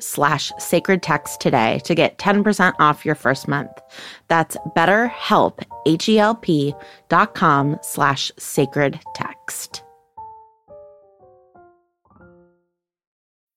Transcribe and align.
slash 0.00 0.52
sacred 0.58 1.02
text 1.02 1.40
today 1.40 1.80
to 1.84 1.94
get 1.94 2.18
10% 2.18 2.74
off 2.78 3.04
your 3.04 3.14
first 3.14 3.48
month. 3.48 3.70
That's 4.28 4.56
betterhelp, 4.76 5.62
H-E-L-P 5.86 6.74
dot 7.08 7.34
com 7.34 7.78
slash 7.82 8.32
sacred 8.38 9.00
text. 9.14 9.82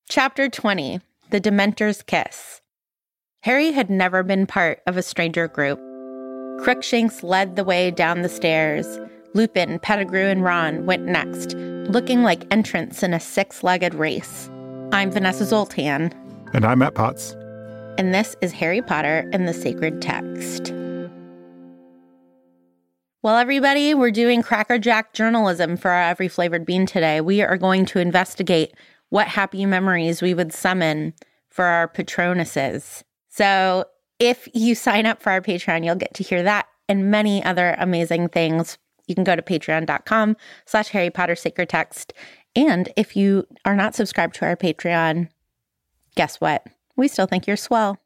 Chapter 0.10 0.50
20 0.50 1.00
The 1.30 1.42
Dementor's 1.42 2.04
Kiss. 2.04 2.62
Harry 3.44 3.72
had 3.72 3.90
never 3.90 4.24
been 4.24 4.46
part 4.46 4.82
of 4.86 4.98
a 4.98 5.02
stranger 5.02 5.48
group. 5.48 5.80
Crookshanks 6.62 7.24
led 7.24 7.56
the 7.56 7.64
way 7.64 7.90
down 7.90 8.22
the 8.22 8.30
stairs. 8.30 9.00
Lupin, 9.34 9.80
Pettigrew, 9.80 10.28
and 10.28 10.44
Ron 10.44 10.86
went 10.86 11.06
next, 11.06 11.56
looking 11.90 12.22
like 12.22 12.46
entrants 12.52 13.02
in 13.02 13.14
a 13.14 13.20
six 13.20 13.64
legged 13.64 13.96
race. 13.96 14.50
I'm 14.94 15.10
Vanessa 15.10 15.46
Zoltan. 15.46 16.14
And 16.54 16.66
I'm 16.66 16.80
Matt 16.80 16.96
Potts. 16.96 17.32
And 17.98 18.14
this 18.14 18.36
is 18.42 18.52
Harry 18.52 18.82
Potter 18.82 19.30
and 19.32 19.48
the 19.48 19.54
Sacred 19.54 20.02
Text. 20.02 20.74
Well, 23.22 23.38
everybody, 23.38 23.94
we're 23.94 24.12
doing 24.12 24.42
Crackerjack 24.42 25.14
journalism 25.14 25.78
for 25.78 25.92
our 25.92 26.10
Every 26.10 26.28
Flavored 26.28 26.66
Bean 26.66 26.86
today. 26.86 27.22
We 27.22 27.42
are 27.42 27.56
going 27.56 27.86
to 27.86 28.00
investigate 28.00 28.74
what 29.08 29.30
happy 29.30 29.66
memories 29.66 30.22
we 30.22 30.34
would 30.34 30.52
summon 30.52 31.14
for 31.50 31.64
our 31.64 31.88
Patronuses. 31.88 33.04
So, 33.30 33.86
if 34.20 34.50
you 34.54 34.76
sign 34.76 35.06
up 35.06 35.22
for 35.22 35.32
our 35.32 35.42
Patreon, 35.42 35.86
you'll 35.86 35.96
get 35.96 36.14
to 36.16 36.24
hear 36.24 36.44
that 36.44 36.68
and 36.90 37.10
many 37.10 37.42
other 37.46 37.78
amazing 37.80 38.28
things 38.28 38.78
you 39.08 39.16
can 39.16 39.24
go 39.24 39.36
to 39.36 39.42
patreon.com 39.42 40.38
slash 40.66 40.88
Harry 40.90 41.10
Potter 41.10 41.36
Sacred 41.36 41.70
Text. 41.70 42.14
And 42.56 42.90
if 42.98 43.16
you 43.16 43.48
are 43.66 43.76
not 43.76 43.96
subscribed 43.96 44.36
to 44.36 44.46
our 44.46 44.56
Patreon, 44.56 45.30
guess 46.16 46.42
what? 46.42 46.66
We 46.96 47.08
still 47.08 47.28
think 47.28 47.48
you're 47.48 47.58
swell. 47.58 47.98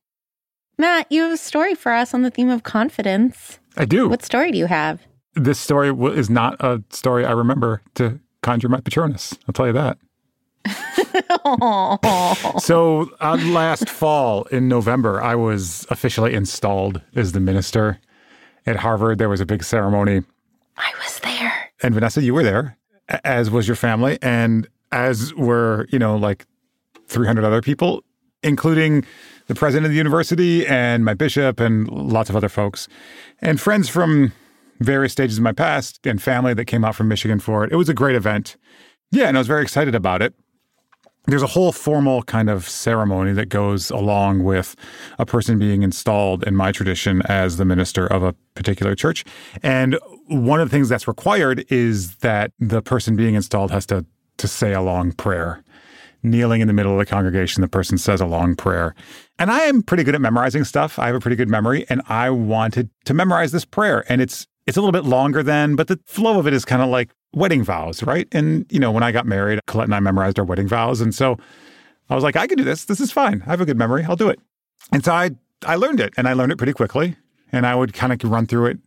Matt, 0.78 1.12
you 1.12 1.24
have 1.24 1.32
a 1.34 1.38
story 1.38 1.74
for 1.74 1.92
us 1.92 2.14
on 2.14 2.22
the 2.22 2.30
theme 2.30 2.50
of 2.50 2.64
confidence. 2.64 3.60
I 3.78 3.86
do. 3.86 4.10
What 4.10 4.24
story 4.24 4.52
do 4.52 4.58
you 4.58 4.66
have? 4.66 5.02
This 5.34 5.60
story 5.60 5.94
is 6.18 6.30
not 6.30 6.56
a 6.60 6.84
story 6.92 7.26
I 7.26 7.32
remember 7.32 7.82
to 7.96 8.20
conjure 8.42 8.70
my 8.70 8.80
Patronus. 8.82 9.38
I'll 9.48 9.54
tell 9.54 9.68
you 9.68 9.74
that. 9.74 9.98
so 12.62 13.10
uh, 13.22 13.38
last 13.46 13.90
fall 13.90 14.44
in 14.46 14.68
November, 14.68 15.22
I 15.22 15.36
was 15.36 15.86
officially 15.90 16.34
installed 16.34 17.02
as 17.16 17.32
the 17.34 17.40
minister 17.40 18.00
at 18.66 18.78
Harvard. 18.78 19.18
There 19.18 19.30
was 19.30 19.42
a 19.42 19.46
big 19.46 19.64
ceremony 19.64 20.24
I 20.78 20.92
was 21.04 21.20
there. 21.20 21.72
And 21.84 21.94
Vanessa, 21.94 22.22
you 22.22 22.34
were 22.34 22.44
there, 22.44 22.78
as 23.24 23.50
was 23.50 23.68
your 23.68 23.76
family, 23.76 24.18
and 24.22 24.68
as 24.92 25.34
were, 25.36 25.88
you 25.92 26.00
know, 26.00 26.16
like 26.16 26.46
300 27.08 27.44
other 27.44 27.62
people, 27.62 28.04
including 28.44 29.06
the 29.48 29.56
president 29.56 29.86
of 29.86 29.92
the 29.92 29.98
university 29.98 30.66
and 30.66 31.06
my 31.06 31.14
bishop 31.14 31.60
and 31.60 31.88
lots 31.90 32.30
of 32.30 32.36
other 32.36 32.50
folks 32.50 32.88
and 33.40 33.62
friends 33.62 33.90
from 33.90 34.32
various 34.80 35.12
stages 35.12 35.38
of 35.38 35.44
my 35.44 35.52
past 35.52 36.06
and 36.06 36.22
family 36.22 36.54
that 36.54 36.66
came 36.66 36.84
out 36.84 36.96
from 36.96 37.08
Michigan 37.08 37.40
for 37.40 37.64
it. 37.64 37.72
It 37.72 37.76
was 37.76 37.90
a 37.90 37.94
great 37.94 38.16
event. 38.16 38.58
Yeah, 39.12 39.28
and 39.28 39.38
I 39.38 39.40
was 39.40 39.48
very 39.48 39.62
excited 39.62 39.96
about 39.96 40.22
it 40.22 40.34
there's 41.28 41.42
a 41.42 41.48
whole 41.48 41.72
formal 41.72 42.24
kind 42.24 42.50
of 42.50 42.68
ceremony 42.68 43.34
that 43.34 43.50
goes 43.50 43.90
along 43.90 44.44
with 44.44 44.76
a 45.18 45.26
person 45.26 45.58
being 45.58 45.84
installed 45.84 46.44
in 46.44 46.56
my 46.56 46.72
tradition 46.72 47.22
as 47.24 47.58
the 47.58 47.66
minister 47.66 48.06
of 48.08 48.24
a 48.24 48.34
particular 48.54 48.96
church. 48.96 49.26
And 49.64 49.98
one 50.28 50.60
of 50.60 50.70
the 50.70 50.76
things 50.76 50.90
that's 50.90 51.08
required 51.08 51.66
is 51.70 52.18
that 52.18 52.52
the 52.60 52.82
person 52.82 53.16
being 53.16 53.36
installed 53.36 53.72
has 53.72 53.86
to 53.88 54.06
to 54.38 54.48
say 54.48 54.74
a 54.74 54.82
long 54.82 55.14
prayer. 55.14 55.64
Kneeling 56.24 56.60
in 56.60 56.68
the 56.68 56.74
middle 56.74 56.92
of 56.92 56.98
the 56.98 57.06
congregation, 57.06 57.62
the 57.62 57.68
person 57.68 57.98
says 57.98 58.20
a 58.20 58.26
long 58.26 58.56
prayer. 58.56 58.96
And 59.38 59.52
I 59.52 59.62
am 59.62 59.84
pretty 59.84 60.04
good 60.04 60.16
at 60.16 60.22
memorizing 60.22 60.64
stuff. 60.64 60.98
I 60.98 61.08
have 61.08 61.16
a 61.16 61.20
pretty 61.20 61.36
good 61.36 61.50
memory, 61.50 61.86
and 61.88 62.02
I 62.08 62.32
wanted 62.32 62.90
to 63.06 63.14
memorize 63.14 63.52
this 63.52 63.64
prayer. 63.64 64.04
And 64.10 64.22
it's 64.22 64.48
it's 64.66 64.78
a 64.78 64.82
little 64.82 64.92
bit 64.92 65.06
longer 65.08 65.44
than, 65.44 65.76
but 65.76 65.88
the 65.88 66.00
flow 66.06 66.40
of 66.40 66.48
it 66.48 66.54
is 66.54 66.66
kind 66.66 66.82
of 66.82 66.90
like 66.90 67.12
wedding 67.36 67.64
vows, 67.64 68.04
right? 68.04 68.28
And, 68.32 68.66
you 68.70 68.80
know, 68.80 68.92
when 68.92 69.04
I 69.04 69.12
got 69.12 69.26
married, 69.26 69.60
Colette 69.68 69.88
and 69.88 69.96
I 69.96 70.00
memorized 70.00 70.40
our 70.40 70.46
wedding 70.46 70.68
vows. 70.68 71.02
And 71.02 71.14
so 71.14 71.38
I 72.10 72.16
was 72.16 72.24
like, 72.24 72.36
I 72.36 72.48
can 72.48 72.58
do 72.58 72.64
this. 72.64 72.86
This 72.86 73.00
is 73.00 73.12
fine. 73.12 73.44
I 73.46 73.52
have 73.52 73.62
a 73.62 73.66
good 73.66 73.78
memory. 73.78 74.04
I'll 74.04 74.16
do 74.16 74.30
it. 74.30 74.40
And 74.92 75.04
so 75.04 75.12
I, 75.12 75.32
I 75.66 75.76
learned 75.76 76.00
it 76.00 76.14
and 76.18 76.28
I 76.28 76.34
learned 76.34 76.52
it 76.52 76.58
pretty 76.58 76.74
quickly. 76.74 77.16
And 77.52 77.66
I 77.66 77.76
would 77.76 77.94
kind 77.94 78.12
of 78.12 78.30
run 78.30 78.48
through 78.48 78.68
it 78.68 78.80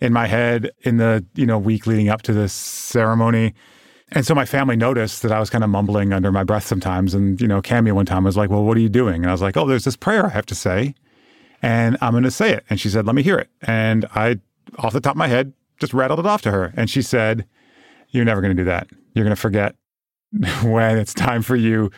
in 0.00 0.12
my 0.12 0.26
head 0.26 0.70
in 0.82 0.96
the, 0.96 1.24
you 1.34 1.46
know, 1.46 1.58
week 1.58 1.86
leading 1.86 2.08
up 2.08 2.22
to 2.22 2.32
this 2.32 2.52
ceremony. 2.52 3.54
And 4.12 4.26
so 4.26 4.34
my 4.34 4.44
family 4.44 4.76
noticed 4.76 5.22
that 5.22 5.30
I 5.30 5.38
was 5.38 5.50
kind 5.50 5.62
of 5.62 5.70
mumbling 5.70 6.12
under 6.12 6.32
my 6.32 6.42
breath 6.42 6.66
sometimes. 6.66 7.14
And, 7.14 7.40
you 7.40 7.46
know, 7.46 7.62
Cami 7.62 7.92
one 7.92 8.06
time 8.06 8.24
was 8.24 8.36
like, 8.36 8.50
well, 8.50 8.64
what 8.64 8.76
are 8.76 8.80
you 8.80 8.88
doing? 8.88 9.22
And 9.22 9.28
I 9.28 9.32
was 9.32 9.42
like, 9.42 9.56
oh, 9.56 9.66
there's 9.66 9.84
this 9.84 9.96
prayer 9.96 10.26
I 10.26 10.30
have 10.30 10.46
to 10.46 10.54
say 10.54 10.94
and 11.62 11.96
I'm 12.00 12.12
going 12.12 12.24
to 12.24 12.30
say 12.30 12.52
it. 12.52 12.64
And 12.70 12.80
she 12.80 12.88
said, 12.88 13.06
let 13.06 13.14
me 13.14 13.22
hear 13.22 13.38
it. 13.38 13.50
And 13.62 14.06
I, 14.14 14.40
off 14.78 14.92
the 14.92 15.00
top 15.00 15.12
of 15.12 15.18
my 15.18 15.28
head, 15.28 15.52
just 15.78 15.94
rattled 15.94 16.20
it 16.20 16.26
off 16.26 16.42
to 16.42 16.50
her. 16.50 16.72
And 16.76 16.88
she 16.88 17.02
said, 17.02 17.46
you're 18.10 18.24
never 18.24 18.40
going 18.40 18.56
to 18.56 18.60
do 18.60 18.66
that. 18.66 18.88
You're 19.14 19.24
going 19.24 19.34
to 19.34 19.40
forget 19.40 19.74
when 20.62 20.98
it's 20.98 21.14
time 21.14 21.42
for 21.42 21.56
you 21.56 21.90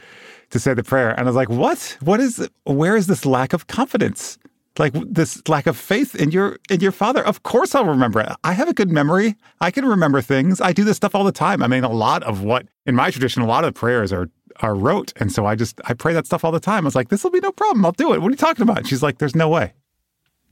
to 0.51 0.59
say 0.59 0.75
the 0.75 0.83
prayer. 0.83 1.11
And 1.11 1.21
I 1.21 1.25
was 1.25 1.37
like, 1.37 1.49
what? 1.49 1.97
What 2.01 2.21
is, 2.21 2.49
where 2.65 2.97
is 2.97 3.07
this 3.07 3.25
lack 3.25 3.53
of 3.53 3.67
confidence? 3.67 4.39
Like 4.79 4.95
this 4.95 5.47
lack 5.49 5.67
of 5.67 5.77
faith 5.77 6.15
in 6.15 6.31
your 6.31 6.59
in 6.71 6.81
your 6.81 6.93
father. 6.93 7.23
Of 7.23 7.43
course 7.43 7.75
I'll 7.75 7.85
remember 7.85 8.21
it. 8.21 8.29
I 8.43 8.55
have 8.55 8.69
a 8.71 8.73
good 8.73 8.91
memory. 8.91 9.37
I 9.61 9.71
can 9.71 9.85
remember 9.85 10.23
things. 10.23 10.63
I 10.63 10.73
do 10.73 10.83
this 10.83 10.97
stuff 10.97 11.15
all 11.15 11.25
the 11.25 11.31
time. 11.33 11.63
I 11.63 11.67
mean, 11.67 11.85
a 11.85 11.91
lot 11.93 12.23
of 12.23 12.43
what 12.43 12.67
in 12.87 12.95
my 12.95 13.11
tradition, 13.11 13.43
a 13.43 13.47
lot 13.47 13.65
of 13.65 13.75
the 13.75 13.79
prayers 13.79 14.15
are 14.15 14.31
are 14.61 14.75
rote. 14.75 15.13
And 15.17 15.31
so 15.31 15.45
I 15.45 15.57
just 15.57 15.79
I 15.85 15.93
pray 15.93 16.15
that 16.15 16.25
stuff 16.25 16.43
all 16.43 16.53
the 16.53 16.59
time. 16.61 16.85
I 16.85 16.87
was 16.87 16.95
like, 16.95 17.11
this 17.11 17.23
will 17.23 17.31
be 17.31 17.41
no 17.41 17.53
problem. 17.53 17.85
I'll 17.85 17.93
do 17.93 18.15
it. 18.15 18.23
What 18.23 18.29
are 18.29 18.31
you 18.31 18.37
talking 18.37 18.63
about? 18.63 18.79
And 18.79 18.87
she's 18.89 19.03
like, 19.03 19.19
there's 19.19 19.37
no 19.37 19.51
way. 19.51 19.75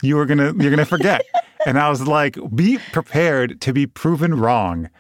you 0.03 0.17
were 0.17 0.27
gonna 0.27 0.53
you're 0.59 0.71
gonna 0.71 0.85
forget. 0.85 1.23
and 1.67 1.79
I 1.79 1.89
was 1.89 2.07
like, 2.07 2.37
be 2.55 2.77
prepared 2.93 3.59
to 3.63 3.73
be 3.73 3.87
proven 3.87 4.35
wrong. 4.35 4.91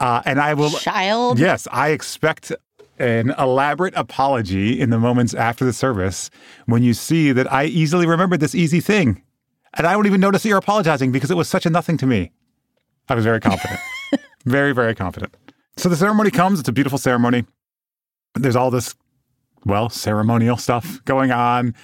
Uh, 0.00 0.22
and 0.24 0.40
I 0.40 0.54
will 0.54 0.70
Child. 0.70 1.38
Yes, 1.38 1.68
I 1.70 1.90
expect 1.90 2.52
an 2.98 3.34
elaborate 3.38 3.94
apology 3.96 4.80
in 4.80 4.90
the 4.90 4.98
moments 4.98 5.34
after 5.34 5.64
the 5.64 5.72
service 5.72 6.30
when 6.66 6.82
you 6.82 6.94
see 6.94 7.32
that 7.32 7.50
I 7.52 7.64
easily 7.64 8.06
remembered 8.06 8.40
this 8.40 8.54
easy 8.54 8.80
thing. 8.80 9.22
And 9.74 9.86
I 9.86 9.92
don't 9.92 10.06
even 10.06 10.20
notice 10.20 10.42
that 10.42 10.48
you're 10.48 10.58
apologizing 10.58 11.12
because 11.12 11.30
it 11.30 11.36
was 11.36 11.48
such 11.48 11.64
a 11.64 11.70
nothing 11.70 11.96
to 11.98 12.06
me. 12.06 12.32
I 13.08 13.14
was 13.14 13.24
very 13.24 13.40
confident. 13.40 13.80
very, 14.44 14.72
very 14.72 14.94
confident. 14.94 15.34
So 15.76 15.88
the 15.88 15.96
ceremony 15.96 16.30
comes. 16.30 16.60
It's 16.60 16.68
a 16.68 16.72
beautiful 16.72 16.98
ceremony. 16.98 17.44
There's 18.34 18.56
all 18.56 18.70
this, 18.70 18.94
well, 19.64 19.88
ceremonial 19.88 20.56
stuff 20.56 21.02
going 21.04 21.30
on. 21.30 21.74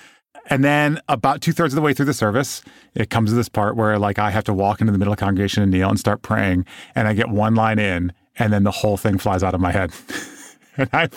And 0.48 0.64
then 0.64 1.00
about 1.08 1.40
two 1.40 1.52
thirds 1.52 1.74
of 1.74 1.76
the 1.76 1.82
way 1.82 1.92
through 1.92 2.06
the 2.06 2.14
service, 2.14 2.62
it 2.94 3.10
comes 3.10 3.30
to 3.30 3.36
this 3.36 3.48
part 3.48 3.76
where 3.76 3.98
like 3.98 4.18
I 4.18 4.30
have 4.30 4.44
to 4.44 4.54
walk 4.54 4.80
into 4.80 4.92
the 4.92 4.98
middle 4.98 5.12
of 5.12 5.18
the 5.18 5.24
congregation 5.24 5.62
and 5.62 5.72
kneel 5.72 5.88
and 5.88 5.98
start 5.98 6.22
praying. 6.22 6.66
And 6.94 7.08
I 7.08 7.14
get 7.14 7.28
one 7.28 7.54
line 7.54 7.78
in, 7.78 8.12
and 8.38 8.52
then 8.52 8.62
the 8.64 8.70
whole 8.70 8.96
thing 8.96 9.18
flies 9.18 9.42
out 9.42 9.54
of 9.54 9.60
my 9.60 9.72
head. 9.72 9.92
and 10.76 10.88
I 10.92 11.08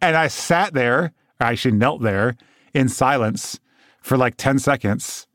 and 0.00 0.16
I 0.16 0.28
sat 0.28 0.74
there, 0.74 1.12
I 1.40 1.52
actually 1.52 1.72
knelt 1.72 2.02
there 2.02 2.36
in 2.72 2.88
silence 2.88 3.60
for 4.02 4.16
like 4.16 4.36
10 4.36 4.58
seconds. 4.58 5.26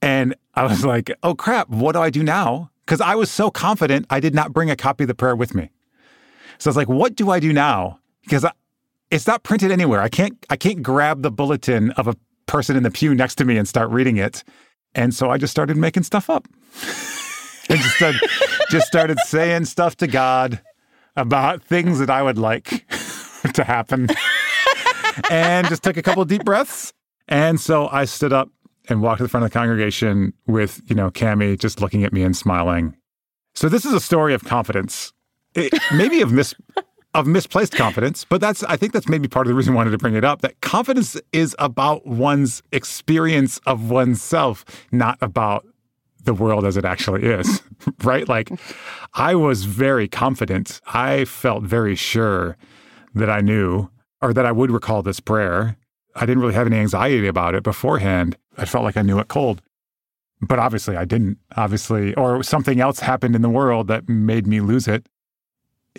And 0.00 0.34
I 0.54 0.64
was 0.64 0.84
like, 0.84 1.10
oh 1.22 1.34
crap, 1.34 1.68
what 1.68 1.92
do 1.92 2.00
I 2.00 2.10
do 2.10 2.22
now? 2.22 2.70
Because 2.84 3.00
I 3.00 3.14
was 3.14 3.30
so 3.30 3.50
confident 3.50 4.06
I 4.10 4.20
did 4.20 4.34
not 4.34 4.52
bring 4.52 4.70
a 4.70 4.76
copy 4.76 5.04
of 5.04 5.08
the 5.08 5.14
prayer 5.14 5.36
with 5.36 5.54
me. 5.54 5.70
So 6.58 6.68
I 6.68 6.70
was 6.70 6.76
like, 6.76 6.88
what 6.88 7.14
do 7.14 7.30
I 7.30 7.40
do 7.40 7.52
now? 7.52 8.00
Because 8.22 8.44
I, 8.44 8.52
it's 9.10 9.26
not 9.26 9.42
printed 9.42 9.70
anywhere. 9.70 10.00
I 10.00 10.08
can't 10.08 10.44
I 10.50 10.56
can't 10.56 10.82
grab 10.82 11.22
the 11.22 11.30
bulletin 11.30 11.90
of 11.92 12.08
a 12.08 12.16
person 12.46 12.76
in 12.76 12.82
the 12.82 12.90
pew 12.90 13.14
next 13.14 13.36
to 13.36 13.44
me 13.44 13.56
and 13.56 13.66
start 13.68 13.90
reading 13.90 14.16
it. 14.16 14.44
And 14.94 15.14
so 15.14 15.30
I 15.30 15.38
just 15.38 15.50
started 15.50 15.76
making 15.76 16.04
stuff 16.04 16.30
up. 16.30 16.46
and 17.68 17.80
just 17.80 17.96
started, 17.96 18.20
just 18.70 18.86
started 18.86 19.18
saying 19.20 19.64
stuff 19.64 19.96
to 19.96 20.06
God 20.06 20.60
about 21.16 21.62
things 21.62 21.98
that 21.98 22.10
I 22.10 22.22
would 22.22 22.38
like 22.38 22.86
to 23.54 23.64
happen. 23.64 24.08
and 25.30 25.68
just 25.68 25.82
took 25.82 25.96
a 25.96 26.02
couple 26.02 26.24
deep 26.24 26.44
breaths. 26.44 26.92
And 27.28 27.60
so 27.60 27.88
I 27.88 28.04
stood 28.04 28.32
up 28.32 28.50
and 28.88 29.00
walked 29.00 29.18
to 29.18 29.22
the 29.22 29.28
front 29.28 29.44
of 29.44 29.50
the 29.50 29.58
congregation 29.58 30.32
with, 30.46 30.82
you 30.86 30.94
know, 30.94 31.10
Cami 31.10 31.58
just 31.58 31.80
looking 31.80 32.04
at 32.04 32.12
me 32.12 32.22
and 32.22 32.36
smiling. 32.36 32.96
So 33.54 33.68
this 33.68 33.84
is 33.84 33.92
a 33.92 34.00
story 34.00 34.34
of 34.34 34.44
confidence. 34.44 35.12
It, 35.54 35.72
maybe 35.94 36.20
of 36.20 36.32
mis 36.32 36.54
of 37.14 37.26
misplaced 37.26 37.74
confidence, 37.74 38.24
but 38.24 38.40
that's 38.40 38.62
I 38.64 38.76
think 38.76 38.92
that's 38.92 39.08
maybe 39.08 39.28
part 39.28 39.46
of 39.46 39.48
the 39.48 39.54
reason 39.54 39.72
I 39.72 39.76
wanted 39.76 39.92
to 39.92 39.98
bring 39.98 40.14
it 40.14 40.24
up. 40.24 40.42
That 40.42 40.60
confidence 40.60 41.16
is 41.32 41.54
about 41.58 42.06
one's 42.06 42.62
experience 42.72 43.58
of 43.66 43.90
oneself, 43.90 44.64
not 44.90 45.16
about 45.20 45.64
the 46.24 46.34
world 46.34 46.64
as 46.64 46.76
it 46.76 46.84
actually 46.84 47.24
is, 47.24 47.62
right? 48.02 48.28
Like 48.28 48.50
I 49.14 49.34
was 49.34 49.64
very 49.64 50.08
confident. 50.08 50.80
I 50.86 51.24
felt 51.24 51.62
very 51.62 51.94
sure 51.94 52.56
that 53.14 53.30
I 53.30 53.40
knew 53.40 53.88
or 54.20 54.32
that 54.32 54.46
I 54.46 54.52
would 54.52 54.70
recall 54.70 55.02
this 55.02 55.20
prayer. 55.20 55.76
I 56.16 56.26
didn't 56.26 56.42
really 56.42 56.54
have 56.54 56.66
any 56.66 56.78
anxiety 56.78 57.26
about 57.26 57.54
it 57.54 57.62
beforehand. 57.62 58.36
I 58.56 58.64
felt 58.64 58.84
like 58.84 58.96
I 58.96 59.02
knew 59.02 59.18
it 59.18 59.28
cold. 59.28 59.60
But 60.40 60.58
obviously 60.58 60.96
I 60.96 61.04
didn't. 61.04 61.38
Obviously, 61.56 62.14
or 62.14 62.42
something 62.42 62.80
else 62.80 63.00
happened 63.00 63.36
in 63.36 63.42
the 63.42 63.48
world 63.48 63.86
that 63.88 64.08
made 64.08 64.46
me 64.46 64.60
lose 64.60 64.88
it. 64.88 65.06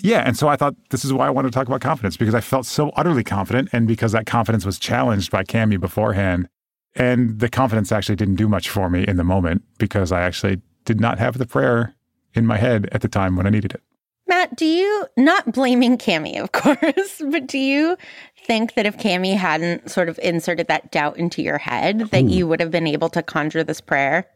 Yeah, 0.01 0.23
and 0.25 0.37
so 0.37 0.47
I 0.47 0.55
thought 0.55 0.75
this 0.89 1.05
is 1.05 1.13
why 1.13 1.27
I 1.27 1.29
wanted 1.29 1.51
to 1.51 1.55
talk 1.57 1.67
about 1.67 1.81
confidence 1.81 2.17
because 2.17 2.35
I 2.35 2.41
felt 2.41 2.65
so 2.65 2.89
utterly 2.89 3.23
confident 3.23 3.69
and 3.71 3.87
because 3.87 4.11
that 4.11 4.25
confidence 4.25 4.65
was 4.65 4.77
challenged 4.77 5.31
by 5.31 5.43
Cami 5.43 5.79
beforehand 5.79 6.49
and 6.95 7.39
the 7.39 7.49
confidence 7.49 7.91
actually 7.91 8.15
didn't 8.15 8.35
do 8.35 8.47
much 8.47 8.69
for 8.69 8.89
me 8.89 9.05
in 9.07 9.17
the 9.17 9.23
moment 9.23 9.63
because 9.77 10.11
I 10.11 10.21
actually 10.21 10.61
did 10.85 11.01
not 11.01 11.19
have 11.19 11.37
the 11.37 11.45
prayer 11.45 11.93
in 12.33 12.45
my 12.45 12.57
head 12.57 12.87
at 12.91 13.01
the 13.01 13.07
time 13.07 13.35
when 13.35 13.45
I 13.45 13.49
needed 13.49 13.73
it. 13.73 13.81
Matt, 14.27 14.55
do 14.55 14.65
you, 14.65 15.05
not 15.17 15.51
blaming 15.51 15.97
Cami, 15.97 16.41
of 16.41 16.51
course, 16.51 17.21
but 17.29 17.47
do 17.47 17.57
you 17.57 17.97
think 18.45 18.73
that 18.73 18.85
if 18.85 18.97
Cami 18.97 19.35
hadn't 19.35 19.89
sort 19.91 20.09
of 20.09 20.19
inserted 20.19 20.67
that 20.67 20.91
doubt 20.91 21.17
into 21.17 21.41
your 21.41 21.57
head, 21.57 21.99
that 22.11 22.23
Ooh. 22.23 22.29
you 22.29 22.47
would 22.47 22.59
have 22.59 22.71
been 22.71 22.87
able 22.87 23.09
to 23.09 23.21
conjure 23.21 23.63
this 23.63 23.81
prayer? 23.81 24.27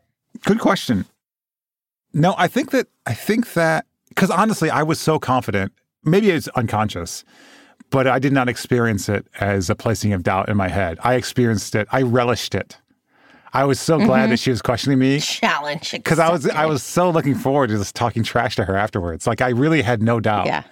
Good 0.46 0.60
question. 0.60 1.06
No, 2.14 2.36
I 2.38 2.48
think 2.48 2.72
that, 2.72 2.88
I 3.06 3.14
think 3.14 3.54
that, 3.54 3.86
because 4.10 4.30
honestly, 4.30 4.70
I 4.70 4.84
was 4.84 5.00
so 5.00 5.20
confident, 5.20 5.72
maybe 6.04 6.30
it's 6.30 6.48
unconscious, 6.50 7.24
but 7.90 8.08
I 8.08 8.20
did 8.20 8.34
not 8.34 8.50
experience 8.50 9.10
it 9.10 9.26
as 9.40 9.70
a 9.70 9.76
placing 9.76 10.14
of 10.14 10.24
doubt 10.24 10.50
in 10.50 10.58
my 10.58 10.68
head. 10.68 11.00
I 11.04 11.16
experienced 11.16 11.76
it. 11.76 11.88
I 11.92 12.02
relished 12.02 12.56
it. 12.56 12.78
I 13.54 13.64
was 13.66 13.80
so 13.80 13.98
glad 13.98 14.24
mm-hmm. 14.24 14.30
that 14.32 14.40
she 14.40 14.52
was 14.52 14.62
questioning 14.62 15.00
me. 15.00 15.20
Challenge 15.20 15.92
because 15.92 16.20
I 16.20 16.32
was 16.32 16.48
I 16.48 16.66
was 16.66 16.84
so 16.84 17.10
looking 17.10 17.36
forward 17.36 17.70
to 17.70 17.78
just 17.78 17.96
talking 17.96 18.24
trash 18.24 18.56
to 18.58 18.66
her 18.66 18.76
afterwards. 18.76 19.26
Like 19.26 19.42
I 19.42 19.50
really 19.50 19.82
had 19.82 20.02
no 20.04 20.20
doubt. 20.20 20.46
Yeah. 20.46 20.64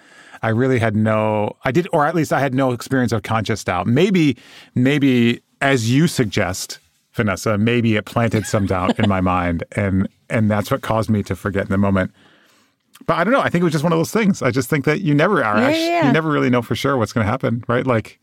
I 0.42 0.50
really 0.50 0.78
had 0.78 0.94
no 0.94 1.56
I 1.64 1.72
did 1.72 1.88
or 1.92 2.06
at 2.06 2.14
least 2.14 2.32
I 2.32 2.38
had 2.38 2.54
no 2.54 2.72
experience 2.72 3.10
of 3.10 3.22
conscious 3.24 3.64
doubt. 3.64 3.88
Maybe 3.88 4.36
maybe 4.76 5.42
as 5.60 5.90
you 5.90 6.06
suggest, 6.06 6.78
Vanessa, 7.14 7.58
maybe 7.58 7.96
it 7.96 8.04
planted 8.04 8.46
some 8.46 8.66
doubt 8.66 8.96
in 8.98 9.08
my 9.08 9.20
mind 9.20 9.64
and 9.72 10.08
and 10.30 10.48
that's 10.48 10.70
what 10.70 10.82
caused 10.82 11.10
me 11.10 11.24
to 11.24 11.34
forget 11.34 11.64
in 11.64 11.70
the 11.70 11.78
moment. 11.78 12.12
But 13.06 13.16
I 13.16 13.24
don't 13.24 13.32
know. 13.32 13.40
I 13.40 13.48
think 13.48 13.62
it 13.62 13.64
was 13.64 13.72
just 13.72 13.84
one 13.84 13.92
of 13.92 13.98
those 13.98 14.12
things. 14.12 14.42
I 14.42 14.50
just 14.50 14.68
think 14.68 14.84
that 14.84 15.00
you 15.00 15.14
never 15.14 15.44
are. 15.44 15.58
Yeah, 15.58 15.66
actually, 15.66 15.86
yeah. 15.86 16.06
You 16.06 16.12
never 16.12 16.30
really 16.30 16.50
know 16.50 16.62
for 16.62 16.74
sure 16.74 16.96
what's 16.96 17.12
going 17.12 17.24
to 17.24 17.30
happen, 17.30 17.64
right? 17.68 17.86
Like, 17.86 18.20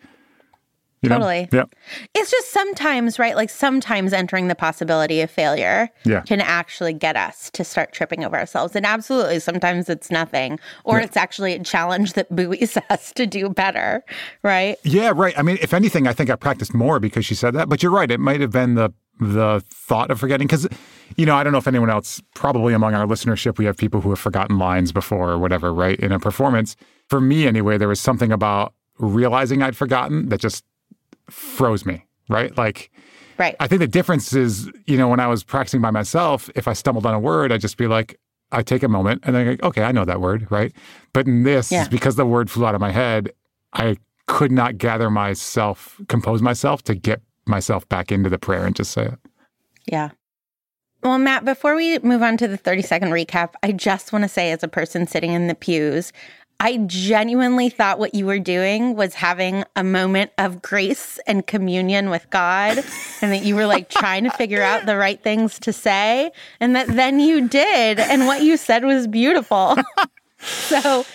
you 1.05 1.09
totally. 1.09 1.47
Know? 1.51 1.59
Yeah. 1.59 1.99
It's 2.15 2.31
just 2.31 2.51
sometimes, 2.51 3.19
right? 3.19 3.35
Like 3.35 3.49
sometimes 3.49 4.11
entering 4.11 4.47
the 4.47 4.55
possibility 4.55 5.21
of 5.21 5.29
failure 5.29 5.89
yeah. 6.03 6.21
can 6.21 6.41
actually 6.41 6.93
get 6.93 7.15
us 7.15 7.49
to 7.51 7.63
start 7.63 7.93
tripping 7.93 8.25
over 8.25 8.37
ourselves. 8.37 8.75
And 8.75 8.85
absolutely, 8.85 9.39
sometimes 9.39 9.87
it's 9.87 10.09
nothing, 10.09 10.59
or 10.83 10.97
yeah. 10.97 11.05
it's 11.05 11.17
actually 11.17 11.53
a 11.53 11.63
challenge 11.63 12.13
that 12.13 12.35
buoys 12.35 12.77
us 12.89 13.11
to 13.13 13.27
do 13.27 13.49
better, 13.49 14.03
right? 14.43 14.77
Yeah, 14.83 15.13
right. 15.15 15.37
I 15.37 15.43
mean, 15.43 15.57
if 15.61 15.73
anything, 15.73 16.07
I 16.07 16.13
think 16.13 16.29
I 16.29 16.35
practiced 16.35 16.73
more 16.73 16.99
because 16.99 17.25
she 17.25 17.35
said 17.35 17.53
that. 17.53 17.69
But 17.69 17.83
you're 17.83 17.91
right. 17.91 18.09
It 18.09 18.19
might 18.19 18.41
have 18.41 18.51
been 18.51 18.75
the 18.75 18.91
the 19.19 19.63
thought 19.69 20.11
of 20.11 20.19
forgetting? 20.19 20.47
Because 20.47 20.67
you 21.15 21.25
know 21.25 21.35
i 21.35 21.43
don't 21.43 21.51
know 21.51 21.59
if 21.59 21.67
anyone 21.67 21.89
else 21.89 22.21
probably 22.33 22.73
among 22.73 22.93
our 22.93 23.05
listenership 23.05 23.57
we 23.57 23.65
have 23.65 23.77
people 23.77 24.01
who 24.01 24.09
have 24.09 24.19
forgotten 24.19 24.57
lines 24.57 24.91
before 24.91 25.31
or 25.31 25.37
whatever 25.37 25.73
right 25.73 25.99
in 25.99 26.11
a 26.11 26.19
performance. 26.19 26.75
For 27.09 27.21
me 27.21 27.47
anyway 27.47 27.77
there 27.77 27.87
was 27.87 27.99
something 27.99 28.31
about 28.31 28.73
realizing 28.97 29.61
i'd 29.61 29.75
forgotten 29.75 30.29
that 30.29 30.39
just 30.39 30.63
froze 31.29 31.85
me 31.85 32.05
right? 32.27 32.57
Like 32.57 32.89
right. 33.37 33.55
I 33.59 33.67
think 33.67 33.79
the 33.79 33.87
difference 33.87 34.33
is 34.33 34.71
you 34.85 34.97
know 34.97 35.07
when 35.07 35.19
i 35.19 35.27
was 35.27 35.43
practicing 35.43 35.81
by 35.81 35.91
myself 35.91 36.49
if 36.55 36.67
i 36.67 36.73
stumbled 36.73 37.05
on 37.05 37.13
a 37.13 37.19
word 37.19 37.51
i'd 37.51 37.61
just 37.61 37.77
be 37.77 37.87
like 37.87 38.19
i 38.51 38.63
take 38.63 38.83
a 38.83 38.87
moment 38.87 39.21
and 39.25 39.35
then 39.35 39.47
like, 39.47 39.63
okay 39.63 39.83
i 39.83 39.91
know 39.91 40.05
that 40.05 40.21
word 40.21 40.47
right? 40.49 40.73
But 41.13 41.27
in 41.27 41.43
this 41.43 41.71
yeah. 41.71 41.87
because 41.87 42.15
the 42.15 42.25
word 42.25 42.49
flew 42.49 42.65
out 42.65 42.75
of 42.75 42.81
my 42.81 42.91
head 42.91 43.31
i 43.73 43.97
could 44.27 44.51
not 44.51 44.77
gather 44.77 45.11
myself 45.11 46.01
compose 46.07 46.41
myself 46.41 46.81
to 46.83 46.95
get 46.95 47.21
myself 47.47 47.87
back 47.89 48.11
into 48.11 48.29
the 48.29 48.39
prayer 48.39 48.65
and 48.65 48.75
just 48.75 48.91
say 48.91 49.05
it. 49.05 49.19
Yeah. 49.85 50.09
Well, 51.03 51.19
Matt, 51.19 51.45
before 51.45 51.75
we 51.75 51.99
move 51.99 52.23
on 52.23 52.37
to 52.37 52.47
the 52.47 52.57
30 52.57 52.81
second 52.81 53.09
recap, 53.09 53.53
I 53.61 53.71
just 53.71 54.11
want 54.11 54.23
to 54.23 54.29
say, 54.29 54.51
as 54.51 54.63
a 54.63 54.67
person 54.67 55.05
sitting 55.05 55.33
in 55.33 55.47
the 55.47 55.53
pews, 55.53 56.11
I 56.59 56.77
genuinely 56.87 57.69
thought 57.69 57.99
what 57.99 58.15
you 58.15 58.25
were 58.25 58.39
doing 58.39 58.95
was 58.95 59.13
having 59.13 59.65
a 59.75 59.83
moment 59.83 60.31
of 60.37 60.61
grace 60.61 61.19
and 61.27 61.45
communion 61.45 62.09
with 62.09 62.27
God, 62.29 62.77
and 63.21 63.31
that 63.31 63.43
you 63.43 63.55
were 63.55 63.67
like 63.67 63.89
trying 63.89 64.23
to 64.23 64.31
figure 64.31 64.63
out 64.63 64.85
the 64.85 64.97
right 64.97 65.21
things 65.21 65.59
to 65.59 65.73
say, 65.73 66.31
and 66.59 66.75
that 66.75 66.87
then 66.87 67.19
you 67.19 67.47
did. 67.47 67.99
And 67.99 68.25
what 68.25 68.41
you 68.41 68.57
said 68.57 68.83
was 68.83 69.05
beautiful. 69.05 69.75
so 70.39 71.05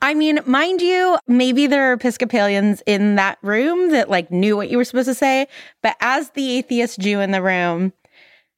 I 0.00 0.14
mean, 0.14 0.40
mind 0.46 0.80
you, 0.80 1.18
maybe 1.26 1.66
there 1.66 1.90
are 1.90 1.94
Episcopalians 1.94 2.82
in 2.86 3.16
that 3.16 3.38
room 3.42 3.90
that 3.90 4.08
like 4.10 4.30
knew 4.30 4.56
what 4.56 4.70
you 4.70 4.76
were 4.76 4.84
supposed 4.84 5.08
to 5.08 5.14
say. 5.14 5.46
But 5.82 5.96
as 6.00 6.30
the 6.30 6.58
atheist 6.58 6.98
Jew 7.00 7.20
in 7.20 7.30
the 7.30 7.42
room, 7.42 7.92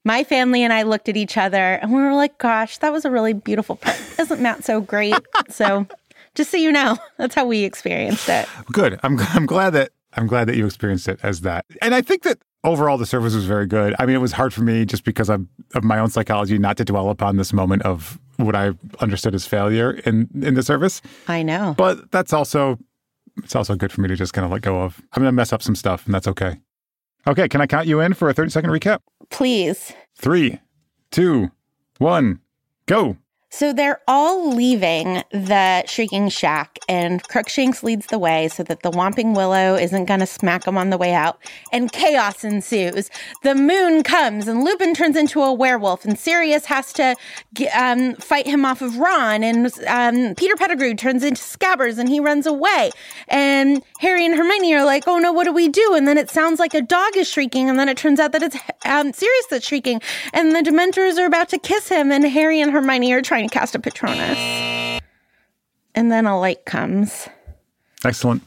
my 0.04 0.22
family 0.22 0.62
and 0.62 0.72
I 0.72 0.82
looked 0.82 1.08
at 1.08 1.16
each 1.16 1.36
other 1.36 1.74
and 1.74 1.92
we 1.92 2.00
were 2.00 2.14
like, 2.14 2.38
gosh, 2.38 2.78
that 2.78 2.92
was 2.92 3.04
a 3.04 3.10
really 3.10 3.32
beautiful 3.32 3.76
part. 3.76 3.98
Isn't 4.18 4.40
Matt 4.40 4.64
so 4.64 4.80
great? 4.80 5.14
so 5.48 5.86
just 6.34 6.50
so 6.50 6.56
you 6.56 6.70
know, 6.70 6.98
that's 7.18 7.34
how 7.34 7.46
we 7.46 7.64
experienced 7.64 8.28
it. 8.28 8.48
Good. 8.72 9.00
I'm, 9.02 9.18
I'm 9.18 9.46
glad 9.46 9.70
that 9.70 9.90
I'm 10.16 10.26
glad 10.26 10.46
that 10.48 10.56
you 10.56 10.64
experienced 10.64 11.08
it 11.08 11.18
as 11.22 11.40
that. 11.40 11.64
And 11.82 11.94
I 11.94 12.00
think 12.00 12.22
that 12.22 12.38
overall 12.62 12.98
the 12.98 13.06
service 13.06 13.34
was 13.34 13.46
very 13.46 13.66
good. 13.66 13.94
I 13.98 14.06
mean, 14.06 14.14
it 14.14 14.20
was 14.20 14.32
hard 14.32 14.54
for 14.54 14.62
me 14.62 14.84
just 14.84 15.04
because 15.04 15.28
of, 15.28 15.46
of 15.74 15.84
my 15.84 15.98
own 15.98 16.08
psychology 16.08 16.58
not 16.58 16.76
to 16.76 16.84
dwell 16.84 17.10
upon 17.10 17.36
this 17.36 17.52
moment 17.52 17.82
of 17.82 18.18
what 18.36 18.54
I 18.56 18.72
understood 19.00 19.34
as 19.34 19.46
failure 19.46 19.92
in 19.92 20.28
in 20.42 20.54
the 20.54 20.62
service. 20.62 21.00
I 21.28 21.42
know. 21.42 21.74
But 21.76 22.10
that's 22.10 22.32
also 22.32 22.78
it's 23.42 23.56
also 23.56 23.74
good 23.74 23.92
for 23.92 24.00
me 24.00 24.08
to 24.08 24.16
just 24.16 24.32
kind 24.32 24.44
of 24.44 24.50
let 24.50 24.62
go 24.62 24.80
of. 24.82 25.00
I'm 25.12 25.22
going 25.22 25.28
to 25.28 25.32
mess 25.32 25.52
up 25.52 25.62
some 25.62 25.74
stuff 25.74 26.06
and 26.06 26.14
that's 26.14 26.28
okay. 26.28 26.60
Okay, 27.26 27.48
can 27.48 27.60
I 27.60 27.66
count 27.66 27.86
you 27.86 28.00
in 28.00 28.14
for 28.14 28.28
a 28.28 28.34
30 28.34 28.50
second 28.50 28.70
recap? 28.70 29.00
Please. 29.30 29.92
Three, 30.16 30.60
two, 31.10 31.50
one, 31.98 32.40
go. 32.86 33.16
So 33.56 33.72
they're 33.72 34.00
all 34.08 34.52
leaving 34.52 35.22
the 35.30 35.86
Shrieking 35.86 36.28
Shack, 36.28 36.76
and 36.88 37.22
Crookshanks 37.22 37.84
leads 37.84 38.06
the 38.06 38.18
way 38.18 38.48
so 38.48 38.64
that 38.64 38.82
the 38.82 38.90
Whomping 38.90 39.36
Willow 39.36 39.76
isn't 39.76 40.06
going 40.06 40.18
to 40.18 40.26
smack 40.26 40.64
them 40.64 40.76
on 40.76 40.90
the 40.90 40.98
way 40.98 41.14
out, 41.14 41.38
and 41.70 41.92
chaos 41.92 42.42
ensues. 42.42 43.10
The 43.44 43.54
moon 43.54 44.02
comes, 44.02 44.48
and 44.48 44.64
Lupin 44.64 44.92
turns 44.92 45.16
into 45.16 45.40
a 45.40 45.52
werewolf, 45.52 46.04
and 46.04 46.18
Sirius 46.18 46.64
has 46.64 46.92
to 46.94 47.14
um, 47.72 48.16
fight 48.16 48.48
him 48.48 48.64
off 48.64 48.82
of 48.82 48.98
Ron, 48.98 49.44
and 49.44 49.72
um, 49.86 50.34
Peter 50.34 50.56
Pettigrew 50.56 50.94
turns 50.96 51.22
into 51.22 51.40
Scabbers, 51.40 51.96
and 51.96 52.08
he 52.08 52.18
runs 52.18 52.46
away. 52.46 52.90
And 53.28 53.84
Harry 54.00 54.26
and 54.26 54.34
Hermione 54.34 54.74
are 54.74 54.84
like, 54.84 55.04
oh 55.06 55.18
no, 55.18 55.32
what 55.32 55.44
do 55.44 55.52
we 55.52 55.68
do? 55.68 55.94
And 55.94 56.08
then 56.08 56.18
it 56.18 56.28
sounds 56.28 56.58
like 56.58 56.74
a 56.74 56.82
dog 56.82 57.16
is 57.16 57.30
shrieking, 57.30 57.70
and 57.70 57.78
then 57.78 57.88
it 57.88 57.96
turns 57.96 58.18
out 58.18 58.32
that 58.32 58.42
it's 58.42 58.56
um, 58.84 59.12
Sirius 59.12 59.46
that's 59.48 59.64
shrieking, 59.64 60.00
and 60.32 60.56
the 60.56 60.68
Dementors 60.68 61.18
are 61.18 61.26
about 61.26 61.50
to 61.50 61.58
kiss 61.58 61.88
him, 61.88 62.10
and 62.10 62.24
Harry 62.24 62.60
and 62.60 62.72
Hermione 62.72 63.12
are 63.12 63.22
trying 63.22 63.43
to 63.48 63.52
cast 63.52 63.74
a 63.74 63.78
Patronus. 63.78 65.00
And 65.94 66.10
then 66.10 66.26
a 66.26 66.38
light 66.38 66.64
comes. 66.64 67.28
Excellent. 68.04 68.42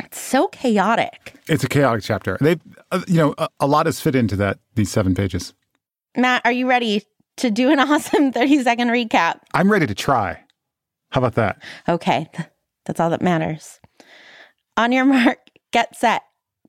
It's 0.00 0.18
so 0.18 0.48
chaotic. 0.48 1.34
It's 1.48 1.62
a 1.62 1.68
chaotic 1.68 2.02
chapter. 2.02 2.36
They, 2.40 2.56
uh, 2.90 3.02
you 3.06 3.16
know, 3.16 3.34
a, 3.38 3.48
a 3.60 3.66
lot 3.66 3.86
is 3.86 4.00
fit 4.00 4.16
into 4.16 4.36
that 4.36 4.58
these 4.74 4.90
seven 4.90 5.14
pages. 5.14 5.54
Matt, 6.16 6.42
are 6.44 6.52
you 6.52 6.68
ready 6.68 7.04
to 7.36 7.50
do 7.50 7.70
an 7.70 7.78
awesome 7.80 8.32
30 8.32 8.62
second 8.64 8.88
recap? 8.88 9.40
I'm 9.54 9.70
ready 9.70 9.86
to 9.86 9.94
try. 9.94 10.42
How 11.10 11.20
about 11.20 11.36
that? 11.36 11.62
Okay, 11.88 12.28
that's 12.84 13.00
all 13.00 13.10
that 13.10 13.22
matters. 13.22 13.80
On 14.76 14.92
your 14.92 15.04
mark, 15.04 15.38
get 15.72 15.96
set, 15.96 16.22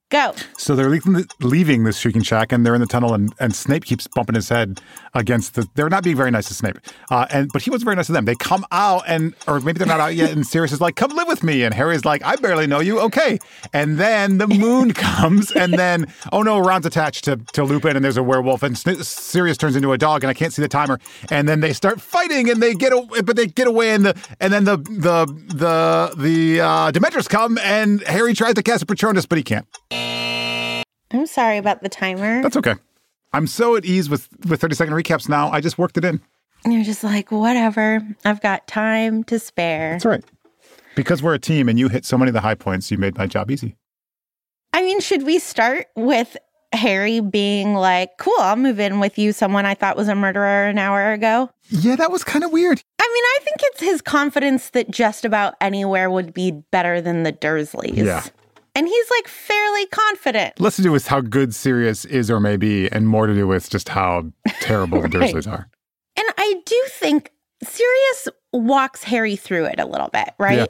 Go. 0.09 0.33
So 0.57 0.75
they're 0.75 0.89
leaving, 0.89 1.13
the, 1.13 1.27
leaving 1.39 1.83
this 1.83 1.99
shrieking 1.99 2.23
shack, 2.23 2.51
and 2.51 2.65
they're 2.65 2.73
in 2.73 2.81
the 2.81 2.87
tunnel, 2.87 3.13
and, 3.13 3.31
and 3.39 3.55
Snape 3.55 3.85
keeps 3.85 4.07
bumping 4.07 4.33
his 4.33 4.49
head 4.49 4.81
against 5.13 5.53
the. 5.53 5.67
They're 5.75 5.87
not 5.87 6.03
being 6.03 6.15
very 6.15 6.31
nice 6.31 6.47
to 6.47 6.55
Snape, 6.55 6.79
uh, 7.11 7.27
and 7.29 7.47
but 7.53 7.61
he 7.61 7.69
wasn't 7.69 7.85
very 7.85 7.95
nice 7.95 8.07
to 8.07 8.13
them. 8.13 8.25
They 8.25 8.33
come 8.33 8.65
out, 8.71 9.03
and 9.05 9.35
or 9.47 9.59
maybe 9.59 9.77
they're 9.77 9.87
not 9.87 9.99
out 9.99 10.15
yet, 10.15 10.31
and 10.31 10.47
Sirius 10.47 10.71
is 10.71 10.81
like, 10.81 10.95
"Come 10.95 11.11
live 11.11 11.27
with 11.27 11.43
me," 11.43 11.63
and 11.63 11.75
Harry's 11.75 12.05
like, 12.05 12.23
"I 12.25 12.37
barely 12.37 12.65
know 12.65 12.79
you, 12.79 12.99
okay." 13.01 13.37
And 13.71 13.99
then 13.99 14.39
the 14.39 14.47
moon 14.47 14.93
comes, 14.95 15.51
and 15.51 15.73
then 15.73 16.11
oh 16.31 16.41
no, 16.41 16.57
Ron's 16.57 16.87
attached 16.87 17.25
to 17.25 17.37
to 17.53 17.63
Lupin, 17.63 17.95
and 17.95 18.03
there's 18.03 18.17
a 18.17 18.23
werewolf, 18.23 18.63
and 18.63 18.75
Sirius 18.75 19.57
turns 19.57 19.75
into 19.75 19.93
a 19.93 19.97
dog, 19.99 20.23
and 20.23 20.31
I 20.31 20.33
can't 20.33 20.51
see 20.51 20.63
the 20.63 20.67
timer, 20.67 20.99
and 21.29 21.47
then 21.47 21.59
they 21.59 21.71
start 21.71 22.01
fighting, 22.01 22.49
and 22.49 22.63
they 22.63 22.73
get, 22.73 22.93
away, 22.93 23.21
but 23.21 23.35
they 23.35 23.45
get 23.45 23.67
away, 23.67 23.91
and 23.91 24.07
the 24.07 24.15
and 24.39 24.51
then 24.51 24.63
the 24.63 24.77
the 24.77 25.25
the 25.53 26.15
the 26.17 26.61
uh, 26.61 26.91
Dementors 26.91 27.29
come, 27.29 27.59
and 27.59 28.01
Harry 28.07 28.33
tries 28.33 28.55
to 28.55 28.63
cast 28.63 28.81
a 28.81 28.87
Patronus, 28.87 29.27
but 29.27 29.37
he 29.37 29.43
can't. 29.43 29.67
I'm 31.11 31.25
sorry 31.25 31.57
about 31.57 31.81
the 31.81 31.89
timer. 31.89 32.41
That's 32.41 32.57
okay. 32.57 32.75
I'm 33.33 33.47
so 33.47 33.75
at 33.75 33.85
ease 33.85 34.09
with 34.09 34.27
with 34.47 34.61
30 34.61 34.75
second 34.75 34.93
recaps 34.93 35.29
now. 35.29 35.49
I 35.51 35.61
just 35.61 35.77
worked 35.77 35.97
it 35.97 36.05
in. 36.05 36.21
You're 36.65 36.83
just 36.83 37.03
like, 37.03 37.31
whatever. 37.31 38.01
I've 38.25 38.41
got 38.41 38.67
time 38.67 39.23
to 39.25 39.39
spare. 39.39 39.93
That's 39.93 40.05
right. 40.05 40.23
Because 40.95 41.23
we're 41.23 41.35
a 41.35 41.39
team 41.39 41.69
and 41.69 41.79
you 41.79 41.87
hit 41.87 42.05
so 42.05 42.17
many 42.17 42.29
of 42.29 42.33
the 42.33 42.41
high 42.41 42.55
points, 42.55 42.91
you 42.91 42.97
made 42.97 43.17
my 43.17 43.27
job 43.27 43.49
easy. 43.49 43.75
I 44.73 44.81
mean, 44.81 44.99
should 44.99 45.23
we 45.23 45.39
start 45.39 45.87
with 45.95 46.35
Harry 46.73 47.21
being 47.21 47.73
like, 47.73 48.17
cool, 48.17 48.33
I'll 48.39 48.55
move 48.55 48.79
in 48.79 48.99
with 48.99 49.17
you, 49.17 49.31
someone 49.31 49.65
I 49.65 49.73
thought 49.73 49.95
was 49.97 50.07
a 50.07 50.15
murderer 50.15 50.67
an 50.67 50.77
hour 50.77 51.13
ago? 51.13 51.49
Yeah, 51.69 51.95
that 51.95 52.11
was 52.11 52.23
kind 52.23 52.43
of 52.43 52.51
weird. 52.51 52.83
I 52.99 53.07
mean, 53.13 53.23
I 53.23 53.39
think 53.43 53.57
it's 53.61 53.81
his 53.81 54.01
confidence 54.01 54.71
that 54.71 54.91
just 54.91 55.25
about 55.25 55.55
anywhere 55.61 56.09
would 56.11 56.33
be 56.33 56.51
better 56.51 57.01
than 57.01 57.23
the 57.23 57.31
Dursleys. 57.33 58.05
Yeah. 58.05 58.23
And 58.75 58.87
he's 58.87 59.09
like 59.09 59.27
fairly 59.27 59.85
confident. 59.87 60.59
Less 60.59 60.75
to 60.77 60.81
do 60.81 60.91
with 60.91 61.07
how 61.07 61.21
good 61.21 61.53
Sirius 61.53 62.05
is 62.05 62.29
or 62.29 62.39
may 62.39 62.57
be, 62.57 62.89
and 62.91 63.07
more 63.07 63.27
to 63.27 63.33
do 63.33 63.47
with 63.47 63.69
just 63.69 63.89
how 63.89 64.31
terrible 64.61 65.01
the 65.03 65.07
Dursleys 65.07 65.51
are. 65.51 65.69
And 66.15 66.27
I 66.37 66.61
do 66.65 66.83
think 66.89 67.31
Sirius 67.63 68.27
walks 68.53 69.03
Harry 69.03 69.35
through 69.35 69.65
it 69.65 69.79
a 69.79 69.85
little 69.85 70.09
bit, 70.09 70.29
right? 70.37 70.59
Yeah. 70.59 70.65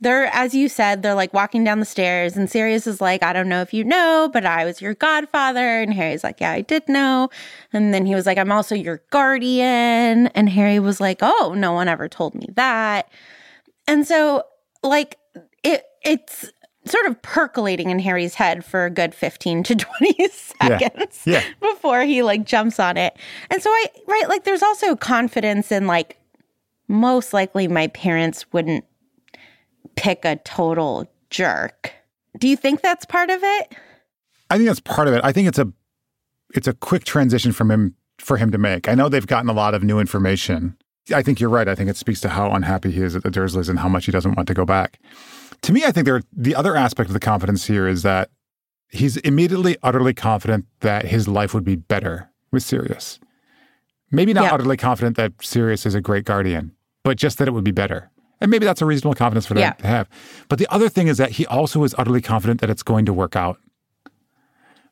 They're, 0.00 0.26
as 0.34 0.54
you 0.54 0.68
said, 0.68 1.02
they're 1.02 1.14
like 1.14 1.32
walking 1.32 1.64
down 1.64 1.80
the 1.80 1.86
stairs, 1.86 2.36
and 2.36 2.50
Sirius 2.50 2.86
is 2.86 3.00
like, 3.00 3.22
I 3.22 3.32
don't 3.32 3.48
know 3.48 3.62
if 3.62 3.72
you 3.72 3.84
know, 3.84 4.28
but 4.32 4.44
I 4.44 4.64
was 4.64 4.82
your 4.82 4.94
godfather. 4.94 5.80
And 5.80 5.94
Harry's 5.94 6.22
like, 6.22 6.40
Yeah, 6.40 6.50
I 6.50 6.60
did 6.60 6.86
know. 6.88 7.30
And 7.72 7.94
then 7.94 8.04
he 8.04 8.14
was 8.14 8.26
like, 8.26 8.36
I'm 8.36 8.52
also 8.52 8.74
your 8.74 9.02
guardian. 9.10 10.26
And 10.28 10.48
Harry 10.50 10.78
was 10.78 11.00
like, 11.00 11.18
Oh, 11.22 11.54
no 11.56 11.72
one 11.72 11.88
ever 11.88 12.08
told 12.08 12.34
me 12.34 12.48
that. 12.54 13.08
And 13.86 14.06
so, 14.06 14.42
like, 14.82 15.16
it 15.62 15.84
it's 16.02 16.50
sort 16.86 17.06
of 17.06 17.20
percolating 17.22 17.90
in 17.90 17.98
Harry's 17.98 18.34
head 18.34 18.64
for 18.64 18.84
a 18.84 18.90
good 18.90 19.14
15 19.14 19.62
to 19.64 19.74
20 19.74 20.28
seconds 20.32 21.22
yeah. 21.26 21.40
Yeah. 21.40 21.42
before 21.60 22.02
he 22.02 22.22
like 22.22 22.44
jumps 22.44 22.78
on 22.78 22.96
it. 22.96 23.16
And 23.50 23.62
so 23.62 23.70
I 23.70 23.86
right 24.06 24.28
like 24.28 24.44
there's 24.44 24.62
also 24.62 24.96
confidence 24.96 25.72
in 25.72 25.86
like 25.86 26.18
most 26.88 27.32
likely 27.32 27.68
my 27.68 27.86
parents 27.88 28.52
wouldn't 28.52 28.84
pick 29.96 30.24
a 30.24 30.36
total 30.36 31.10
jerk. 31.30 31.92
Do 32.38 32.48
you 32.48 32.56
think 32.56 32.82
that's 32.82 33.04
part 33.04 33.30
of 33.30 33.40
it? 33.42 33.74
I 34.50 34.56
think 34.56 34.68
that's 34.68 34.80
part 34.80 35.08
of 35.08 35.14
it. 35.14 35.22
I 35.24 35.32
think 35.32 35.48
it's 35.48 35.58
a 35.58 35.72
it's 36.54 36.68
a 36.68 36.74
quick 36.74 37.04
transition 37.04 37.52
from 37.52 37.70
him 37.70 37.94
for 38.18 38.36
him 38.36 38.52
to 38.52 38.58
make. 38.58 38.88
I 38.88 38.94
know 38.94 39.08
they've 39.08 39.26
gotten 39.26 39.48
a 39.48 39.54
lot 39.54 39.74
of 39.74 39.82
new 39.82 39.98
information. 39.98 40.76
I 41.14 41.22
think 41.22 41.40
you're 41.40 41.50
right. 41.50 41.68
I 41.68 41.74
think 41.74 41.90
it 41.90 41.96
speaks 41.96 42.20
to 42.22 42.30
how 42.30 42.50
unhappy 42.52 42.90
he 42.90 43.02
is 43.02 43.14
at 43.14 43.24
the 43.24 43.30
Dursleys 43.30 43.68
and 43.68 43.78
how 43.78 43.88
much 43.88 44.06
he 44.06 44.12
doesn't 44.12 44.34
want 44.36 44.48
to 44.48 44.54
go 44.54 44.64
back 44.64 44.98
to 45.64 45.72
me, 45.72 45.84
I 45.84 45.92
think 45.92 46.04
there 46.04 46.20
the 46.32 46.54
other 46.54 46.76
aspect 46.76 47.08
of 47.08 47.14
the 47.14 47.20
confidence 47.20 47.66
here 47.66 47.88
is 47.88 48.02
that 48.02 48.30
he's 48.88 49.16
immediately 49.18 49.76
utterly 49.82 50.12
confident 50.14 50.66
that 50.80 51.06
his 51.06 51.26
life 51.26 51.54
would 51.54 51.64
be 51.64 51.76
better 51.76 52.30
with 52.52 52.62
Sirius. 52.62 53.18
Maybe 54.10 54.32
not 54.32 54.52
utterly 54.52 54.76
confident 54.76 55.16
that 55.16 55.32
Sirius 55.40 55.86
is 55.86 55.94
a 55.94 56.00
great 56.00 56.24
guardian, 56.24 56.72
but 57.02 57.16
just 57.16 57.38
that 57.38 57.48
it 57.48 57.52
would 57.52 57.64
be 57.64 57.72
better. 57.72 58.10
And 58.40 58.50
maybe 58.50 58.66
that's 58.66 58.82
a 58.82 58.86
reasonable 58.86 59.14
confidence 59.14 59.46
for 59.46 59.54
them 59.54 59.74
to 59.78 59.86
have. 59.86 60.08
But 60.48 60.58
the 60.58 60.68
other 60.72 60.88
thing 60.88 61.08
is 61.08 61.16
that 61.16 61.32
he 61.32 61.46
also 61.46 61.82
is 61.82 61.94
utterly 61.96 62.20
confident 62.20 62.60
that 62.60 62.68
it's 62.68 62.82
going 62.82 63.06
to 63.06 63.12
work 63.12 63.34
out. 63.34 63.58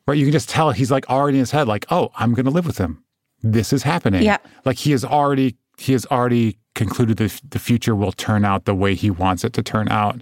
Right? 0.07 0.17
You 0.17 0.25
can 0.25 0.33
just 0.33 0.49
tell 0.49 0.71
he's 0.71 0.91
like 0.91 1.07
already 1.09 1.37
in 1.37 1.41
his 1.41 1.51
head, 1.51 1.67
like, 1.67 1.85
oh, 1.91 2.11
I'm 2.15 2.33
going 2.33 2.45
to 2.45 2.51
live 2.51 2.65
with 2.65 2.79
him. 2.79 3.03
This 3.41 3.71
is 3.71 3.83
happening. 3.83 4.23
Yeah. 4.23 4.37
Like 4.65 4.77
he 4.77 4.91
has 4.91 5.05
already 5.05 5.55
he 5.77 5.91
has 5.93 6.05
already 6.07 6.57
concluded 6.75 7.17
that 7.17 7.39
the 7.49 7.59
future 7.59 7.95
will 7.95 8.11
turn 8.11 8.43
out 8.43 8.65
the 8.65 8.75
way 8.75 8.95
he 8.95 9.11
wants 9.11 9.43
it 9.43 9.53
to 9.53 9.63
turn 9.63 9.89
out 9.89 10.21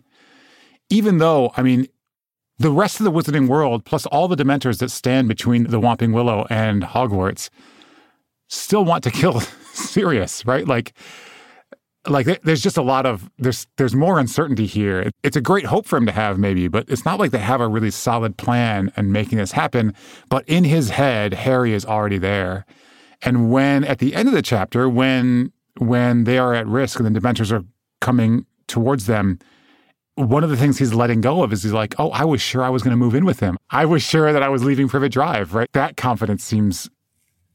even 0.92 1.18
though, 1.18 1.52
I 1.56 1.64
mean, 1.64 1.88
the 2.60 2.72
rest 2.72 3.00
of 3.00 3.06
the 3.06 3.12
wizarding 3.12 3.48
world, 3.48 3.86
plus 3.86 4.06
all 4.06 4.28
the 4.28 4.36
dementors 4.36 4.80
that 4.80 4.92
stand 4.92 5.28
between 5.28 5.64
the 5.64 5.80
Whomping 5.80 6.14
Willow 6.14 6.46
and 6.50 6.84
Hogwarts, 6.84 7.50
still 8.50 8.86
want 8.86 9.04
to 9.06 9.12
kill 9.22 9.40
Sirius, 9.74 10.46
right? 10.46 10.68
Like, 10.68 10.94
like 12.08 12.42
there's 12.44 12.62
just 12.62 12.78
a 12.78 12.82
lot 12.82 13.06
of 13.06 13.30
there's 13.38 13.68
there's 13.78 13.94
more 13.94 14.20
uncertainty 14.20 14.66
here. 14.66 15.12
It's 15.22 15.36
a 15.36 15.42
great 15.42 15.66
hope 15.66 15.86
for 15.86 15.98
him 15.98 16.08
to 16.08 16.12
have 16.12 16.40
maybe, 16.40 16.68
but 16.68 16.90
it's 16.90 17.06
not 17.06 17.20
like 17.20 17.30
they 17.30 17.38
have 17.38 17.62
a 17.62 17.68
really 17.68 17.92
solid 17.92 18.38
plan 18.38 18.92
and 18.96 19.14
making 19.14 19.38
this 19.38 19.52
happen. 19.52 19.94
But 20.28 20.44
in 20.48 20.64
his 20.64 20.90
head, 20.90 21.34
Harry 21.34 21.74
is 21.74 21.86
already 21.86 22.18
there. 22.18 22.66
And 23.22 23.52
when 23.52 23.84
at 23.84 24.00
the 24.00 24.16
end 24.16 24.28
of 24.28 24.34
the 24.34 24.42
chapter, 24.42 24.90
when 24.90 25.52
when 25.78 26.24
they 26.24 26.40
are 26.40 26.56
at 26.56 26.68
risk 26.68 27.00
and 27.00 27.16
the 27.16 27.20
Dementors 27.20 27.52
are 27.52 27.64
coming 28.02 28.46
towards 28.68 29.06
them, 29.06 29.38
one 30.16 30.44
of 30.44 30.50
the 30.50 30.58
things 30.58 30.78
he's 30.78 30.94
letting 30.94 31.22
go 31.22 31.44
of 31.44 31.54
is 31.54 31.64
he's 31.64 31.72
like, 31.72 31.96
oh, 31.98 32.10
I 32.12 32.26
was 32.26 32.42
sure 32.42 32.64
I 32.64 32.70
was 32.70 32.84
going 32.84 32.92
to 32.92 32.98
move 32.98 33.16
in 33.16 33.26
with 33.26 33.40
him. 33.40 33.58
I 33.70 33.86
was 33.86 34.04
sure 34.04 34.34
that 34.34 34.44
I 34.44 34.50
was 34.50 34.64
leaving 34.64 34.90
Privet 34.90 35.12
Drive, 35.12 35.54
right? 35.54 35.70
That 35.74 35.98
confidence 35.98 36.44
seems 36.44 36.90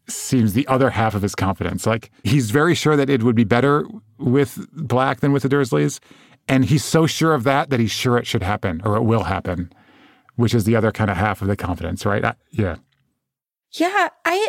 seems 0.09 0.53
the 0.53 0.67
other 0.69 0.91
half 0.91 1.17
of 1.17 1.23
his 1.23 1.35
confidence. 1.35 1.85
Like 1.85 2.11
he's 2.23 2.53
very 2.53 2.75
sure 2.75 2.97
that 2.97 3.11
it 3.11 3.25
would 3.25 3.35
be 3.35 3.45
better 3.45 3.85
with 4.19 4.67
Black 4.73 5.21
than 5.21 5.33
with 5.33 5.43
the 5.43 5.49
Dursleys, 5.49 5.99
and 6.49 6.65
he's 6.65 6.85
so 6.85 7.07
sure 7.07 7.35
of 7.35 7.45
that 7.45 7.71
that 7.71 7.81
he's 7.81 7.91
sure 7.91 8.17
it 8.17 8.27
should 8.27 8.43
happen 8.43 8.81
or 8.85 8.97
it 8.97 9.03
will 9.03 9.25
happen, 9.25 9.73
which 10.37 10.55
is 10.55 10.65
the 10.65 10.77
other 10.77 10.93
kind 10.93 11.11
of 11.11 11.17
half 11.17 11.43
of 11.43 11.49
the 11.49 11.57
confidence, 11.57 12.07
right? 12.07 12.25
I, 12.25 12.35
yeah. 12.51 12.77
Yeah, 13.73 14.09
I, 14.25 14.49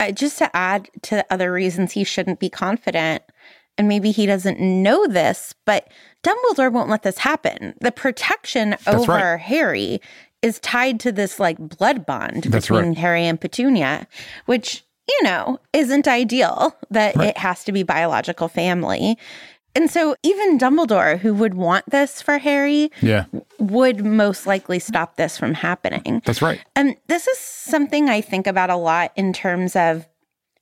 I 0.00 0.12
just 0.12 0.38
to 0.38 0.54
add 0.56 0.88
to 1.02 1.16
the 1.16 1.26
other 1.30 1.52
reasons 1.52 1.92
he 1.92 2.02
shouldn't 2.02 2.40
be 2.40 2.48
confident 2.48 3.22
and 3.80 3.88
maybe 3.88 4.10
he 4.10 4.26
doesn't 4.26 4.60
know 4.60 5.06
this, 5.06 5.54
but 5.64 5.88
Dumbledore 6.22 6.72
won't 6.72 6.90
let 6.90 7.02
this 7.02 7.18
happen. 7.18 7.74
The 7.80 7.92
protection 7.92 8.70
That's 8.70 8.86
over 8.88 9.12
right. 9.12 9.40
Harry 9.40 10.00
is 10.42 10.58
tied 10.60 11.00
to 11.00 11.12
this 11.12 11.38
like 11.38 11.58
blood 11.58 12.06
bond 12.06 12.44
That's 12.44 12.66
between 12.66 12.88
right. 12.88 12.98
Harry 12.98 13.24
and 13.24 13.40
Petunia, 13.40 14.06
which, 14.46 14.84
you 15.08 15.22
know, 15.22 15.58
isn't 15.72 16.08
ideal 16.08 16.76
that 16.90 17.16
right. 17.16 17.28
it 17.28 17.38
has 17.38 17.64
to 17.64 17.72
be 17.72 17.82
biological 17.82 18.48
family. 18.48 19.18
And 19.74 19.88
so 19.90 20.16
even 20.22 20.58
Dumbledore, 20.58 21.18
who 21.18 21.32
would 21.34 21.54
want 21.54 21.88
this 21.90 22.20
for 22.20 22.38
Harry, 22.38 22.90
yeah. 23.00 23.26
would 23.58 24.04
most 24.04 24.46
likely 24.46 24.78
stop 24.78 25.16
this 25.16 25.38
from 25.38 25.54
happening. 25.54 26.22
That's 26.24 26.42
right. 26.42 26.60
And 26.74 26.96
this 27.06 27.28
is 27.28 27.38
something 27.38 28.08
I 28.08 28.20
think 28.20 28.46
about 28.46 28.70
a 28.70 28.76
lot 28.76 29.12
in 29.14 29.32
terms 29.32 29.76
of 29.76 30.08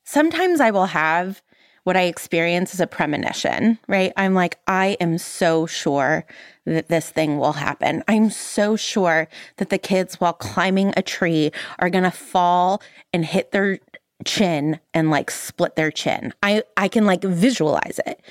sometimes 0.03 0.59
I 0.59 0.71
will 0.71 0.85
have 0.85 1.41
what 1.89 1.97
I 1.97 2.03
experience 2.03 2.75
is 2.75 2.79
a 2.79 2.85
premonition, 2.85 3.79
right? 3.87 4.13
I'm 4.15 4.35
like, 4.35 4.59
I 4.67 4.95
am 5.01 5.17
so 5.17 5.65
sure 5.65 6.23
that 6.65 6.87
this 6.87 7.09
thing 7.09 7.39
will 7.39 7.53
happen. 7.53 8.03
I'm 8.07 8.29
so 8.29 8.75
sure 8.75 9.27
that 9.57 9.71
the 9.71 9.79
kids, 9.79 10.21
while 10.21 10.33
climbing 10.33 10.93
a 10.95 11.01
tree, 11.01 11.51
are 11.79 11.89
going 11.89 12.03
to 12.03 12.11
fall 12.11 12.83
and 13.11 13.25
hit 13.25 13.53
their 13.53 13.79
chin 14.23 14.79
and 14.93 15.09
like 15.09 15.31
split 15.31 15.77
their 15.77 15.89
chin. 15.89 16.31
I 16.43 16.61
I 16.77 16.89
can 16.89 17.07
like 17.07 17.23
visualize 17.23 17.99
it. 18.05 18.21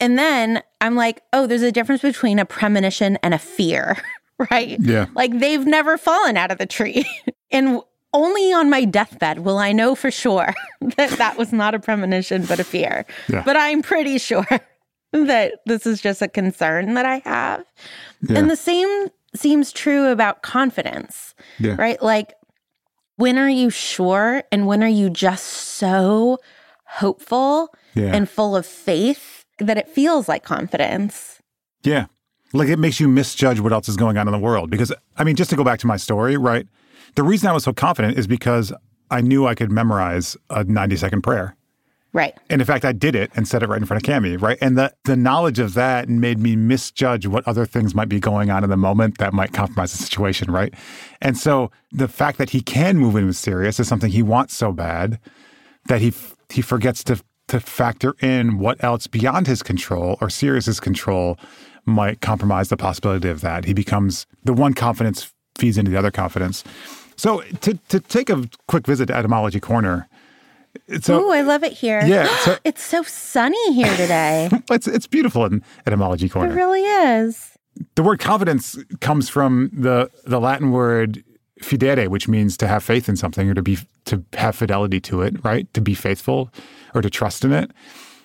And 0.00 0.18
then 0.18 0.62
I'm 0.82 0.94
like, 0.94 1.22
oh, 1.32 1.46
there's 1.46 1.62
a 1.62 1.72
difference 1.72 2.02
between 2.02 2.38
a 2.38 2.44
premonition 2.44 3.16
and 3.22 3.32
a 3.32 3.38
fear, 3.38 3.96
right? 4.50 4.78
Yeah. 4.80 5.06
Like 5.14 5.38
they've 5.38 5.64
never 5.64 5.96
fallen 5.96 6.36
out 6.36 6.50
of 6.50 6.58
the 6.58 6.66
tree. 6.66 7.06
and 7.50 7.80
only 8.18 8.52
on 8.52 8.68
my 8.70 8.84
deathbed 8.84 9.40
will 9.40 9.58
I 9.58 9.72
know 9.72 9.94
for 9.94 10.10
sure 10.10 10.54
that 10.96 11.10
that 11.18 11.36
was 11.38 11.52
not 11.52 11.74
a 11.74 11.78
premonition, 11.78 12.44
but 12.46 12.58
a 12.60 12.64
fear. 12.64 13.04
Yeah. 13.28 13.42
But 13.44 13.56
I'm 13.56 13.82
pretty 13.82 14.18
sure 14.18 14.46
that 15.12 15.54
this 15.66 15.86
is 15.86 16.00
just 16.00 16.20
a 16.22 16.28
concern 16.28 16.94
that 16.94 17.06
I 17.06 17.18
have. 17.24 17.64
Yeah. 18.22 18.38
And 18.38 18.50
the 18.50 18.56
same 18.56 19.08
seems 19.34 19.72
true 19.72 20.08
about 20.10 20.42
confidence, 20.42 21.34
Yeah. 21.58 21.76
right? 21.78 22.02
Like, 22.02 22.34
when 23.16 23.38
are 23.38 23.48
you 23.50 23.70
sure 23.70 24.42
and 24.52 24.66
when 24.66 24.82
are 24.82 24.88
you 24.88 25.10
just 25.10 25.44
so 25.44 26.38
hopeful 26.86 27.74
and 27.94 28.28
full 28.30 28.54
of 28.54 28.64
faith 28.64 29.44
that 29.58 29.76
it 29.76 29.88
feels 29.88 30.28
like 30.28 30.44
confidence? 30.44 31.40
Yeah. 31.82 32.06
Like 32.52 32.68
it 32.68 32.78
makes 32.78 33.00
you 33.00 33.08
misjudge 33.08 33.58
what 33.60 33.72
else 33.72 33.88
is 33.88 33.96
going 33.96 34.16
on 34.16 34.28
in 34.28 34.32
the 34.32 34.38
world. 34.38 34.70
Because, 34.70 34.92
I 35.16 35.24
mean, 35.24 35.34
just 35.36 35.50
to 35.50 35.56
go 35.56 35.64
back 35.64 35.80
to 35.80 35.86
my 35.86 35.96
story, 35.96 36.36
right? 36.36 36.66
The 37.14 37.22
reason 37.22 37.48
I 37.48 37.52
was 37.52 37.64
so 37.64 37.72
confident 37.72 38.18
is 38.18 38.26
because 38.26 38.72
I 39.10 39.20
knew 39.20 39.46
I 39.46 39.54
could 39.54 39.70
memorize 39.70 40.36
a 40.50 40.64
90 40.64 40.96
second 40.96 41.22
prayer. 41.22 41.56
Right. 42.14 42.34
And 42.48 42.62
in 42.62 42.66
fact, 42.66 42.86
I 42.86 42.92
did 42.92 43.14
it 43.14 43.30
and 43.36 43.46
said 43.46 43.62
it 43.62 43.68
right 43.68 43.80
in 43.80 43.86
front 43.86 44.02
of 44.02 44.10
Cami, 44.10 44.40
right? 44.40 44.56
And 44.62 44.78
the, 44.78 44.94
the 45.04 45.16
knowledge 45.16 45.58
of 45.58 45.74
that 45.74 46.08
made 46.08 46.38
me 46.38 46.56
misjudge 46.56 47.26
what 47.26 47.46
other 47.46 47.66
things 47.66 47.94
might 47.94 48.08
be 48.08 48.18
going 48.18 48.50
on 48.50 48.64
in 48.64 48.70
the 48.70 48.78
moment 48.78 49.18
that 49.18 49.34
might 49.34 49.52
compromise 49.52 49.92
the 49.92 50.02
situation, 50.02 50.50
right? 50.50 50.72
And 51.20 51.36
so 51.36 51.70
the 51.92 52.08
fact 52.08 52.38
that 52.38 52.50
he 52.50 52.62
can 52.62 52.96
move 52.96 53.14
into 53.14 53.34
Sirius 53.34 53.78
is 53.78 53.88
something 53.88 54.10
he 54.10 54.22
wants 54.22 54.54
so 54.54 54.72
bad 54.72 55.20
that 55.88 56.00
he 56.00 56.08
f- 56.08 56.34
he 56.48 56.62
forgets 56.62 57.04
to 57.04 57.22
to 57.48 57.60
factor 57.60 58.14
in 58.20 58.58
what 58.58 58.82
else 58.84 59.06
beyond 59.06 59.46
his 59.46 59.62
control 59.62 60.18
or 60.20 60.28
Sirius's 60.28 60.80
control 60.80 61.38
might 61.86 62.20
compromise 62.20 62.68
the 62.68 62.76
possibility 62.76 63.28
of 63.28 63.40
that. 63.40 63.64
He 63.64 63.72
becomes 63.72 64.26
the 64.44 64.52
one 64.52 64.74
confidence 64.74 65.32
feeds 65.56 65.78
into 65.78 65.90
the 65.90 65.98
other 65.98 66.10
confidence. 66.10 66.62
So 67.18 67.42
to 67.60 67.74
to 67.90 68.00
take 68.00 68.30
a 68.30 68.48
quick 68.68 68.86
visit 68.86 69.06
to 69.06 69.14
Etymology 69.14 69.60
Corner. 69.60 70.08
So 71.00 71.20
Ooh, 71.20 71.32
I 71.32 71.42
love 71.42 71.64
it 71.64 71.72
here. 71.72 72.00
Yeah, 72.06 72.28
so- 72.44 72.56
it's 72.64 72.82
so 72.82 73.02
sunny 73.02 73.74
here 73.74 73.94
today. 73.96 74.48
it's 74.70 74.86
it's 74.86 75.06
beautiful 75.06 75.44
in 75.44 75.62
etymology 75.86 76.28
Corner. 76.28 76.52
it 76.52 76.54
really 76.54 76.82
is. 76.84 77.58
the 77.96 78.02
word 78.02 78.20
confidence 78.20 78.76
comes 79.00 79.28
from 79.28 79.70
the 79.72 80.10
the 80.24 80.40
Latin 80.40 80.70
word 80.70 81.22
fidere, 81.60 82.06
which 82.08 82.28
means 82.28 82.56
to 82.56 82.68
have 82.68 82.84
faith 82.84 83.08
in 83.08 83.16
something 83.16 83.50
or 83.50 83.54
to 83.54 83.62
be 83.62 83.78
to 84.04 84.22
have 84.34 84.54
fidelity 84.54 85.00
to 85.00 85.22
it, 85.22 85.42
right? 85.44 85.72
To 85.74 85.80
be 85.80 85.94
faithful 85.94 86.50
or 86.94 87.02
to 87.02 87.10
trust 87.10 87.44
in 87.44 87.52
it. 87.52 87.70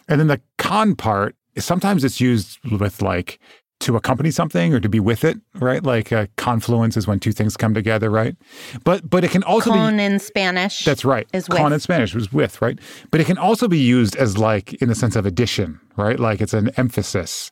And 0.08 0.20
then 0.20 0.28
the 0.28 0.40
con 0.58 0.96
part, 0.96 1.36
is 1.56 1.66
sometimes 1.66 2.04
it's 2.04 2.22
used 2.22 2.60
with 2.72 3.02
like 3.02 3.40
to 3.84 3.96
accompany 3.96 4.32
something 4.32 4.74
or 4.74 4.80
to 4.80 4.90
be 4.90 5.00
with 5.00 5.24
it, 5.24 5.38
right? 5.56 5.84
Like 5.84 6.12
a 6.12 6.28
confluence 6.38 6.98
is 6.98 7.08
when 7.08 7.20
two 7.20 7.32
things 7.32 7.58
come 7.58 7.74
together, 7.74 8.10
right? 8.10 8.36
But 8.84 9.10
but 9.10 9.24
it 9.24 9.32
can 9.32 9.44
also 9.44 9.72
be 9.72 9.78
Con 9.78 10.00
in 10.00 10.20
Spanish. 10.20 10.86
that's 10.86 11.06
right. 11.06 11.28
Is 11.34 11.48
Con 11.48 11.66
with. 11.66 11.74
in 11.74 11.80
Spanish 11.80 12.16
was 12.16 12.32
with, 12.32 12.62
right? 12.62 12.80
But 13.12 13.22
it 13.22 13.26
can 13.26 13.38
also 13.38 13.68
be 13.68 13.80
used 13.80 14.16
as 14.16 14.38
like 14.38 14.74
in 14.76 14.90
the 14.90 14.96
sense 14.96 15.16
of 15.16 15.26
addition, 15.26 15.80
right? 15.98 16.20
Like 16.20 16.42
it's 16.42 16.54
an 16.54 16.70
emphasis, 16.78 17.52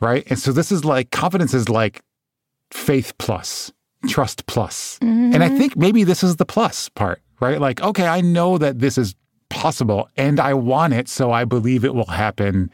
right? 0.00 0.24
And 0.28 0.38
so 0.38 0.52
this 0.52 0.70
is 0.70 0.84
like 0.84 1.10
confidence 1.10 1.54
is 1.54 1.68
like 1.68 2.02
faith 2.70 3.16
plus, 3.18 3.72
trust 4.06 4.46
plus. 4.46 4.98
And 5.00 5.36
I 5.36 5.48
mm-hmm. 5.48 5.58
think 5.58 5.76
maybe 5.76 6.04
this 6.04 6.22
is 6.22 6.36
the 6.36 6.46
plus 6.46 6.88
part, 6.88 7.20
right? 7.40 7.60
Like, 7.60 7.82
okay, 7.82 8.06
I 8.06 8.20
know 8.20 8.58
that 8.58 8.78
this 8.78 8.98
is 8.98 9.14
possible 9.48 10.08
and 10.16 10.40
I 10.40 10.54
want 10.54 10.94
it, 10.94 11.08
so 11.08 11.32
I 11.32 11.44
believe 11.44 11.84
it 11.84 11.94
will 11.94 12.06
happen, 12.06 12.70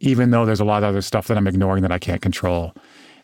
even 0.00 0.30
though 0.30 0.44
there's 0.44 0.60
a 0.60 0.64
lot 0.64 0.82
of 0.82 0.88
other 0.88 1.02
stuff 1.02 1.28
that 1.28 1.36
I'm 1.36 1.46
ignoring 1.46 1.82
that 1.82 1.92
I 1.92 1.98
can't 1.98 2.22
control. 2.22 2.74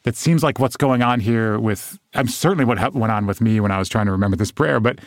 That 0.04 0.14
seems 0.14 0.42
like 0.42 0.60
what's 0.60 0.76
going 0.76 1.02
on 1.02 1.18
here 1.18 1.58
with, 1.58 1.98
I'm 2.14 2.28
certainly 2.28 2.64
what 2.64 2.94
went 2.94 3.12
on 3.12 3.26
with 3.26 3.40
me 3.40 3.58
when 3.58 3.72
I 3.72 3.78
was 3.78 3.88
trying 3.88 4.06
to 4.06 4.12
remember 4.12 4.36
this 4.36 4.52
prayer, 4.52 4.78
but 4.78 5.00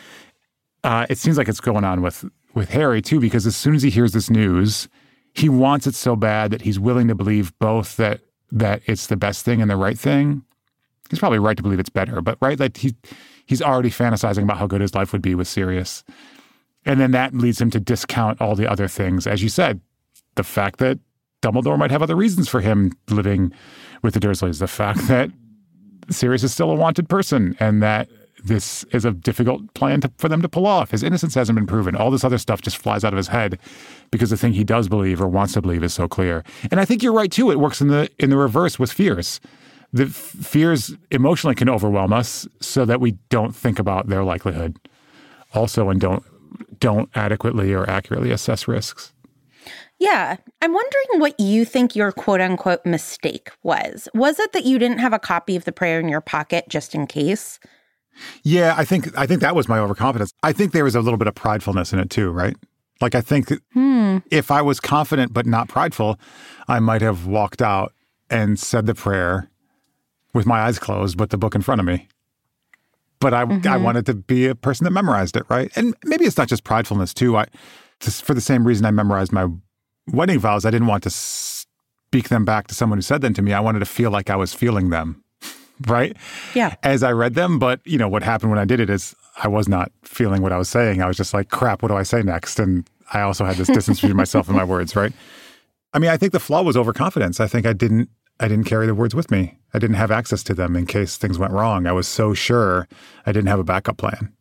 uh, 0.84 1.06
it 1.08 1.16
seems 1.18 1.38
like 1.38 1.48
it's 1.48 1.60
going 1.60 1.84
on 1.84 2.02
with 2.02 2.24
with 2.54 2.70
Harry 2.70 3.00
too, 3.00 3.20
because 3.20 3.46
as 3.46 3.54
soon 3.54 3.74
as 3.74 3.82
he 3.82 3.90
hears 3.90 4.12
this 4.12 4.28
news, 4.28 4.88
he 5.34 5.48
wants 5.48 5.86
it 5.86 5.94
so 5.94 6.16
bad 6.16 6.50
that 6.50 6.62
he's 6.62 6.80
willing 6.80 7.08
to 7.08 7.14
believe 7.14 7.56
both 7.58 7.96
that 7.96 8.20
that 8.50 8.82
it's 8.86 9.06
the 9.06 9.16
best 9.16 9.44
thing 9.44 9.62
and 9.62 9.70
the 9.70 9.76
right 9.76 9.98
thing. 9.98 10.42
He's 11.08 11.18
probably 11.18 11.38
right 11.38 11.56
to 11.56 11.62
believe 11.62 11.80
it's 11.80 11.90
better, 11.90 12.20
but 12.20 12.38
right, 12.40 12.58
like 12.58 12.76
he 12.76 12.94
he's 13.46 13.62
already 13.62 13.90
fantasizing 13.90 14.42
about 14.42 14.58
how 14.58 14.66
good 14.66 14.80
his 14.80 14.94
life 14.94 15.12
would 15.12 15.22
be 15.22 15.34
with 15.34 15.48
Sirius, 15.48 16.02
and 16.84 17.00
then 17.00 17.12
that 17.12 17.34
leads 17.34 17.60
him 17.60 17.70
to 17.70 17.80
discount 17.80 18.40
all 18.40 18.54
the 18.54 18.70
other 18.70 18.88
things, 18.88 19.26
as 19.26 19.42
you 19.42 19.48
said, 19.48 19.80
the 20.34 20.42
fact 20.44 20.78
that 20.78 20.98
Dumbledore 21.42 21.78
might 21.78 21.90
have 21.90 22.02
other 22.02 22.16
reasons 22.16 22.48
for 22.48 22.60
him 22.60 22.92
living 23.08 23.52
with 24.02 24.14
the 24.14 24.20
Dursleys, 24.20 24.58
the 24.58 24.68
fact 24.68 25.06
that 25.08 25.30
Sirius 26.10 26.42
is 26.42 26.52
still 26.52 26.70
a 26.70 26.74
wanted 26.74 27.08
person, 27.08 27.56
and 27.60 27.82
that 27.82 28.08
this 28.44 28.84
is 28.84 29.04
a 29.04 29.12
difficult 29.12 29.72
plan 29.74 30.00
to, 30.00 30.10
for 30.18 30.28
them 30.28 30.42
to 30.42 30.48
pull 30.48 30.66
off. 30.66 30.90
His 30.90 31.02
innocence 31.02 31.34
hasn't 31.34 31.56
been 31.56 31.66
proven. 31.66 31.94
All 31.94 32.10
this 32.10 32.24
other 32.24 32.38
stuff 32.38 32.62
just 32.62 32.78
flies 32.78 33.04
out 33.04 33.12
of 33.12 33.16
his 33.16 33.28
head 33.28 33.58
because 34.10 34.30
the 34.30 34.36
thing 34.36 34.52
he 34.52 34.64
does 34.64 34.88
believe 34.88 35.20
or 35.20 35.28
wants 35.28 35.54
to 35.54 35.62
believe 35.62 35.84
is 35.84 35.94
so 35.94 36.08
clear. 36.08 36.42
And 36.70 36.80
I 36.80 36.84
think 36.84 37.02
you're 37.02 37.12
right 37.12 37.30
too. 37.30 37.50
It 37.50 37.60
works 37.60 37.80
in 37.80 37.88
the 37.88 38.10
in 38.18 38.30
the 38.30 38.36
reverse 38.36 38.78
with 38.78 38.92
fears. 38.92 39.40
The 39.92 40.04
f- 40.04 40.10
fears 40.12 40.94
emotionally 41.10 41.54
can 41.54 41.68
overwhelm 41.68 42.12
us 42.12 42.46
so 42.60 42.84
that 42.84 43.00
we 43.00 43.12
don't 43.28 43.54
think 43.54 43.78
about 43.78 44.08
their 44.08 44.24
likelihood, 44.24 44.78
also, 45.52 45.90
and 45.90 46.00
don't 46.00 46.24
don't 46.78 47.10
adequately 47.14 47.72
or 47.72 47.88
accurately 47.88 48.30
assess 48.30 48.66
risks. 48.66 49.12
Yeah. 50.00 50.38
I'm 50.62 50.72
wondering 50.72 51.20
what 51.20 51.38
you 51.38 51.64
think 51.64 51.94
your 51.94 52.10
quote 52.10 52.40
unquote 52.40 52.84
mistake 52.84 53.50
was. 53.62 54.08
Was 54.14 54.40
it 54.40 54.52
that 54.52 54.64
you 54.64 54.78
didn't 54.78 54.98
have 54.98 55.12
a 55.12 55.18
copy 55.18 55.54
of 55.54 55.66
the 55.66 55.72
prayer 55.72 56.00
in 56.00 56.08
your 56.08 56.22
pocket 56.22 56.64
just 56.68 56.94
in 56.94 57.06
case? 57.06 57.60
Yeah, 58.42 58.74
I 58.76 58.84
think 58.84 59.16
I 59.16 59.26
think 59.26 59.40
that 59.42 59.54
was 59.54 59.68
my 59.68 59.78
overconfidence. 59.78 60.32
I 60.42 60.52
think 60.52 60.72
there 60.72 60.84
was 60.84 60.94
a 60.94 61.00
little 61.00 61.18
bit 61.18 61.28
of 61.28 61.34
pridefulness 61.34 61.92
in 61.92 61.98
it 61.98 62.10
too, 62.10 62.30
right? 62.30 62.56
Like 63.00 63.14
I 63.14 63.20
think 63.20 63.52
hmm. 63.72 64.18
if 64.30 64.50
I 64.50 64.62
was 64.62 64.80
confident 64.80 65.32
but 65.32 65.46
not 65.46 65.68
prideful, 65.68 66.18
I 66.66 66.80
might 66.80 67.02
have 67.02 67.26
walked 67.26 67.62
out 67.62 67.92
and 68.30 68.58
said 68.58 68.86
the 68.86 68.94
prayer 68.94 69.50
with 70.32 70.46
my 70.46 70.60
eyes 70.60 70.78
closed 70.78 71.18
but 71.18 71.30
the 71.30 71.38
book 71.38 71.54
in 71.54 71.62
front 71.62 71.80
of 71.80 71.86
me. 71.86 72.08
But 73.20 73.34
I 73.34 73.42
I 73.42 73.44
mm-hmm. 73.44 73.82
wanted 73.82 74.06
to 74.06 74.14
be 74.14 74.46
a 74.46 74.54
person 74.54 74.84
that 74.84 74.92
memorized 74.92 75.36
it, 75.36 75.44
right? 75.50 75.70
And 75.76 75.94
maybe 76.04 76.24
it's 76.24 76.38
not 76.38 76.48
just 76.48 76.64
pridefulness 76.64 77.12
too. 77.12 77.36
I 77.36 77.46
just 78.00 78.24
for 78.24 78.32
the 78.32 78.40
same 78.40 78.66
reason 78.66 78.86
I 78.86 78.90
memorized 78.90 79.32
my 79.32 79.46
wedding 80.12 80.38
vows, 80.38 80.64
I 80.64 80.70
didn't 80.70 80.88
want 80.88 81.02
to 81.04 81.10
speak 81.10 82.28
them 82.28 82.44
back 82.44 82.66
to 82.68 82.74
someone 82.74 82.98
who 82.98 83.02
said 83.02 83.20
them 83.20 83.34
to 83.34 83.42
me. 83.42 83.52
I 83.52 83.60
wanted 83.60 83.80
to 83.80 83.86
feel 83.86 84.10
like 84.10 84.30
I 84.30 84.36
was 84.36 84.52
feeling 84.52 84.90
them, 84.90 85.22
right? 85.86 86.16
Yeah. 86.54 86.74
as 86.82 87.02
I 87.02 87.12
read 87.12 87.34
them. 87.34 87.58
But 87.58 87.80
you 87.84 87.98
know 87.98 88.08
what 88.08 88.22
happened 88.22 88.50
when 88.50 88.58
I 88.58 88.64
did 88.64 88.80
it 88.80 88.90
is 88.90 89.14
I 89.42 89.48
was 89.48 89.68
not 89.68 89.92
feeling 90.02 90.42
what 90.42 90.52
I 90.52 90.58
was 90.58 90.68
saying. 90.68 91.02
I 91.02 91.06
was 91.06 91.16
just 91.16 91.32
like, 91.32 91.50
crap, 91.50 91.82
what 91.82 91.88
do 91.88 91.96
I 91.96 92.02
say 92.02 92.22
next? 92.22 92.58
And 92.58 92.88
I 93.12 93.22
also 93.22 93.44
had 93.44 93.56
this 93.56 93.68
distance 93.74 94.00
between 94.00 94.16
myself 94.16 94.48
and 94.48 94.56
my 94.56 94.64
words, 94.64 94.96
right? 94.96 95.12
I 95.92 95.98
mean, 95.98 96.10
I 96.10 96.16
think 96.16 96.32
the 96.32 96.40
flaw 96.40 96.62
was 96.62 96.76
overconfidence. 96.76 97.40
I 97.40 97.46
think 97.46 97.66
I 97.66 97.72
didn't 97.72 98.08
I 98.38 98.48
didn't 98.48 98.64
carry 98.64 98.86
the 98.86 98.94
words 98.94 99.14
with 99.14 99.30
me. 99.30 99.58
I 99.74 99.78
didn't 99.78 99.96
have 99.96 100.10
access 100.10 100.42
to 100.44 100.54
them 100.54 100.74
in 100.74 100.86
case 100.86 101.18
things 101.18 101.38
went 101.38 101.52
wrong. 101.52 101.86
I 101.86 101.92
was 101.92 102.08
so 102.08 102.32
sure 102.32 102.88
I 103.26 103.32
didn't 103.32 103.48
have 103.48 103.58
a 103.58 103.64
backup 103.64 103.98
plan. 103.98 104.32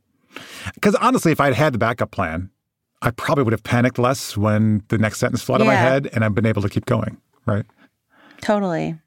Because 0.74 0.96
honestly, 0.96 1.34
if 1.34 1.42
I'd 1.42 1.54
had 1.54 1.74
the 1.74 1.80
backup 1.80 2.12
plan, 2.12 2.50
I 3.02 3.12
probably 3.12 3.44
would 3.44 3.54
have 3.54 3.64
panicked 3.64 3.98
less 3.98 4.36
when 4.36 4.84
the 4.90 4.98
next 4.98 5.20
sentence 5.20 5.42
flooded 5.42 5.68
my 5.68 5.76
head 5.76 6.10
and 6.14 6.26
I've 6.26 6.36
been 6.36 6.46
able 6.46 6.62
to 6.62 6.70
keep 6.70 6.86
going, 6.86 7.18
right? 7.46 7.66
Totally. 8.42 9.00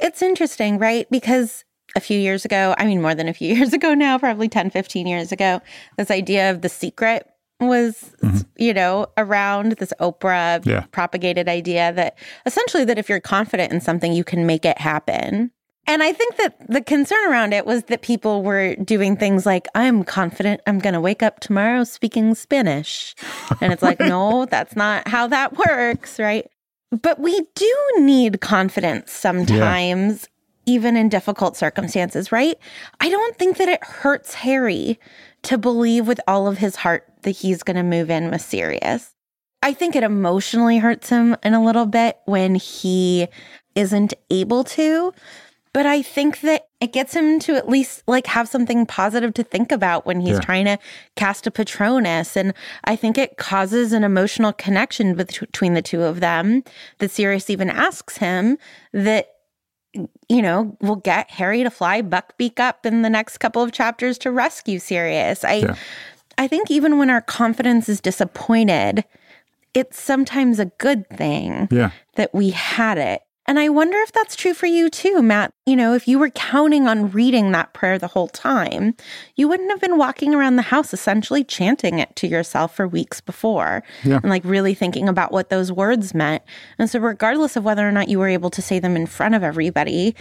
It's 0.00 0.22
interesting, 0.22 0.78
right? 0.78 1.08
Because 1.10 1.64
a 1.94 2.00
few 2.00 2.18
years 2.18 2.44
ago, 2.44 2.74
I 2.78 2.84
mean, 2.86 3.00
more 3.00 3.14
than 3.14 3.28
a 3.28 3.34
few 3.34 3.54
years 3.54 3.72
ago 3.72 3.94
now, 3.94 4.18
probably 4.18 4.48
10, 4.48 4.70
15 4.70 5.06
years 5.06 5.32
ago, 5.32 5.60
this 5.96 6.10
idea 6.10 6.50
of 6.50 6.62
the 6.62 6.68
secret 6.68 7.26
was, 7.60 8.12
mm-hmm. 8.22 8.38
you 8.58 8.74
know, 8.74 9.06
around 9.16 9.72
this 9.72 9.92
Oprah 10.00 10.64
Yeah. 10.66 10.84
propagated 10.92 11.48
idea 11.48 11.92
that 11.94 12.18
essentially 12.44 12.84
that 12.84 12.98
if 12.98 13.08
you're 13.08 13.20
confident 13.20 13.72
in 13.72 13.80
something, 13.80 14.12
you 14.12 14.24
can 14.24 14.46
make 14.46 14.64
it 14.64 14.78
happen. 14.78 15.50
And 15.88 16.02
I 16.02 16.12
think 16.12 16.36
that 16.36 16.68
the 16.68 16.82
concern 16.82 17.30
around 17.30 17.52
it 17.52 17.64
was 17.64 17.84
that 17.84 18.02
people 18.02 18.42
were 18.42 18.74
doing 18.76 19.16
things 19.16 19.46
like, 19.46 19.68
I'm 19.74 20.02
confident 20.02 20.60
I'm 20.66 20.80
going 20.80 20.94
to 20.94 21.00
wake 21.00 21.22
up 21.22 21.40
tomorrow 21.40 21.84
speaking 21.84 22.34
Spanish. 22.34 23.14
And 23.60 23.72
it's 23.72 23.82
like, 23.82 24.00
no, 24.00 24.46
that's 24.46 24.74
not 24.74 25.06
how 25.06 25.28
that 25.28 25.56
works, 25.56 26.18
right? 26.18 26.46
But 26.90 27.20
we 27.20 27.40
do 27.54 27.88
need 27.98 28.40
confidence 28.40 29.12
sometimes, 29.12 30.28
even 30.66 30.96
in 30.96 31.08
difficult 31.08 31.56
circumstances, 31.56 32.32
right? 32.32 32.56
I 33.00 33.08
don't 33.08 33.36
think 33.36 33.56
that 33.58 33.68
it 33.68 33.82
hurts 33.84 34.34
Harry 34.34 34.98
to 35.42 35.58
believe 35.58 36.08
with 36.08 36.20
all 36.26 36.48
of 36.48 36.58
his 36.58 36.76
heart 36.76 37.04
that 37.22 37.30
he's 37.30 37.62
going 37.62 37.76
to 37.76 37.82
move 37.82 38.10
in 38.10 38.30
with 38.30 38.42
Sirius. 38.42 39.14
I 39.62 39.72
think 39.72 39.96
it 39.96 40.02
emotionally 40.02 40.78
hurts 40.78 41.08
him 41.08 41.36
in 41.42 41.54
a 41.54 41.62
little 41.62 41.86
bit 41.86 42.18
when 42.24 42.56
he 42.56 43.28
isn't 43.74 44.14
able 44.30 44.64
to. 44.64 45.12
But 45.76 45.84
I 45.84 46.00
think 46.00 46.40
that 46.40 46.68
it 46.80 46.94
gets 46.94 47.12
him 47.14 47.38
to 47.40 47.54
at 47.54 47.68
least 47.68 48.02
like 48.06 48.26
have 48.28 48.48
something 48.48 48.86
positive 48.86 49.34
to 49.34 49.42
think 49.42 49.70
about 49.70 50.06
when 50.06 50.20
he's 50.22 50.38
Yeah. 50.38 50.40
trying 50.40 50.64
to 50.64 50.78
cast 51.16 51.46
a 51.46 51.50
Patronus. 51.50 52.34
And 52.34 52.54
I 52.84 52.96
think 52.96 53.18
it 53.18 53.36
causes 53.36 53.92
an 53.92 54.02
emotional 54.02 54.54
connection 54.54 55.14
between 55.14 55.74
the 55.74 55.82
two 55.82 56.02
of 56.02 56.20
them 56.20 56.64
that 56.96 57.10
Sirius 57.10 57.50
even 57.50 57.68
asks 57.68 58.16
him 58.16 58.56
that 58.94 59.28
you 60.30 60.40
know, 60.40 60.76
will 60.80 60.96
get 60.96 61.30
Harry 61.32 61.62
to 61.62 61.70
fly 61.70 62.00
Buckbeak 62.00 62.58
up 62.58 62.86
in 62.86 63.02
the 63.02 63.10
next 63.10 63.36
couple 63.36 63.62
of 63.62 63.70
chapters 63.72 64.16
to 64.18 64.30
rescue 64.30 64.78
Sirius. 64.78 65.44
I 65.44 65.52
Yeah. 65.56 65.74
I 66.38 66.48
think 66.48 66.70
even 66.70 66.96
when 66.96 67.10
our 67.10 67.20
confidence 67.20 67.86
is 67.86 68.00
disappointed, 68.00 69.04
it's 69.74 70.00
sometimes 70.00 70.58
a 70.58 70.66
good 70.78 71.06
thing 71.10 71.68
Yeah. 71.70 71.90
that 72.14 72.34
we 72.34 72.48
had 72.50 72.96
it. 72.96 73.20
And 73.48 73.58
I 73.60 73.68
wonder 73.68 73.96
if 73.98 74.10
that's 74.12 74.34
true 74.34 74.54
for 74.54 74.66
you 74.66 74.90
too, 74.90 75.22
Matt. 75.22 75.52
You 75.66 75.76
know, 75.76 75.94
if 75.94 76.08
you 76.08 76.18
were 76.18 76.30
counting 76.30 76.88
on 76.88 77.10
reading 77.12 77.52
that 77.52 77.72
prayer 77.74 77.96
the 77.98 78.08
whole 78.08 78.26
time, 78.28 78.94
you 79.36 79.46
wouldn't 79.46 79.70
have 79.70 79.80
been 79.80 79.98
walking 79.98 80.34
around 80.34 80.56
the 80.56 80.62
house 80.62 80.92
essentially 80.92 81.44
chanting 81.44 81.98
it 82.00 82.14
to 82.16 82.26
yourself 82.26 82.74
for 82.74 82.88
weeks 82.88 83.20
before 83.20 83.84
Yeah. 84.04 84.16
and 84.22 84.30
like 84.30 84.42
really 84.44 84.74
thinking 84.74 85.08
about 85.08 85.30
what 85.30 85.48
those 85.48 85.70
words 85.70 86.12
meant. 86.14 86.42
And 86.78 86.90
so, 86.90 86.98
regardless 86.98 87.54
of 87.56 87.62
whether 87.64 87.88
or 87.88 87.92
not 87.92 88.08
you 88.08 88.18
were 88.18 88.28
able 88.28 88.50
to 88.50 88.60
say 88.62 88.78
them 88.80 88.96
in 88.96 89.06
front 89.06 89.34
of 89.36 89.42
everybody, 89.44 90.16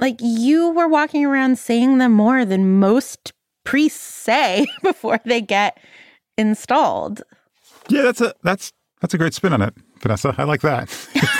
like 0.00 0.16
you 0.20 0.70
were 0.70 0.88
walking 0.88 1.24
around 1.24 1.58
saying 1.58 1.96
them 1.98 2.12
more 2.12 2.44
than 2.44 2.78
most 2.78 3.32
priests 3.64 4.00
say 4.00 4.66
before 4.82 5.20
they 5.24 5.40
get 5.40 5.78
installed. 6.36 7.22
Yeah, 7.88 8.02
that's 8.02 8.20
a 8.20 8.34
that's 8.42 8.72
that's 9.00 9.14
a 9.14 9.18
great 9.18 9.34
spin 9.34 9.52
on 9.54 9.62
it, 9.62 9.74
Vanessa. 10.00 10.34
I 10.36 10.44
like 10.44 10.60
that. 10.60 10.88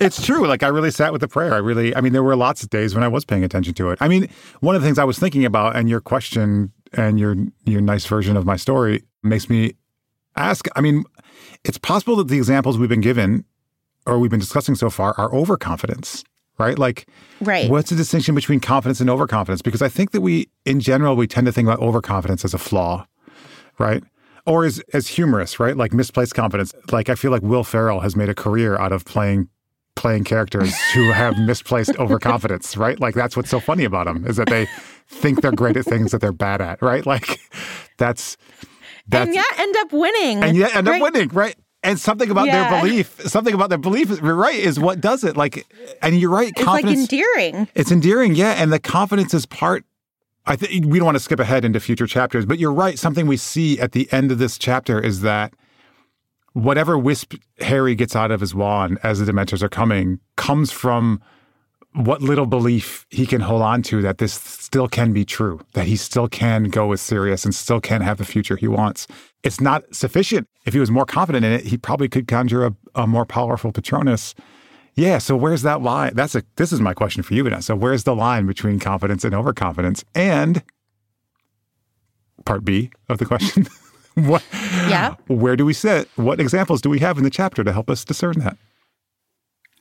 it's 0.00 0.24
true. 0.24 0.46
Like 0.46 0.62
I 0.62 0.68
really 0.68 0.90
sat 0.90 1.12
with 1.12 1.20
the 1.20 1.28
prayer. 1.28 1.54
I 1.54 1.58
really 1.58 1.94
I 1.94 2.00
mean 2.00 2.12
there 2.12 2.22
were 2.22 2.36
lots 2.36 2.62
of 2.62 2.70
days 2.70 2.94
when 2.94 3.04
I 3.04 3.08
was 3.08 3.24
paying 3.24 3.44
attention 3.44 3.74
to 3.74 3.90
it. 3.90 3.98
I 4.00 4.08
mean, 4.08 4.28
one 4.60 4.74
of 4.74 4.82
the 4.82 4.86
things 4.88 4.98
I 4.98 5.04
was 5.04 5.18
thinking 5.18 5.44
about 5.44 5.76
and 5.76 5.88
your 5.88 6.00
question 6.00 6.72
and 6.92 7.18
your 7.18 7.36
your 7.64 7.80
nice 7.80 8.06
version 8.06 8.36
of 8.36 8.44
my 8.44 8.56
story 8.56 9.02
makes 9.22 9.48
me 9.48 9.74
ask, 10.36 10.66
I 10.76 10.80
mean, 10.80 11.04
it's 11.64 11.78
possible 11.78 12.16
that 12.16 12.28
the 12.28 12.36
examples 12.36 12.78
we've 12.78 12.88
been 12.88 13.00
given 13.00 13.44
or 14.06 14.18
we've 14.18 14.30
been 14.30 14.40
discussing 14.40 14.74
so 14.74 14.90
far 14.90 15.14
are 15.18 15.32
overconfidence, 15.34 16.24
right? 16.58 16.78
Like 16.78 17.06
Right. 17.40 17.70
What's 17.70 17.90
the 17.90 17.96
distinction 17.96 18.34
between 18.34 18.60
confidence 18.60 19.00
and 19.00 19.08
overconfidence? 19.08 19.62
Because 19.62 19.80
I 19.82 19.88
think 19.88 20.10
that 20.10 20.20
we, 20.20 20.50
in 20.66 20.80
general, 20.80 21.16
we 21.16 21.26
tend 21.26 21.46
to 21.46 21.52
think 21.52 21.66
about 21.66 21.80
overconfidence 21.80 22.44
as 22.44 22.52
a 22.52 22.58
flaw, 22.58 23.06
right? 23.78 24.04
Or 24.46 24.64
as 24.64 24.80
as 24.92 25.08
humorous, 25.08 25.58
right? 25.58 25.76
Like 25.76 25.92
misplaced 25.92 26.34
confidence. 26.34 26.74
Like 26.92 27.08
I 27.08 27.14
feel 27.14 27.30
like 27.30 27.42
Will 27.42 27.64
Ferrell 27.64 28.00
has 28.00 28.14
made 28.14 28.28
a 28.28 28.34
career 28.34 28.76
out 28.76 28.92
of 28.92 29.04
playing 29.04 29.48
playing 30.00 30.24
characters 30.24 30.74
who 30.94 31.12
have 31.12 31.36
misplaced 31.38 31.94
overconfidence, 31.98 32.74
right? 32.76 32.98
Like 32.98 33.14
that's 33.14 33.36
what's 33.36 33.50
so 33.50 33.60
funny 33.60 33.84
about 33.84 34.06
them 34.06 34.24
is 34.26 34.36
that 34.36 34.48
they 34.48 34.66
think 35.06 35.42
they're 35.42 35.52
great 35.52 35.76
at 35.76 35.84
things 35.84 36.10
that 36.12 36.22
they're 36.22 36.32
bad 36.32 36.60
at, 36.62 36.80
right? 36.80 37.04
Like 37.06 37.38
that's 37.98 38.36
that's 39.06 39.26
and 39.26 39.34
yet 39.34 39.44
end 39.58 39.76
up 39.78 39.92
winning. 39.92 40.42
and 40.42 40.56
yet 40.56 40.74
end 40.74 40.88
up 40.88 41.00
winning, 41.02 41.28
right? 41.28 41.54
And 41.82 41.98
something 41.98 42.30
about 42.30 42.46
Yeah. 42.46 42.70
their 42.70 42.80
belief, 42.82 43.20
something 43.26 43.52
about 43.54 43.68
their 43.68 43.78
belief, 43.78 44.10
is- 44.10 44.20
right, 44.22 44.54
is 44.58 44.78
what 44.80 45.00
does 45.00 45.24
it. 45.24 45.36
Like, 45.36 45.66
and 46.02 46.18
you're 46.18 46.30
right, 46.30 46.52
It's 46.56 46.66
like 46.66 46.84
endearing. 46.86 47.68
It's 47.74 47.90
endearing, 47.90 48.34
yeah, 48.34 48.52
and 48.62 48.72
the 48.72 48.78
confidence 48.78 49.34
is 49.34 49.44
part. 49.46 49.84
I 50.46 50.56
think 50.56 50.86
we 50.86 50.98
don't 50.98 51.06
want 51.06 51.16
to 51.16 51.22
skip 51.22 51.40
ahead 51.40 51.64
into 51.64 51.80
future 51.80 52.06
chapters, 52.06 52.46
but 52.46 52.58
you're 52.58 52.72
right. 52.72 52.98
Something 52.98 53.26
we 53.26 53.36
see 53.36 53.78
at 53.80 53.92
the 53.92 54.10
end 54.12 54.30
of 54.32 54.38
this 54.38 54.56
chapter 54.58 54.98
is 55.00 55.20
that 55.20 55.52
whatever 56.52 56.98
wisp 56.98 57.34
Harry 57.60 57.94
gets 57.94 58.16
out 58.16 58.30
of 58.30 58.40
his 58.40 58.54
wand 58.54 58.98
as 59.02 59.18
the 59.18 59.30
Dementors 59.30 59.62
are 59.62 59.68
coming 59.68 60.20
comes 60.36 60.70
from 60.70 61.20
what 61.92 62.22
little 62.22 62.46
belief 62.46 63.04
he 63.10 63.26
can 63.26 63.40
hold 63.40 63.62
on 63.62 63.82
to 63.82 64.00
that 64.02 64.18
this 64.18 64.32
still 64.32 64.86
can 64.86 65.12
be 65.12 65.24
true, 65.24 65.60
that 65.72 65.86
he 65.86 65.96
still 65.96 66.28
can 66.28 66.64
go 66.64 66.86
with 66.86 67.00
Sirius 67.00 67.44
and 67.44 67.54
still 67.54 67.80
can 67.80 68.00
have 68.00 68.18
the 68.18 68.24
future 68.24 68.56
he 68.56 68.68
wants. 68.68 69.08
It's 69.42 69.60
not 69.60 69.82
sufficient. 69.92 70.46
If 70.66 70.74
he 70.74 70.80
was 70.80 70.90
more 70.90 71.04
confident 71.04 71.44
in 71.44 71.52
it, 71.52 71.66
he 71.66 71.76
probably 71.76 72.08
could 72.08 72.28
conjure 72.28 72.64
a, 72.64 72.74
a 72.94 73.06
more 73.06 73.26
powerful 73.26 73.72
Patronus. 73.72 74.34
Yeah, 74.94 75.18
so 75.18 75.36
where's 75.36 75.62
that 75.62 75.82
line? 75.82 76.14
That's 76.14 76.34
a 76.34 76.42
this 76.56 76.72
is 76.72 76.80
my 76.80 76.94
question 76.94 77.22
for 77.22 77.34
you, 77.34 77.42
Vanessa. 77.42 77.62
So 77.62 77.76
where's 77.76 78.04
the 78.04 78.14
line 78.14 78.46
between 78.46 78.78
confidence 78.78 79.24
and 79.24 79.34
overconfidence? 79.34 80.04
And 80.14 80.62
part 82.44 82.64
B 82.64 82.90
of 83.08 83.18
the 83.18 83.26
question. 83.26 83.66
what 84.26 84.42
Yeah. 84.88 85.14
where 85.28 85.56
do 85.56 85.64
we 85.64 85.72
sit? 85.72 86.08
What 86.16 86.40
examples 86.40 86.80
do 86.82 86.90
we 86.90 86.98
have 87.00 87.18
in 87.18 87.24
the 87.24 87.30
chapter 87.30 87.62
to 87.64 87.72
help 87.72 87.88
us 87.90 88.04
discern 88.04 88.38
that? 88.40 88.56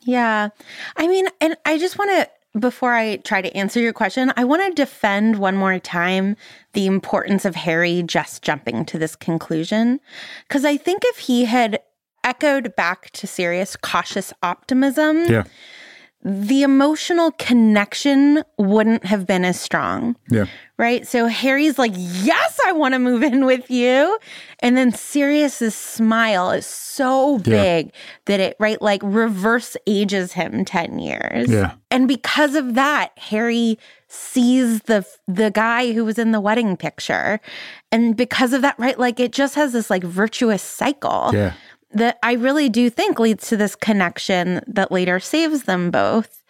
Yeah. 0.02 0.50
I 0.96 1.08
mean, 1.08 1.28
and 1.42 1.56
I 1.66 1.78
just 1.78 1.98
want 1.98 2.10
to, 2.12 2.60
before 2.60 2.94
I 2.94 3.18
try 3.18 3.42
to 3.42 3.56
answer 3.56 3.80
your 3.80 3.94
question, 3.94 4.32
I 4.38 4.44
want 4.46 4.64
to 4.66 4.72
defend 4.74 5.38
one 5.40 5.56
more 5.58 5.78
time 5.80 6.36
the 6.74 6.86
importance 6.88 7.46
of 7.46 7.56
Harry 7.56 8.02
just 8.04 8.42
jumping 8.42 8.86
to 8.86 8.98
this 8.98 9.16
conclusion. 9.16 10.00
Because 10.48 10.66
I 10.66 10.78
think 10.78 11.02
if 11.06 11.18
he 11.20 11.46
had 11.46 11.80
echoed 12.24 12.76
back 12.76 13.12
to 13.12 13.28
Sirius 13.28 13.76
cautious 13.76 14.34
optimism, 14.42 15.26
Yeah. 15.26 15.44
The 16.24 16.64
emotional 16.64 17.32
connection 17.34 18.44
wouldn't 18.58 19.06
have 19.06 19.26
been 19.26 19.46
as 19.46 19.60
strong. 19.60 20.18
Yeah. 20.30 20.46
Right. 20.78 21.08
So 21.08 21.28
Harry's 21.28 21.78
like, 21.78 21.94
Yes, 21.96 22.60
I 22.66 22.72
want 22.74 22.94
to 22.94 23.00
move 23.00 23.24
in 23.24 23.46
with 23.46 23.70
you. 23.72 24.18
And 24.60 24.76
then 24.76 24.92
Sirius's 24.92 25.76
smile 25.76 26.52
is 26.52 26.66
so 26.66 27.38
big 27.40 27.94
that 28.26 28.40
it, 28.40 28.56
right, 28.60 28.82
like 28.82 29.02
reverse 29.04 29.78
ages 29.88 30.34
him 30.34 30.66
10 30.66 31.00
years. 31.00 31.50
Yeah. 31.50 31.74
And 31.92 32.08
because 32.08 32.56
of 32.56 32.76
that, 32.76 33.12
Harry 33.18 33.78
sees 34.08 34.82
the 34.84 35.06
the 35.28 35.52
guy 35.52 35.94
who 35.94 36.04
was 36.04 36.18
in 36.18 36.32
the 36.32 36.42
wedding 36.42 36.76
picture. 36.76 37.40
And 37.92 38.18
because 38.18 38.54
of 38.54 38.62
that, 38.64 38.76
right, 38.80 38.98
like 39.00 39.20
it 39.20 39.32
just 39.32 39.56
has 39.56 39.72
this 39.72 39.90
like 39.90 40.04
virtuous 40.04 40.62
cycle 40.64 41.32
Yeah. 41.34 41.54
That 41.92 42.20
I 42.24 42.34
really 42.34 42.70
do 42.70 42.90
think 42.90 43.20
leads 43.20 43.48
to 43.50 43.58
this 43.58 43.76
connection 43.76 44.62
that 44.68 44.92
later 44.92 45.20
saves 45.20 45.64
them 45.64 45.92
both. 45.92 46.44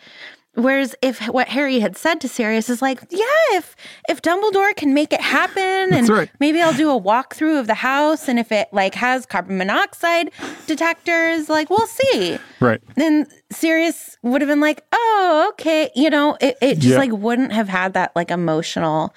Whereas 0.55 0.95
if 1.01 1.25
what 1.27 1.47
Harry 1.49 1.79
had 1.79 1.95
said 1.95 2.19
to 2.21 2.27
Sirius 2.27 2.69
is 2.69 2.81
like, 2.81 2.99
yeah, 3.11 3.23
if 3.51 3.75
if 4.09 4.21
Dumbledore 4.21 4.75
can 4.75 4.93
make 4.93 5.13
it 5.13 5.21
happen 5.21 5.93
and 5.93 6.09
right. 6.09 6.29
maybe 6.39 6.59
I'll 6.61 6.73
do 6.73 6.89
a 6.89 6.99
walkthrough 6.99 7.59
of 7.59 7.67
the 7.67 7.75
house 7.75 8.27
and 8.27 8.37
if 8.39 8.51
it 8.51 8.67
like 8.73 8.93
has 8.95 9.25
carbon 9.25 9.57
monoxide 9.57 10.31
detectors, 10.67 11.47
like 11.49 11.69
we'll 11.69 11.87
see. 11.87 12.39
Right. 12.59 12.81
Then 12.95 13.27
Sirius 13.51 14.17
would 14.23 14.41
have 14.41 14.49
been 14.49 14.59
like, 14.59 14.83
oh, 14.91 15.47
okay. 15.51 15.91
You 15.95 16.09
know, 16.09 16.35
it, 16.41 16.57
it 16.61 16.75
just 16.79 16.93
Yeah. 16.93 16.97
like 16.97 17.11
wouldn't 17.11 17.53
have 17.53 17.69
had 17.69 17.93
that 17.93 18.11
like 18.15 18.31
emotional 18.31 19.13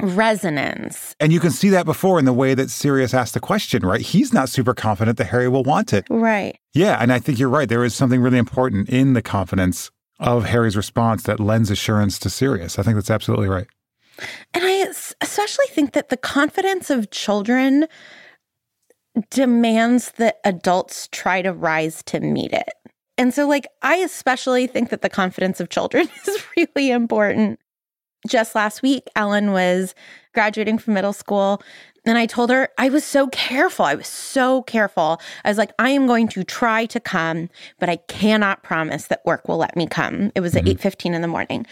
resonance. 0.00 1.14
And 1.20 1.32
you 1.32 1.40
can 1.40 1.50
see 1.50 1.70
that 1.70 1.86
before 1.86 2.18
in 2.18 2.24
the 2.24 2.32
way 2.32 2.54
that 2.54 2.70
Sirius 2.70 3.14
asked 3.14 3.34
the 3.34 3.40
question, 3.40 3.84
right? 3.84 4.00
He's 4.00 4.32
not 4.32 4.48
super 4.48 4.74
confident 4.74 5.18
that 5.18 5.26
Harry 5.26 5.48
will 5.48 5.64
want 5.64 5.92
it. 5.92 6.06
Right. 6.10 6.58
Yeah, 6.74 6.98
and 7.00 7.12
I 7.12 7.18
think 7.18 7.38
you're 7.38 7.48
right. 7.48 7.68
There 7.68 7.84
is 7.84 7.94
something 7.94 8.20
really 8.20 8.38
important 8.38 8.88
in 8.88 9.14
the 9.14 9.22
confidence 9.22 9.90
of 10.18 10.44
Harry's 10.44 10.76
response 10.76 11.24
that 11.24 11.40
lends 11.40 11.70
assurance 11.70 12.18
to 12.20 12.30
Sirius. 12.30 12.78
I 12.78 12.82
think 12.82 12.96
that's 12.96 13.10
absolutely 13.10 13.48
right. 13.48 13.66
And 14.54 14.64
I 14.64 14.88
especially 15.20 15.66
think 15.68 15.92
that 15.92 16.08
the 16.08 16.16
confidence 16.16 16.88
of 16.90 17.10
children 17.10 17.86
demands 19.30 20.12
that 20.12 20.36
adults 20.44 21.08
try 21.12 21.42
to 21.42 21.52
rise 21.52 22.02
to 22.04 22.20
meet 22.20 22.52
it. 22.52 22.70
And 23.18 23.32
so, 23.32 23.48
like, 23.48 23.66
I 23.82 23.96
especially 23.96 24.66
think 24.66 24.90
that 24.90 25.02
the 25.02 25.08
confidence 25.08 25.60
of 25.60 25.70
children 25.70 26.08
is 26.26 26.44
really 26.56 26.90
important. 26.90 27.58
Just 28.26 28.54
last 28.54 28.82
week, 28.82 29.08
Ellen 29.16 29.52
was 29.52 29.94
graduating 30.34 30.78
from 30.78 30.94
middle 30.94 31.12
school. 31.12 31.62
And 32.04 32.16
I 32.16 32.26
told 32.26 32.50
her 32.50 32.68
I 32.78 32.88
was 32.88 33.04
so 33.04 33.26
careful. 33.28 33.84
I 33.84 33.96
was 33.96 34.06
so 34.06 34.62
careful. 34.62 35.20
I 35.44 35.48
was 35.48 35.58
like, 35.58 35.72
I 35.78 35.90
am 35.90 36.06
going 36.06 36.28
to 36.28 36.44
try 36.44 36.86
to 36.86 37.00
come, 37.00 37.50
but 37.80 37.88
I 37.88 37.96
cannot 37.96 38.62
promise 38.62 39.08
that 39.08 39.26
work 39.26 39.48
will 39.48 39.56
let 39.56 39.76
me 39.76 39.88
come. 39.88 40.30
It 40.36 40.40
was 40.40 40.54
at 40.54 40.64
mm-hmm. 40.64 40.88
8:15 40.88 41.14
in 41.14 41.22
the 41.22 41.28
morning. 41.28 41.66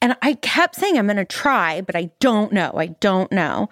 And 0.00 0.16
I 0.22 0.34
kept 0.34 0.76
saying, 0.76 0.98
I'm 0.98 1.06
going 1.06 1.16
to 1.16 1.24
try, 1.24 1.80
but 1.80 1.96
I 1.96 2.10
don't 2.20 2.52
know. 2.52 2.72
I 2.76 2.86
don't 2.86 3.30
know. 3.32 3.68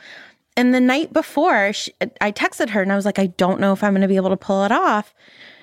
And 0.56 0.74
the 0.74 0.80
night 0.80 1.12
before, 1.12 1.72
she, 1.72 1.92
I 2.20 2.32
texted 2.32 2.70
her 2.70 2.82
and 2.82 2.92
I 2.92 2.96
was 2.96 3.04
like, 3.04 3.18
I 3.18 3.26
don't 3.26 3.60
know 3.60 3.72
if 3.72 3.84
I'm 3.84 3.92
going 3.92 4.02
to 4.02 4.08
be 4.08 4.16
able 4.16 4.30
to 4.30 4.36
pull 4.36 4.64
it 4.64 4.72
off. 4.72 5.14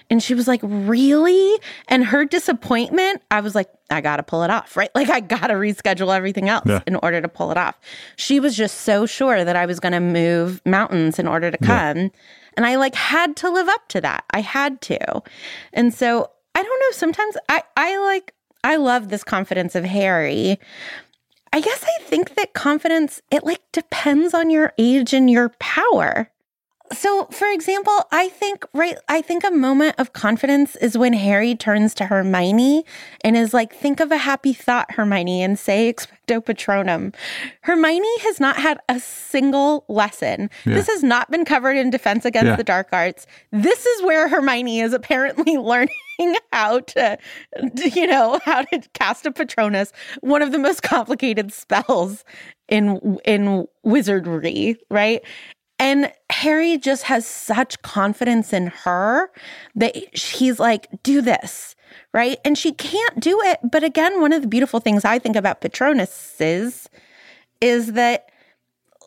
And 0.09 0.21
she 0.21 0.33
was 0.33 0.47
like, 0.47 0.59
Really? 0.63 1.59
And 1.87 2.05
her 2.05 2.25
disappointment, 2.25 3.21
I 3.31 3.41
was 3.41 3.55
like, 3.55 3.69
I 3.89 4.01
got 4.01 4.17
to 4.17 4.23
pull 4.23 4.43
it 4.43 4.49
off, 4.49 4.75
right? 4.77 4.89
Like, 4.95 5.09
I 5.09 5.19
got 5.19 5.47
to 5.47 5.53
reschedule 5.55 6.15
everything 6.15 6.49
else 6.49 6.65
Yeah. 6.65 6.81
in 6.87 6.95
order 6.97 7.21
to 7.21 7.27
pull 7.27 7.51
it 7.51 7.57
off. 7.57 7.79
She 8.15 8.39
was 8.39 8.55
just 8.55 8.81
so 8.81 9.05
sure 9.05 9.43
that 9.43 9.55
I 9.55 9.65
was 9.65 9.79
going 9.79 9.93
to 9.93 9.99
move 9.99 10.61
mountains 10.65 11.19
in 11.19 11.27
order 11.27 11.51
to 11.51 11.57
come. 11.57 12.11
And 12.55 12.65
I 12.65 12.75
like 12.75 12.95
had 12.95 13.35
to 13.37 13.49
live 13.49 13.67
up 13.67 13.87
to 13.89 14.01
that. 14.01 14.25
I 14.31 14.41
had 14.41 14.79
to. 14.81 15.21
And 15.73 15.93
so 15.93 16.29
I 16.55 16.61
don't 16.61 16.79
know. 16.79 16.91
Sometimes 16.91 17.35
I, 17.49 17.63
I 17.75 17.97
like, 18.05 18.33
I 18.63 18.75
love 18.75 19.09
this 19.09 19.23
confidence 19.23 19.73
of 19.75 19.83
Harry. 19.83 20.59
I 21.51 21.59
guess 21.61 21.83
I 21.83 22.03
think 22.03 22.35
that 22.35 22.53
confidence, 22.53 23.21
it 23.31 23.43
like 23.43 23.61
depends 23.71 24.33
on 24.33 24.49
your 24.49 24.73
age 24.77 25.13
and 25.13 25.29
your 25.29 25.49
power. 25.59 26.29
So, 26.93 27.25
for 27.31 27.47
example, 27.49 27.93
I 28.11 28.29
think, 28.29 28.65
right, 28.73 28.97
I 29.07 29.21
think 29.21 29.43
a 29.43 29.51
moment 29.51 29.95
of 29.97 30.13
confidence 30.13 30.75
is 30.77 30.97
when 30.97 31.13
Harry 31.13 31.55
turns 31.55 31.93
to 31.95 32.05
Hermione 32.05 32.85
and 33.23 33.35
is 33.35 33.53
like, 33.53 33.73
think 33.73 33.99
of 33.99 34.11
a 34.11 34.17
happy 34.17 34.53
thought, 34.53 34.91
Hermione, 34.91 35.43
and 35.43 35.57
say 35.57 35.91
expecto 35.91 36.43
patronum. 36.43 37.13
Hermione 37.61 38.19
has 38.19 38.39
not 38.39 38.57
had 38.57 38.79
a 38.89 38.99
single 38.99 39.85
lesson. 39.87 40.49
Yeah. 40.65 40.75
This 40.75 40.87
has 40.87 41.03
not 41.03 41.29
been 41.31 41.45
covered 41.45 41.77
in 41.77 41.89
Defense 41.89 42.25
Against 42.25 42.47
yeah. 42.47 42.55
the 42.55 42.63
Dark 42.63 42.89
Arts. 42.91 43.25
This 43.51 43.85
is 43.85 44.03
where 44.03 44.27
Hermione 44.27 44.79
is 44.79 44.93
apparently 44.93 45.57
learning 45.57 45.89
how 46.51 46.79
to, 46.79 47.17
you 47.95 48.07
know, 48.07 48.39
how 48.45 48.61
to 48.63 48.81
cast 48.93 49.25
a 49.25 49.31
Patronus, 49.31 49.91
one 50.21 50.41
of 50.41 50.51
the 50.51 50.59
most 50.59 50.83
complicated 50.83 51.51
spells 51.51 52.23
in 52.69 53.19
in 53.25 53.67
wizardry, 53.83 54.77
right? 54.89 55.21
And 55.83 56.13
Harry 56.29 56.77
just 56.77 57.03
has 57.03 57.27
such 57.27 57.81
confidence 57.81 58.53
in 58.53 58.67
her 58.67 59.29
that 59.75 59.93
he's 60.17 60.57
like, 60.57 60.87
do 61.03 61.19
this, 61.19 61.75
right? 62.13 62.39
And 62.45 62.57
she 62.57 62.71
can't 62.71 63.19
do 63.19 63.37
it. 63.41 63.59
But 63.69 63.83
again, 63.83 64.21
one 64.21 64.31
of 64.31 64.41
the 64.41 64.47
beautiful 64.47 64.79
things 64.79 65.03
I 65.03 65.19
think 65.19 65.35
about 65.35 65.59
Patronuses 65.59 66.87
is 67.59 67.91
that, 67.93 68.29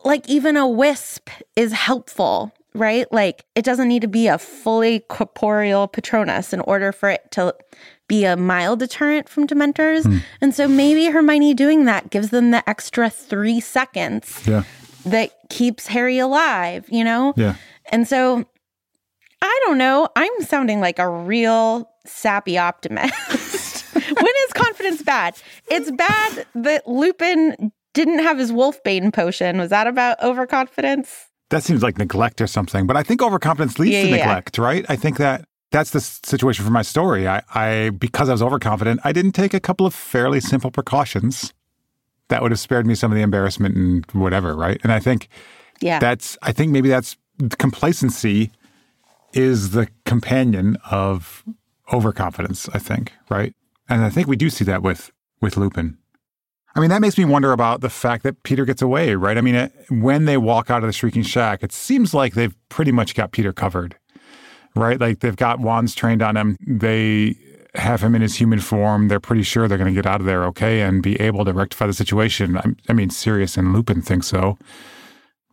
like, 0.04 0.28
even 0.28 0.58
a 0.58 0.68
wisp 0.68 1.30
is 1.56 1.72
helpful, 1.72 2.52
right? 2.74 3.10
Like, 3.10 3.46
it 3.54 3.64
doesn't 3.64 3.88
need 3.88 4.02
to 4.02 4.08
be 4.08 4.26
a 4.26 4.36
fully 4.36 5.00
corporeal 5.08 5.88
Patronus 5.88 6.52
in 6.52 6.60
order 6.60 6.92
for 6.92 7.08
it 7.08 7.30
to 7.30 7.54
be 8.06 8.26
a 8.26 8.36
mild 8.36 8.80
deterrent 8.80 9.30
from 9.30 9.46
Dementors. 9.46 10.02
Mm. 10.02 10.22
And 10.42 10.54
so 10.54 10.68
maybe 10.68 11.06
Hermione 11.06 11.54
doing 11.54 11.86
that 11.86 12.10
gives 12.10 12.28
them 12.28 12.50
the 12.50 12.68
extra 12.68 13.08
three 13.08 13.60
seconds 13.60 14.46
yeah 14.46 14.64
that 15.06 15.30
keeps 15.48 15.86
Harry 15.86 16.18
alive, 16.18 16.86
you 16.88 17.04
know? 17.04 17.32
Yeah. 17.36 17.56
And 17.90 18.06
so 18.06 18.44
I 19.42 19.60
don't 19.64 19.78
know. 19.78 20.08
I'm 20.16 20.42
sounding 20.42 20.80
like 20.80 20.98
a 20.98 21.08
real 21.08 21.88
sappy 22.04 22.58
optimist. 22.58 23.94
when 23.94 24.34
is 24.46 24.52
confidence 24.54 25.02
bad? 25.02 25.36
It's 25.70 25.90
bad 25.92 26.46
that 26.54 26.86
Lupin 26.88 27.72
didn't 27.94 28.18
have 28.20 28.38
his 28.38 28.52
Wolfbane 28.52 29.12
potion. 29.12 29.58
Was 29.58 29.70
that 29.70 29.86
about 29.86 30.22
overconfidence? 30.22 31.26
That 31.50 31.62
seems 31.62 31.82
like 31.82 31.96
neglect 31.96 32.40
or 32.40 32.46
something. 32.46 32.86
But 32.86 32.96
I 32.96 33.02
think 33.02 33.22
overconfidence 33.22 33.78
leads 33.78 33.94
yeah, 33.94 34.02
to 34.02 34.08
yeah. 34.08 34.16
neglect, 34.16 34.58
right? 34.58 34.84
I 34.88 34.96
think 34.96 35.18
that 35.18 35.44
that's 35.70 35.90
the 35.90 36.00
situation 36.00 36.64
for 36.64 36.70
my 36.70 36.82
story. 36.82 37.28
I, 37.28 37.42
I 37.54 37.90
because 37.90 38.28
I 38.28 38.32
was 38.32 38.42
overconfident, 38.42 39.00
I 39.04 39.12
didn't 39.12 39.32
take 39.32 39.54
a 39.54 39.60
couple 39.60 39.86
of 39.86 39.94
fairly 39.94 40.40
simple 40.40 40.70
precautions 40.70 41.52
that 42.28 42.42
would 42.42 42.50
have 42.50 42.60
spared 42.60 42.86
me 42.86 42.94
some 42.94 43.10
of 43.12 43.16
the 43.16 43.22
embarrassment 43.22 43.76
and 43.76 44.04
whatever, 44.12 44.54
right? 44.56 44.80
And 44.82 44.92
I 44.92 44.98
think 44.98 45.28
yeah. 45.80 45.98
that's 45.98 46.36
I 46.42 46.52
think 46.52 46.72
maybe 46.72 46.88
that's 46.88 47.16
complacency 47.58 48.50
is 49.32 49.70
the 49.70 49.88
companion 50.04 50.76
of 50.90 51.44
overconfidence, 51.92 52.68
I 52.72 52.78
think, 52.78 53.12
right? 53.28 53.54
And 53.88 54.02
I 54.02 54.10
think 54.10 54.26
we 54.26 54.36
do 54.36 54.50
see 54.50 54.64
that 54.64 54.82
with 54.82 55.12
with 55.40 55.56
Lupin. 55.56 55.98
I 56.74 56.80
mean, 56.80 56.90
that 56.90 57.00
makes 57.00 57.16
me 57.16 57.24
wonder 57.24 57.52
about 57.52 57.80
the 57.80 57.88
fact 57.88 58.22
that 58.24 58.42
Peter 58.42 58.66
gets 58.66 58.82
away, 58.82 59.14
right? 59.14 59.38
I 59.38 59.40
mean, 59.40 59.54
it, 59.54 59.72
when 59.88 60.26
they 60.26 60.36
walk 60.36 60.70
out 60.70 60.82
of 60.82 60.88
the 60.88 60.92
Shrieking 60.92 61.22
Shack, 61.22 61.62
it 61.62 61.72
seems 61.72 62.12
like 62.12 62.34
they've 62.34 62.54
pretty 62.68 62.92
much 62.92 63.14
got 63.14 63.32
Peter 63.32 63.50
covered, 63.50 63.96
right? 64.74 65.00
Like 65.00 65.20
they've 65.20 65.36
got 65.36 65.58
wands 65.58 65.94
trained 65.94 66.20
on 66.20 66.36
him. 66.36 66.58
They 66.66 67.38
have 67.76 68.02
him 68.02 68.14
in 68.14 68.22
his 68.22 68.36
human 68.36 68.60
form, 68.60 69.08
they're 69.08 69.20
pretty 69.20 69.42
sure 69.42 69.68
they're 69.68 69.78
going 69.78 69.92
to 69.92 69.98
get 69.98 70.06
out 70.06 70.20
of 70.20 70.26
there 70.26 70.44
okay 70.46 70.82
and 70.82 71.02
be 71.02 71.20
able 71.20 71.44
to 71.44 71.52
rectify 71.52 71.86
the 71.86 71.92
situation. 71.92 72.56
I, 72.56 72.64
I 72.88 72.92
mean, 72.92 73.10
Sirius 73.10 73.56
and 73.56 73.72
Lupin 73.72 74.02
think 74.02 74.24
so. 74.24 74.58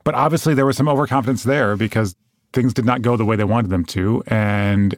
But 0.04 0.16
obviously, 0.16 0.54
there 0.54 0.66
was 0.66 0.78
some 0.78 0.90
overconfidence 0.90 1.44
there 1.44 1.76
because 1.76 2.16
things 2.52 2.74
did 2.74 2.86
not 2.86 3.02
go 3.02 3.18
the 3.18 3.26
way 3.26 3.36
they 3.36 3.44
wanted 3.44 3.70
them 3.70 3.86
to. 3.86 4.24
And 4.28 4.96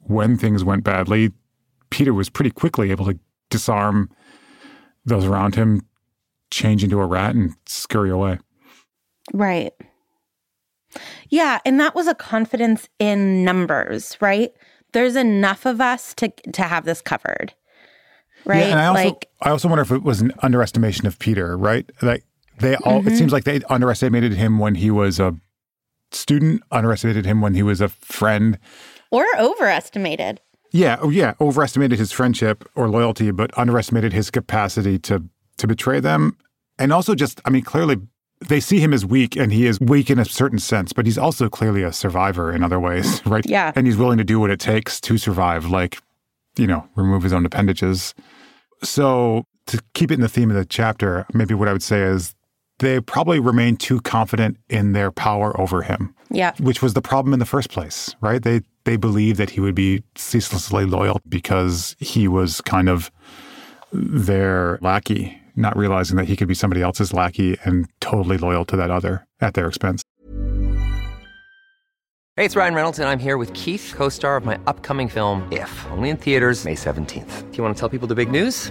when 0.00 0.36
things 0.36 0.64
went 0.64 0.84
badly, 0.84 1.32
Peter 1.90 2.14
was 2.14 2.28
pretty 2.28 2.50
quickly 2.50 2.90
able 2.90 3.06
to 3.06 3.18
disarm 3.50 4.10
those 5.04 5.24
around 5.24 5.54
him, 5.54 5.82
change 6.50 6.82
into 6.84 7.00
a 7.00 7.06
rat, 7.06 7.34
and 7.34 7.54
scurry 7.66 8.10
away. 8.10 8.38
Right. 9.32 9.72
Yeah. 11.28 11.60
And 11.64 11.78
that 11.78 11.94
was 11.94 12.08
a 12.08 12.14
confidence 12.14 12.88
in 12.98 13.44
numbers, 13.44 14.16
right? 14.20 14.52
There's 14.92 15.16
enough 15.16 15.66
of 15.66 15.80
us 15.80 16.14
to 16.14 16.28
to 16.52 16.62
have 16.62 16.84
this 16.84 17.00
covered. 17.00 17.54
Right? 18.44 18.60
Yeah, 18.60 18.70
and 18.70 18.80
I 18.80 18.86
also 18.86 19.04
like, 19.04 19.28
I 19.42 19.50
also 19.50 19.68
wonder 19.68 19.82
if 19.82 19.90
it 19.90 20.02
was 20.02 20.20
an 20.20 20.32
underestimation 20.42 21.06
of 21.06 21.18
Peter, 21.18 21.56
right? 21.58 21.88
Like 22.00 22.24
they 22.58 22.76
all 22.76 23.00
mm-hmm. 23.00 23.08
it 23.08 23.16
seems 23.16 23.32
like 23.32 23.44
they 23.44 23.60
underestimated 23.68 24.32
him 24.34 24.58
when 24.58 24.76
he 24.76 24.90
was 24.90 25.20
a 25.20 25.36
student, 26.10 26.62
underestimated 26.70 27.26
him 27.26 27.40
when 27.40 27.54
he 27.54 27.62
was 27.62 27.80
a 27.80 27.88
friend. 27.88 28.58
Or 29.10 29.26
overestimated. 29.38 30.40
Yeah, 30.72 30.98
oh 31.00 31.10
yeah, 31.10 31.34
overestimated 31.40 31.98
his 31.98 32.12
friendship 32.12 32.68
or 32.74 32.88
loyalty, 32.88 33.30
but 33.30 33.56
underestimated 33.58 34.12
his 34.12 34.30
capacity 34.30 34.98
to 35.00 35.24
to 35.58 35.66
betray 35.66 36.00
them. 36.00 36.36
And 36.78 36.92
also 36.92 37.14
just 37.14 37.40
I 37.44 37.50
mean 37.50 37.62
clearly 37.62 37.96
they 38.48 38.60
see 38.60 38.80
him 38.80 38.92
as 38.92 39.04
weak 39.04 39.36
and 39.36 39.52
he 39.52 39.66
is 39.66 39.78
weak 39.80 40.10
in 40.10 40.18
a 40.18 40.24
certain 40.24 40.58
sense, 40.58 40.92
but 40.92 41.06
he's 41.06 41.18
also 41.18 41.48
clearly 41.48 41.82
a 41.82 41.92
survivor 41.92 42.52
in 42.52 42.62
other 42.62 42.80
ways, 42.80 43.24
right? 43.26 43.44
Yeah. 43.46 43.72
And 43.74 43.86
he's 43.86 43.96
willing 43.96 44.18
to 44.18 44.24
do 44.24 44.40
what 44.40 44.50
it 44.50 44.60
takes 44.60 45.00
to 45.02 45.18
survive, 45.18 45.66
like, 45.66 45.98
you 46.56 46.66
know, 46.66 46.88
remove 46.96 47.22
his 47.22 47.32
own 47.32 47.44
appendages. 47.44 48.14
So 48.82 49.44
to 49.66 49.80
keep 49.94 50.10
it 50.10 50.14
in 50.14 50.20
the 50.20 50.28
theme 50.28 50.50
of 50.50 50.56
the 50.56 50.64
chapter, 50.64 51.26
maybe 51.34 51.54
what 51.54 51.68
I 51.68 51.72
would 51.72 51.82
say 51.82 52.02
is 52.02 52.34
they 52.78 52.98
probably 53.00 53.38
remain 53.38 53.76
too 53.76 54.00
confident 54.00 54.56
in 54.68 54.92
their 54.92 55.10
power 55.10 55.58
over 55.60 55.82
him. 55.82 56.14
Yeah. 56.30 56.52
Which 56.58 56.80
was 56.80 56.94
the 56.94 57.02
problem 57.02 57.32
in 57.32 57.38
the 57.38 57.46
first 57.46 57.70
place, 57.70 58.14
right? 58.20 58.42
They 58.42 58.62
they 58.84 58.96
believed 58.96 59.36
that 59.38 59.50
he 59.50 59.60
would 59.60 59.74
be 59.74 60.02
ceaselessly 60.16 60.86
loyal 60.86 61.20
because 61.28 61.94
he 61.98 62.26
was 62.26 62.60
kind 62.62 62.88
of 62.88 63.10
their 63.92 64.78
lackey 64.80 65.40
not 65.56 65.76
realizing 65.76 66.16
that 66.16 66.26
he 66.26 66.36
could 66.36 66.48
be 66.48 66.54
somebody 66.54 66.82
else's 66.82 67.12
lackey 67.12 67.56
and 67.64 67.86
totally 68.00 68.38
loyal 68.38 68.64
to 68.64 68.76
that 68.76 68.90
other 68.90 69.26
at 69.40 69.54
their 69.54 69.68
expense. 69.68 70.02
Hey, 72.36 72.46
it's 72.46 72.56
Ryan 72.56 72.74
Reynolds, 72.74 72.98
and 72.98 73.08
I'm 73.08 73.18
here 73.18 73.36
with 73.36 73.52
Keith, 73.52 73.92
co 73.94 74.08
star 74.08 74.36
of 74.36 74.44
my 74.44 74.58
upcoming 74.66 75.08
film, 75.08 75.46
If, 75.52 75.86
only 75.90 76.08
in 76.08 76.16
theaters, 76.16 76.64
May 76.64 76.74
17th. 76.74 77.50
Do 77.50 77.56
you 77.56 77.62
want 77.62 77.76
to 77.76 77.80
tell 77.80 77.88
people 77.88 78.08
the 78.08 78.14
big 78.14 78.30
news? 78.30 78.70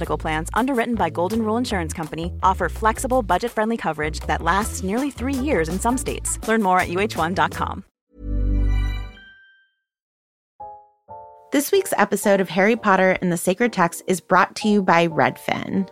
Medical 0.00 0.16
plans, 0.16 0.48
underwritten 0.54 0.94
by 0.94 1.10
Golden 1.10 1.42
Rule 1.42 1.58
Insurance 1.58 1.92
Company, 1.92 2.32
offer 2.42 2.70
flexible, 2.70 3.22
budget-friendly 3.22 3.76
coverage 3.76 4.20
that 4.20 4.40
lasts 4.40 4.82
nearly 4.82 5.10
three 5.10 5.34
years 5.34 5.68
in 5.68 5.78
some 5.78 5.98
states. 5.98 6.38
Learn 6.48 6.62
more 6.62 6.80
at 6.80 6.88
uh1.com. 6.88 7.84
This 11.52 11.70
week's 11.70 11.92
episode 11.98 12.40
of 12.40 12.48
Harry 12.48 12.76
Potter 12.76 13.18
and 13.20 13.30
the 13.30 13.36
Sacred 13.36 13.74
Text 13.74 14.02
is 14.06 14.22
brought 14.22 14.56
to 14.56 14.68
you 14.68 14.82
by 14.82 15.06
Redfin. 15.06 15.86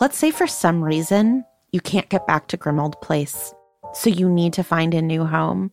Let's 0.00 0.16
say 0.16 0.30
for 0.30 0.46
some 0.46 0.82
reason 0.82 1.44
you 1.70 1.82
can't 1.82 2.08
get 2.08 2.26
back 2.26 2.48
to 2.48 2.56
Grimmauld 2.56 2.98
Place, 3.02 3.52
so 3.92 4.08
you 4.08 4.30
need 4.30 4.54
to 4.54 4.64
find 4.64 4.94
a 4.94 5.02
new 5.02 5.26
home. 5.26 5.70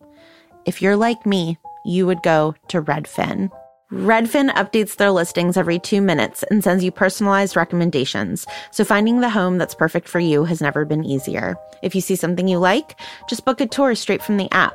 If 0.66 0.82
you're 0.82 0.96
like 0.96 1.24
me, 1.24 1.56
you 1.86 2.06
would 2.06 2.22
go 2.22 2.54
to 2.68 2.82
Redfin. 2.82 3.48
Redfin 3.92 4.52
updates 4.52 4.96
their 4.96 5.10
listings 5.10 5.56
every 5.56 5.78
two 5.78 6.02
minutes 6.02 6.42
and 6.50 6.62
sends 6.62 6.84
you 6.84 6.90
personalized 6.90 7.56
recommendations, 7.56 8.46
so 8.70 8.84
finding 8.84 9.20
the 9.20 9.30
home 9.30 9.56
that's 9.56 9.74
perfect 9.74 10.08
for 10.08 10.20
you 10.20 10.44
has 10.44 10.60
never 10.60 10.84
been 10.84 11.04
easier. 11.04 11.56
If 11.82 11.94
you 11.94 12.02
see 12.02 12.14
something 12.14 12.46
you 12.46 12.58
like, 12.58 13.00
just 13.30 13.46
book 13.46 13.62
a 13.62 13.66
tour 13.66 13.94
straight 13.94 14.22
from 14.22 14.36
the 14.36 14.52
app. 14.52 14.74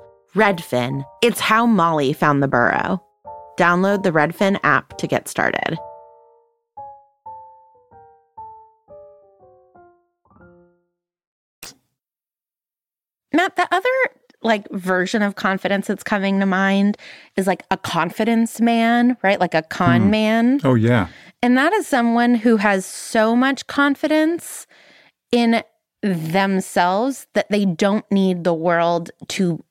Redfin. 0.35 1.03
It's 1.21 1.39
how 1.39 1.65
Molly 1.65 2.13
found 2.13 2.41
the 2.41 2.47
burrow. 2.47 3.03
Download 3.57 4.03
the 4.03 4.11
Redfin 4.11 4.59
app 4.63 4.97
to 4.97 5.07
get 5.07 5.27
started. 5.27 5.77
Matt, 13.33 13.55
the 13.55 13.67
other 13.71 13.89
like 14.41 14.69
version 14.71 15.21
of 15.21 15.35
confidence 15.35 15.87
that's 15.87 16.03
coming 16.03 16.39
to 16.39 16.45
mind 16.45 16.97
is 17.35 17.45
like 17.45 17.63
a 17.69 17.77
confidence 17.77 18.59
man, 18.59 19.17
right? 19.21 19.39
Like 19.39 19.53
a 19.53 19.61
con 19.61 20.03
hmm. 20.03 20.09
man. 20.09 20.61
Oh, 20.63 20.75
yeah. 20.75 21.07
And 21.43 21.57
that 21.57 21.73
is 21.73 21.87
someone 21.87 22.35
who 22.35 22.57
has 22.57 22.85
so 22.85 23.35
much 23.35 23.67
confidence 23.67 24.65
in 25.31 25.63
themselves 26.01 27.27
that 27.33 27.49
they 27.49 27.65
don't 27.65 28.09
need 28.11 28.43
the 28.43 28.53
world 28.53 29.11
to 29.29 29.63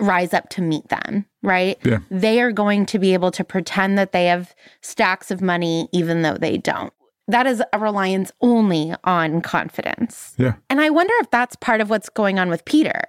rise 0.00 0.34
up 0.34 0.48
to 0.50 0.62
meet 0.62 0.88
them, 0.88 1.26
right? 1.42 1.78
Yeah. 1.84 1.98
They 2.10 2.40
are 2.40 2.52
going 2.52 2.86
to 2.86 2.98
be 2.98 3.14
able 3.14 3.30
to 3.32 3.44
pretend 3.44 3.98
that 3.98 4.12
they 4.12 4.26
have 4.26 4.54
stacks 4.80 5.30
of 5.30 5.40
money 5.40 5.88
even 5.92 6.22
though 6.22 6.36
they 6.36 6.58
don't. 6.58 6.92
That 7.26 7.46
is 7.46 7.62
a 7.72 7.78
reliance 7.78 8.32
only 8.40 8.94
on 9.04 9.42
confidence. 9.42 10.34
Yeah. 10.38 10.54
And 10.70 10.80
I 10.80 10.90
wonder 10.90 11.12
if 11.18 11.30
that's 11.30 11.56
part 11.56 11.80
of 11.80 11.90
what's 11.90 12.08
going 12.08 12.38
on 12.38 12.48
with 12.48 12.64
Peter, 12.64 13.02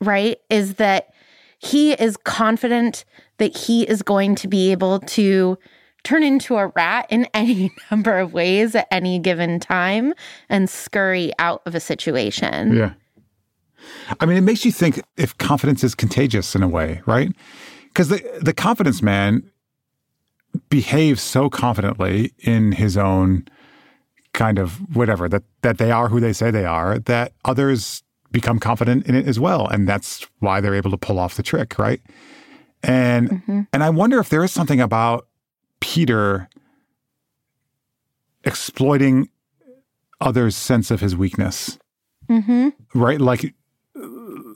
right? 0.00 0.38
Is 0.48 0.74
that 0.74 1.12
he 1.58 1.92
is 1.92 2.16
confident 2.16 3.04
that 3.38 3.56
he 3.56 3.82
is 3.82 4.02
going 4.02 4.36
to 4.36 4.48
be 4.48 4.70
able 4.70 5.00
to 5.00 5.58
turn 6.04 6.22
into 6.22 6.56
a 6.56 6.68
rat 6.68 7.06
in 7.10 7.26
any 7.34 7.72
number 7.90 8.18
of 8.18 8.32
ways 8.32 8.74
at 8.74 8.86
any 8.90 9.18
given 9.18 9.58
time 9.58 10.14
and 10.48 10.70
scurry 10.70 11.32
out 11.38 11.62
of 11.66 11.74
a 11.74 11.80
situation. 11.80 12.76
Yeah. 12.76 12.92
I 14.20 14.26
mean, 14.26 14.36
it 14.36 14.42
makes 14.42 14.64
you 14.64 14.72
think 14.72 15.02
if 15.16 15.36
confidence 15.38 15.84
is 15.84 15.94
contagious 15.94 16.54
in 16.54 16.62
a 16.62 16.68
way, 16.68 17.02
right? 17.06 17.30
Because 17.88 18.08
the, 18.08 18.38
the 18.40 18.52
confidence 18.52 19.02
man 19.02 19.50
behaves 20.68 21.22
so 21.22 21.48
confidently 21.50 22.32
in 22.38 22.72
his 22.72 22.96
own 22.96 23.46
kind 24.32 24.58
of 24.58 24.96
whatever 24.96 25.28
that 25.28 25.42
that 25.62 25.78
they 25.78 25.90
are 25.90 26.08
who 26.08 26.20
they 26.20 26.32
say 26.32 26.50
they 26.50 26.64
are 26.64 26.98
that 26.98 27.32
others 27.44 28.02
become 28.32 28.58
confident 28.58 29.06
in 29.06 29.14
it 29.14 29.26
as 29.28 29.38
well 29.38 29.68
and 29.68 29.88
that's 29.88 30.26
why 30.40 30.60
they're 30.60 30.74
able 30.74 30.90
to 30.90 30.96
pull 30.96 31.18
off 31.18 31.36
the 31.36 31.42
trick 31.42 31.78
right 31.78 32.00
and 32.82 33.30
mm-hmm. 33.30 33.60
and 33.72 33.84
i 33.84 33.90
wonder 33.90 34.18
if 34.18 34.28
there 34.28 34.42
is 34.42 34.50
something 34.50 34.80
about 34.80 35.28
peter 35.80 36.48
exploiting 38.42 39.28
others 40.20 40.56
sense 40.56 40.90
of 40.90 41.00
his 41.00 41.14
weakness 41.16 41.78
mm-hmm. 42.28 42.70
right 42.92 43.20
like 43.20 43.54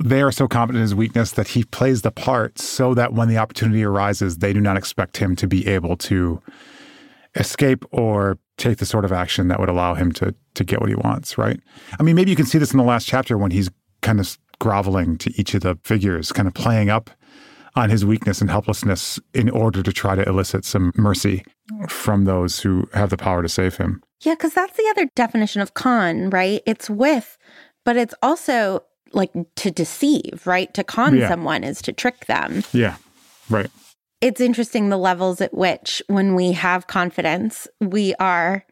they 0.03 0.23
are 0.23 0.33
so 0.33 0.47
confident 0.47 0.79
in 0.79 0.83
his 0.83 0.95
weakness 0.95 1.33
that 1.33 1.49
he 1.49 1.65
plays 1.65 2.03
the 2.03 2.11
part 2.11 2.59
so 2.59 2.95
that 2.95 3.13
when 3.13 3.29
the 3.29 3.37
opportunity 3.37 3.85
arises 3.85 4.39
they 4.39 4.53
do 4.53 4.61
not 4.61 4.77
expect 4.77 5.17
him 5.17 5.35
to 5.37 5.47
be 5.47 5.67
able 5.67 5.97
to 5.97 6.41
escape 7.35 7.85
or 7.91 8.39
take 8.57 8.79
the 8.79 8.87
sort 8.87 9.05
of 9.05 9.13
action 9.13 9.49
that 9.49 9.61
would 9.61 9.69
allow 9.69 9.95
him 9.95 10.13
to 10.13 10.35
to 10.55 10.65
get 10.65 10.81
what 10.81 10.89
he 10.89 10.95
wants, 10.97 11.39
right? 11.39 11.61
I 11.99 12.03
mean, 12.03 12.17
maybe 12.17 12.31
you 12.31 12.37
can 12.37 12.47
see 12.47 12.59
this 12.59 12.73
in 12.73 12.79
the 12.79 12.85
last 12.85 13.07
chapter 13.07 13.39
when 13.39 13.51
he's 13.51 13.71
kind 14.03 14.21
of 14.21 14.37
groveling 14.59 15.17
to 15.19 15.33
each 15.39 15.55
of 15.55 15.63
the 15.63 15.79
figures, 15.85 16.33
kind 16.33 16.49
of 16.49 16.55
playing 16.55 16.91
up 16.91 17.11
on 17.77 17.91
his 17.91 18.05
weakness 18.05 18.41
and 18.41 18.51
helplessness 18.51 19.21
in 19.35 19.49
order 19.51 19.83
to 19.83 19.93
try 19.93 20.17
to 20.17 20.29
elicit 20.29 20.65
some 20.65 20.93
mercy 20.97 21.45
from 21.89 22.25
those 22.25 22.59
who 22.61 22.89
have 22.93 23.11
the 23.11 23.17
power 23.17 23.41
to 23.41 23.49
save 23.49 23.77
him. 23.77 24.03
Yeah, 24.23 24.35
because 24.35 24.55
that's 24.55 24.77
the 24.77 24.89
other 24.91 25.09
definition 25.15 25.63
of 25.63 25.75
con, 25.75 26.31
right? 26.31 26.61
It's 26.67 26.91
with, 26.91 27.39
but 27.85 27.97
it's 27.97 28.15
also 28.21 28.83
like 29.13 29.33
to 29.57 29.71
deceive, 29.71 30.43
right? 30.45 30.73
To 30.75 30.85
con 30.85 31.17
yeah. 31.17 31.29
someone 31.29 31.65
is 31.65 31.83
to 31.83 31.93
trick 31.93 32.27
them. 32.27 32.63
Yeah, 32.73 32.97
right 33.51 33.71
it's 34.21 34.41
interesting 34.41 34.89
the 34.89 34.97
levels 34.97 35.41
at 35.41 35.55
which, 35.55 36.03
when 36.09 36.35
we 36.35 36.53
have 36.53 36.87
confidence, 36.87 37.69
we 37.81 38.15
are 38.17 38.65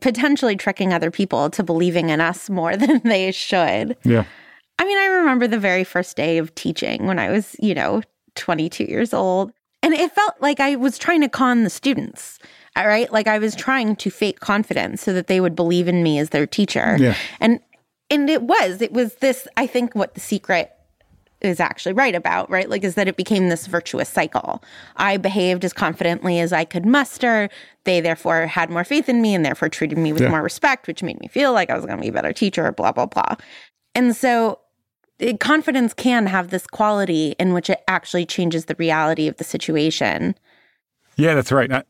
potentially 0.00 0.56
tricking 0.56 0.92
other 0.92 1.10
people 1.10 1.50
to 1.50 1.62
believing 1.62 2.08
in 2.08 2.20
us 2.20 2.48
more 2.48 2.76
than 2.76 3.00
they 3.04 3.30
should. 3.32 3.96
Yeah. 4.04 4.24
I 4.78 4.84
mean, 4.84 4.98
I 4.98 5.06
remember 5.06 5.46
the 5.46 5.58
very 5.58 5.84
first 5.84 6.16
day 6.16 6.38
of 6.38 6.54
teaching 6.54 7.06
when 7.06 7.18
I 7.18 7.30
was, 7.30 7.54
you 7.60 7.74
know, 7.74 8.02
22 8.34 8.84
years 8.84 9.14
old. 9.14 9.52
And 9.82 9.92
it 9.92 10.12
felt 10.12 10.34
like 10.40 10.60
I 10.60 10.76
was 10.76 10.96
trying 10.96 11.20
to 11.20 11.28
con 11.28 11.62
the 11.62 11.70
students, 11.70 12.38
all 12.74 12.86
right? 12.86 13.12
Like 13.12 13.28
I 13.28 13.38
was 13.38 13.54
trying 13.54 13.96
to 13.96 14.10
fake 14.10 14.40
confidence 14.40 15.02
so 15.02 15.12
that 15.12 15.26
they 15.26 15.40
would 15.40 15.54
believe 15.54 15.86
in 15.86 16.02
me 16.02 16.18
as 16.18 16.30
their 16.30 16.46
teacher. 16.46 16.96
Yeah. 16.98 17.14
And 17.38 17.60
and 18.10 18.28
it 18.28 18.42
was, 18.42 18.80
it 18.82 18.92
was 18.92 19.14
this, 19.16 19.48
I 19.56 19.66
think 19.66 19.94
what 19.94 20.14
the 20.14 20.20
secret 20.20 20.70
is 21.40 21.60
actually 21.60 21.92
right 21.92 22.14
about, 22.14 22.48
right? 22.50 22.68
Like, 22.70 22.84
is 22.84 22.94
that 22.94 23.06
it 23.06 23.16
became 23.16 23.48
this 23.48 23.66
virtuous 23.66 24.08
cycle. 24.08 24.62
I 24.96 25.16
behaved 25.16 25.64
as 25.64 25.72
confidently 25.72 26.40
as 26.40 26.52
I 26.52 26.64
could 26.64 26.86
muster. 26.86 27.50
They 27.84 28.00
therefore 28.00 28.46
had 28.46 28.70
more 28.70 28.84
faith 28.84 29.08
in 29.08 29.20
me 29.20 29.34
and 29.34 29.44
therefore 29.44 29.68
treated 29.68 29.98
me 29.98 30.12
with 30.12 30.22
yeah. 30.22 30.30
more 30.30 30.42
respect, 30.42 30.86
which 30.86 31.02
made 31.02 31.20
me 31.20 31.28
feel 31.28 31.52
like 31.52 31.70
I 31.70 31.76
was 31.76 31.84
going 31.84 31.98
to 31.98 32.02
be 32.02 32.08
a 32.08 32.12
better 32.12 32.32
teacher, 32.32 32.72
blah, 32.72 32.92
blah, 32.92 33.06
blah. 33.06 33.36
And 33.94 34.16
so 34.16 34.58
it, 35.18 35.38
confidence 35.38 35.92
can 35.94 36.26
have 36.26 36.50
this 36.50 36.66
quality 36.66 37.34
in 37.38 37.52
which 37.52 37.68
it 37.68 37.82
actually 37.88 38.26
changes 38.26 38.64
the 38.64 38.74
reality 38.76 39.28
of 39.28 39.36
the 39.36 39.44
situation. 39.44 40.34
Yeah, 41.16 41.34
that's 41.34 41.52
right. 41.52 41.70
I, 41.70 41.84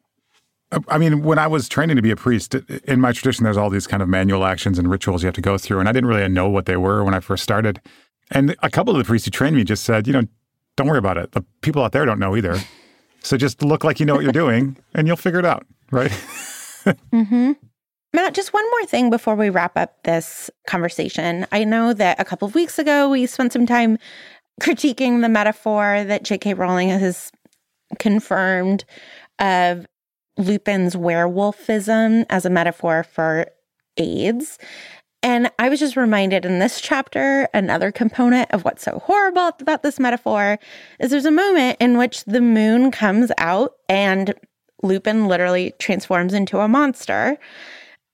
I 0.89 0.99
mean, 0.99 1.23
when 1.23 1.39
I 1.39 1.47
was 1.47 1.69
training 1.69 1.97
to 1.97 2.03
be 2.03 2.11
a 2.11 2.17
priest, 2.17 2.55
in 2.85 3.01
my 3.01 3.13
tradition, 3.13 3.45
there's 3.45 3.57
all 3.57 3.71
these 3.71 3.87
kind 3.87 4.03
of 4.03 4.09
manual 4.09 4.45
actions 4.45 4.79
and 4.79 4.91
rituals 4.91 5.23
you 5.23 5.27
have 5.27 5.35
to 5.35 5.41
go 5.41 5.59
through. 5.59 5.81
And 5.81 5.89
I 5.89 5.93
didn't 5.93 6.09
really 6.09 6.27
know 6.29 6.49
what 6.49 6.67
they 6.67 6.77
were 6.77 7.05
when 7.05 7.15
I 7.15 7.21
first 7.21 7.43
started. 7.43 7.81
And 8.31 8.57
a 8.63 8.71
couple 8.71 8.93
of 8.93 8.99
the 8.99 9.05
priests 9.05 9.27
who 9.27 9.31
trained 9.31 9.57
me 9.57 9.65
just 9.65 9.85
said, 9.85 10.07
you 10.07 10.13
know, 10.13 10.23
don't 10.77 10.87
worry 10.87 10.99
about 10.99 11.19
it. 11.19 11.33
The 11.33 11.45
people 11.61 11.83
out 11.83 11.93
there 11.93 12.05
don't 12.05 12.19
know 12.19 12.37
either. 12.37 12.59
So 13.21 13.37
just 13.37 13.63
look 13.63 13.85
like 13.85 14.01
you 14.01 14.07
know 14.07 14.15
what 14.15 14.23
you're 14.23 14.33
doing 14.33 14.77
and 14.95 15.07
you'll 15.07 15.17
figure 15.17 15.39
it 15.39 15.47
out, 15.47 15.67
right? 15.91 16.11
mm-hmm. 16.85 17.53
Matt, 18.13 18.35
just 18.35 18.53
one 18.53 18.69
more 18.71 18.87
thing 18.87 19.11
before 19.11 19.35
we 19.35 19.51
wrap 19.51 19.77
up 19.77 20.03
this 20.05 20.51
conversation. 20.67 21.47
I 21.51 21.65
know 21.65 21.93
that 21.95 22.21
a 22.21 22.25
couple 22.25 22.47
of 22.47 22.55
weeks 22.55 22.79
ago 22.79 23.09
we 23.09 23.27
spent 23.27 23.53
some 23.53 23.67
time 23.67 23.99
critiquing 24.61 25.21
the 25.21 25.29
metaphor 25.29 26.05
that 26.05 26.23
J.K. 26.23 26.55
Rowling 26.55 26.91
has 26.91 27.33
confirmed 27.99 28.85
of 29.39 29.87
Lupin's 30.37 30.97
werewolfism 30.97 32.27
as 32.31 32.44
a 32.44 32.51
metaphor 32.51 33.05
for 33.05 33.47
AIDS. 33.97 34.59
And 35.23 35.51
I 35.59 35.70
was 35.70 35.81
just 35.81 35.97
reminded 35.97 36.44
in 36.44 36.59
this 36.59 36.81
chapter, 36.81 37.49
another 37.55 37.90
component 37.90 38.51
of 38.51 38.64
what's 38.64 38.83
so 38.83 38.99
horrible 39.05 39.53
about 39.59 39.83
this 39.83 39.99
metaphor 39.99 40.59
is 41.01 41.11
there's 41.11 41.25
a 41.25 41.31
moment 41.31 41.79
in 41.81 41.97
which 41.97 42.25
the 42.25 42.42
moon 42.42 42.90
comes 42.90 43.33
out 43.38 43.73
and 43.88 44.35
Lupin 44.83 45.27
literally 45.27 45.73
transforms 45.79 46.35
into 46.35 46.59
a 46.59 46.68
monster 46.68 47.38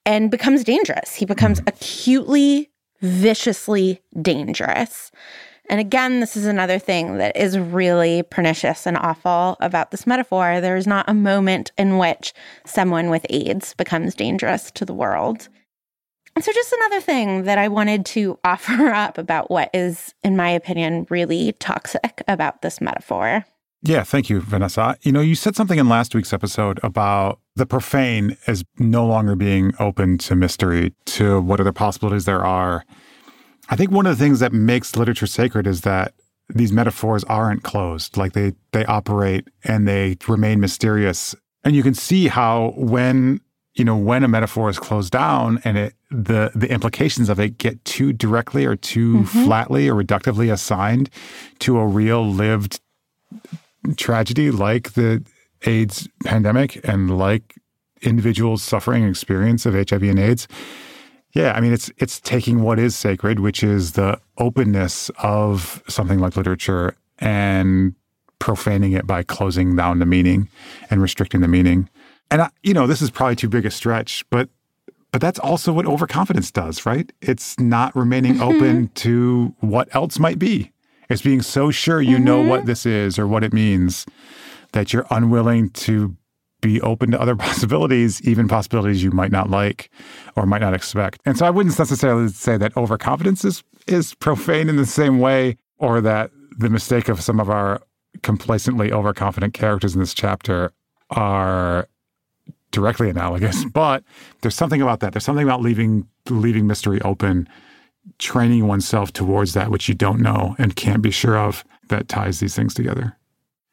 and 0.06 0.30
becomes 0.30 0.62
dangerous. 0.62 1.14
He 1.14 1.26
becomes 1.26 1.60
mm-hmm. 1.60 1.68
acutely, 1.68 2.70
viciously 3.00 4.00
dangerous. 4.22 5.10
And 5.70 5.78
again, 5.78 6.18
this 6.18 6.36
is 6.36 6.46
another 6.46 6.80
thing 6.80 7.18
that 7.18 7.36
is 7.36 7.56
really 7.56 8.24
pernicious 8.24 8.88
and 8.88 8.96
awful 8.96 9.56
about 9.60 9.92
this 9.92 10.04
metaphor. 10.04 10.60
There 10.60 10.74
is 10.74 10.84
not 10.84 11.08
a 11.08 11.14
moment 11.14 11.70
in 11.78 11.96
which 11.96 12.34
someone 12.66 13.08
with 13.08 13.24
AIDS 13.30 13.74
becomes 13.74 14.16
dangerous 14.16 14.72
to 14.72 14.84
the 14.84 14.92
world. 14.92 15.48
And 16.34 16.44
So, 16.44 16.52
just 16.52 16.72
another 16.72 17.00
thing 17.00 17.44
that 17.44 17.56
I 17.56 17.68
wanted 17.68 18.04
to 18.06 18.36
offer 18.44 18.88
up 18.88 19.16
about 19.16 19.48
what 19.48 19.70
is, 19.72 20.12
in 20.24 20.36
my 20.36 20.50
opinion, 20.50 21.06
really 21.08 21.52
toxic 21.52 22.20
about 22.26 22.62
this 22.62 22.80
metaphor. 22.80 23.44
Yeah, 23.82 24.02
thank 24.02 24.28
you, 24.28 24.40
Vanessa. 24.40 24.96
You 25.02 25.12
know, 25.12 25.20
you 25.20 25.36
said 25.36 25.54
something 25.54 25.78
in 25.78 25.88
last 25.88 26.16
week's 26.16 26.32
episode 26.32 26.80
about 26.82 27.38
the 27.54 27.64
profane 27.64 28.36
as 28.48 28.64
no 28.80 29.06
longer 29.06 29.36
being 29.36 29.72
open 29.78 30.18
to 30.18 30.34
mystery, 30.34 30.94
to 31.06 31.40
what 31.40 31.60
other 31.60 31.72
possibilities 31.72 32.24
there 32.24 32.44
are. 32.44 32.84
I 33.70 33.76
think 33.76 33.92
one 33.92 34.04
of 34.04 34.18
the 34.18 34.22
things 34.22 34.40
that 34.40 34.52
makes 34.52 34.96
literature 34.96 35.28
sacred 35.28 35.66
is 35.66 35.82
that 35.82 36.12
these 36.48 36.72
metaphors 36.72 37.22
aren't 37.24 37.62
closed. 37.62 38.16
Like 38.16 38.32
they 38.32 38.52
they 38.72 38.84
operate 38.84 39.48
and 39.64 39.86
they 39.86 40.16
remain 40.26 40.60
mysterious. 40.60 41.34
And 41.62 41.76
you 41.76 41.82
can 41.84 41.94
see 41.94 42.26
how 42.26 42.74
when 42.76 43.40
you 43.74 43.84
know 43.84 43.96
when 43.96 44.24
a 44.24 44.28
metaphor 44.28 44.68
is 44.68 44.78
closed 44.78 45.12
down 45.12 45.60
and 45.64 45.78
it 45.78 45.94
the 46.10 46.50
the 46.54 46.70
implications 46.70 47.28
of 47.28 47.38
it 47.38 47.58
get 47.58 47.82
too 47.84 48.12
directly 48.12 48.66
or 48.66 48.74
too 48.74 49.18
mm-hmm. 49.18 49.44
flatly 49.44 49.88
or 49.88 49.94
reductively 49.94 50.52
assigned 50.52 51.08
to 51.60 51.78
a 51.78 51.86
real 51.86 52.28
lived 52.28 52.80
tragedy 53.96 54.50
like 54.50 54.94
the 54.94 55.24
AIDS 55.64 56.08
pandemic 56.24 56.80
and 56.86 57.16
like 57.16 57.54
individuals 58.02 58.62
suffering 58.62 59.04
experience 59.04 59.64
of 59.64 59.74
HIV 59.74 60.02
and 60.02 60.18
AIDS. 60.18 60.48
Yeah, 61.32 61.52
I 61.52 61.60
mean 61.60 61.72
it's 61.72 61.90
it's 61.98 62.20
taking 62.20 62.62
what 62.62 62.78
is 62.78 62.96
sacred, 62.96 63.40
which 63.40 63.62
is 63.62 63.92
the 63.92 64.20
openness 64.38 65.10
of 65.18 65.82
something 65.88 66.18
like 66.18 66.36
literature 66.36 66.96
and 67.18 67.94
profaning 68.38 68.92
it 68.92 69.06
by 69.06 69.22
closing 69.22 69.76
down 69.76 70.00
the 70.00 70.06
meaning 70.06 70.48
and 70.90 71.00
restricting 71.00 71.40
the 71.40 71.48
meaning. 71.48 71.88
And 72.30 72.42
I, 72.42 72.50
you 72.62 72.74
know, 72.74 72.86
this 72.86 73.02
is 73.02 73.10
probably 73.10 73.36
too 73.36 73.48
big 73.48 73.66
a 73.66 73.70
stretch, 73.70 74.24
but 74.30 74.48
but 75.12 75.20
that's 75.20 75.38
also 75.38 75.72
what 75.72 75.86
overconfidence 75.86 76.50
does, 76.50 76.86
right? 76.86 77.12
It's 77.20 77.58
not 77.58 77.94
remaining 77.94 78.34
mm-hmm. 78.34 78.42
open 78.42 78.88
to 78.96 79.54
what 79.60 79.92
else 79.94 80.18
might 80.18 80.38
be. 80.38 80.72
It's 81.08 81.22
being 81.22 81.42
so 81.42 81.72
sure 81.72 82.00
you 82.00 82.20
know 82.20 82.40
what 82.40 82.66
this 82.66 82.86
is 82.86 83.18
or 83.18 83.26
what 83.26 83.42
it 83.42 83.52
means 83.52 84.06
that 84.72 84.92
you're 84.92 85.06
unwilling 85.10 85.70
to 85.70 86.16
be 86.60 86.80
open 86.80 87.10
to 87.12 87.20
other 87.20 87.36
possibilities, 87.48 88.20
even 88.22 88.48
possibilities 88.48 89.02
you 89.02 89.10
might 89.10 89.32
not 89.32 89.50
like 89.50 89.90
or 90.36 90.46
might 90.46 90.60
not 90.60 90.74
expect. 90.74 91.20
And 91.24 91.36
so 91.36 91.46
I 91.46 91.50
wouldn't 91.50 91.78
necessarily 91.78 92.28
say 92.28 92.56
that 92.56 92.76
overconfidence 92.76 93.44
is, 93.44 93.62
is 93.86 94.14
profane 94.14 94.68
in 94.68 94.76
the 94.76 94.86
same 94.86 95.18
way 95.18 95.56
or 95.78 96.00
that 96.00 96.30
the 96.58 96.70
mistake 96.70 97.08
of 97.08 97.20
some 97.20 97.40
of 97.40 97.48
our 97.50 97.82
complacently 98.22 98.92
overconfident 98.92 99.54
characters 99.54 99.94
in 99.94 100.00
this 100.00 100.14
chapter 100.14 100.72
are 101.10 101.88
directly 102.70 103.08
analogous. 103.10 103.64
But 103.72 104.04
there's 104.42 104.54
something 104.54 104.82
about 104.82 105.00
that. 105.00 105.12
There's 105.12 105.24
something 105.24 105.44
about 105.44 105.62
leaving 105.62 106.06
leaving 106.28 106.66
mystery 106.66 107.00
open, 107.02 107.48
training 108.18 108.66
oneself 108.66 109.12
towards 109.12 109.54
that 109.54 109.70
which 109.70 109.88
you 109.88 109.94
don't 109.94 110.20
know 110.20 110.54
and 110.58 110.76
can't 110.76 111.02
be 111.02 111.10
sure 111.10 111.38
of 111.38 111.64
that 111.88 112.08
ties 112.08 112.40
these 112.40 112.54
things 112.54 112.74
together. 112.74 113.16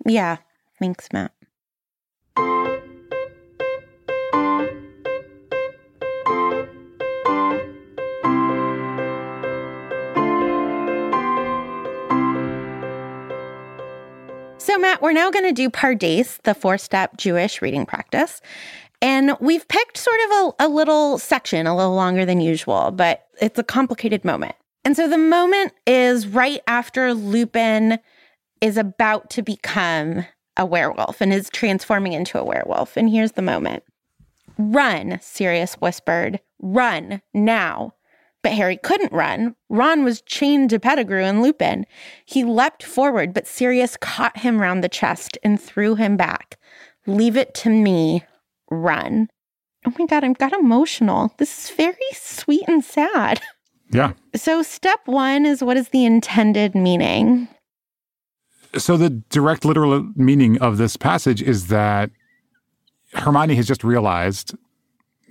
Yeah. 0.05 0.38
Thanks, 0.79 1.07
Matt. 1.11 1.31
We're 15.02 15.14
now 15.14 15.30
going 15.32 15.45
to 15.45 15.52
do 15.52 15.70
Pardes, 15.70 16.41
the 16.43 16.54
four 16.54 16.78
step 16.78 17.18
Jewish 17.18 17.62
reading 17.62 17.86
practice. 17.86 18.41
And 19.02 19.36
we've 19.39 19.68
picked 19.68 19.98
sort 19.98 20.20
of 20.26 20.32
a, 20.32 20.66
a, 20.66 20.68
little 20.68 21.20
section, 21.20 21.68
a 21.68 21.76
little 21.76 21.93
longer 21.93 22.26
than 22.26 22.41
usual, 22.41 22.91
but 22.91 23.28
it's 23.39 23.60
a 23.60 23.64
complicated 23.64 24.26
moment. 24.26 24.56
And 24.84 24.95
so 24.95 25.08
the 25.08 25.18
moment 25.18 25.74
is 25.86 26.28
right 26.28 26.62
after 26.68 27.14
Lupin 27.14 28.00
is 28.62 28.78
about 28.78 29.30
to 29.32 29.43
become 29.43 30.26
a 30.56 30.66
werewolf 30.66 31.22
and 31.22 31.32
is 31.32 31.50
transforming 31.52 32.14
into 32.14 32.39
a 32.39 32.43
werewolf. 32.43 32.98
And 32.98 33.10
here's 33.10 33.34
the 33.34 33.41
moment 33.41 33.84
Run, 34.58 35.20
Sirius 35.22 35.76
whispered. 35.76 36.39
Run 36.60 37.22
now. 37.34 37.93
But 38.48 38.56
Harry 38.56 38.78
couldn't 38.78 39.12
run. 39.12 39.58
Ron 39.68 40.06
was 40.06 40.22
chained 40.22 40.70
to 40.70 40.80
Pettigrew 40.80 41.22
and 41.22 41.41
Lupin. 41.41 41.86
He 42.24 42.45
leapt 42.45 42.82
forward, 42.82 43.34
but 43.34 43.45
Sirius 43.45 43.98
caught 43.98 44.38
him 44.38 44.62
round 44.62 44.82
the 44.82 44.88
chest 44.88 45.38
and 45.43 45.62
threw 45.62 45.95
him 45.95 46.16
back. 46.16 46.58
Leave 47.06 47.36
it 47.36 47.54
to 47.56 47.70
me. 47.70 48.24
Run. 48.72 49.28
Oh 49.86 49.91
my 50.00 50.06
God, 50.06 50.24
I 50.24 50.32
got 50.32 50.54
emotional. 50.54 51.34
This 51.39 51.66
is 51.66 51.76
very 51.76 51.98
sweet 52.14 52.64
and 52.70 52.86
sad. 52.86 53.41
Yeah. 53.91 54.14
So, 54.34 54.64
step 54.64 55.02
one 55.08 55.45
is 55.45 55.62
what 55.62 55.76
is 55.76 55.89
the 55.89 56.06
intended 56.06 56.74
meaning? 56.74 57.50
So, 58.78 58.95
the 58.95 59.10
direct 59.10 59.66
literal 59.66 60.10
meaning 60.16 60.58
of 60.62 60.78
this 60.78 60.95
passage 60.95 61.41
is 61.41 61.68
that 61.68 62.12
Hermione 63.12 63.56
has 63.56 63.68
just 63.68 63.84
realized 63.84 64.56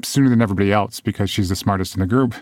sooner 0.04 0.28
than 0.28 0.42
everybody 0.42 0.70
else, 0.70 1.00
because 1.00 1.30
she's 1.30 1.48
the 1.48 1.56
smartest 1.56 1.94
in 1.94 2.00
the 2.00 2.06
group, 2.06 2.34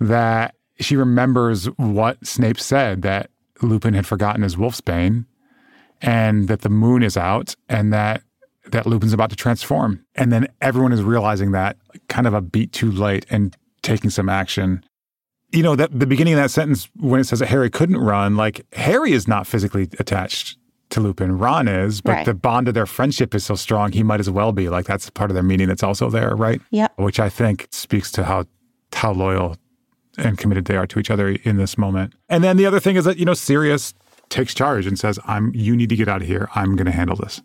that 0.00 0.54
she 0.80 0.96
remembers 0.96 1.66
what 1.76 2.24
Snape 2.26 2.60
said 2.60 3.02
that 3.02 3.30
Lupin 3.62 3.94
had 3.94 4.06
forgotten 4.06 4.42
his 4.42 4.56
wolfsbane 4.56 5.24
and 6.02 6.48
that 6.48 6.60
the 6.60 6.68
moon 6.68 7.02
is 7.02 7.16
out 7.16 7.54
and 7.68 7.92
that 7.92 8.22
that 8.66 8.84
Lupin's 8.84 9.12
about 9.12 9.30
to 9.30 9.36
transform. 9.36 10.04
And 10.16 10.32
then 10.32 10.48
everyone 10.60 10.92
is 10.92 11.02
realizing 11.02 11.52
that 11.52 11.76
kind 12.08 12.26
of 12.26 12.34
a 12.34 12.40
beat 12.40 12.72
too 12.72 12.90
late 12.90 13.24
and 13.30 13.56
taking 13.82 14.10
some 14.10 14.28
action 14.28 14.84
you 15.52 15.62
know, 15.62 15.76
that 15.76 15.96
the 15.98 16.06
beginning 16.06 16.34
of 16.34 16.40
that 16.40 16.50
sentence 16.50 16.88
when 16.96 17.20
it 17.20 17.24
says 17.24 17.38
that 17.38 17.46
Harry 17.46 17.70
couldn't 17.70 17.98
run, 17.98 18.36
like 18.36 18.66
Harry 18.72 19.12
is 19.12 19.28
not 19.28 19.46
physically 19.46 19.88
attached 20.00 20.58
to 20.90 21.00
Lupin. 21.00 21.38
Ron 21.38 21.68
is, 21.68 22.00
but 22.00 22.12
Right. 22.12 22.26
the 22.26 22.34
bond 22.34 22.66
of 22.66 22.74
their 22.74 22.84
friendship 22.84 23.32
is 23.34 23.44
so 23.44 23.54
strong, 23.54 23.92
he 23.92 24.02
might 24.02 24.18
as 24.20 24.28
well 24.28 24.50
be. 24.52 24.68
Like 24.68 24.86
that's 24.86 25.08
part 25.08 25.30
of 25.30 25.34
their 25.34 25.44
meaning 25.44 25.68
that's 25.68 25.84
also 25.84 26.10
there, 26.10 26.34
right? 26.34 26.60
Yep. 26.72 26.92
Which 26.96 27.20
I 27.20 27.28
think 27.28 27.68
speaks 27.70 28.10
to 28.12 28.24
how 28.24 28.44
how 28.92 29.12
loyal 29.12 29.56
and 30.18 30.38
committed 30.38 30.64
they 30.66 30.76
are 30.76 30.86
to 30.88 30.98
each 30.98 31.10
other 31.10 31.28
in 31.30 31.56
this 31.56 31.76
moment. 31.78 32.14
And 32.28 32.42
then 32.44 32.56
the 32.56 32.66
other 32.66 32.80
thing 32.80 32.96
is 32.96 33.04
that, 33.04 33.18
you 33.18 33.24
know, 33.24 33.34
Sirius 33.34 33.94
takes 34.28 34.54
charge 34.54 34.86
and 34.86 34.98
says, 34.98 35.18
I'm 35.26 35.52
you 35.54 35.76
need 35.76 35.88
to 35.90 35.96
get 35.96 36.08
out 36.08 36.20
of 36.22 36.26
here. 36.28 36.48
I'm 36.54 36.74
gonna 36.76 36.90
handle 36.92 37.16
this. 37.16 37.40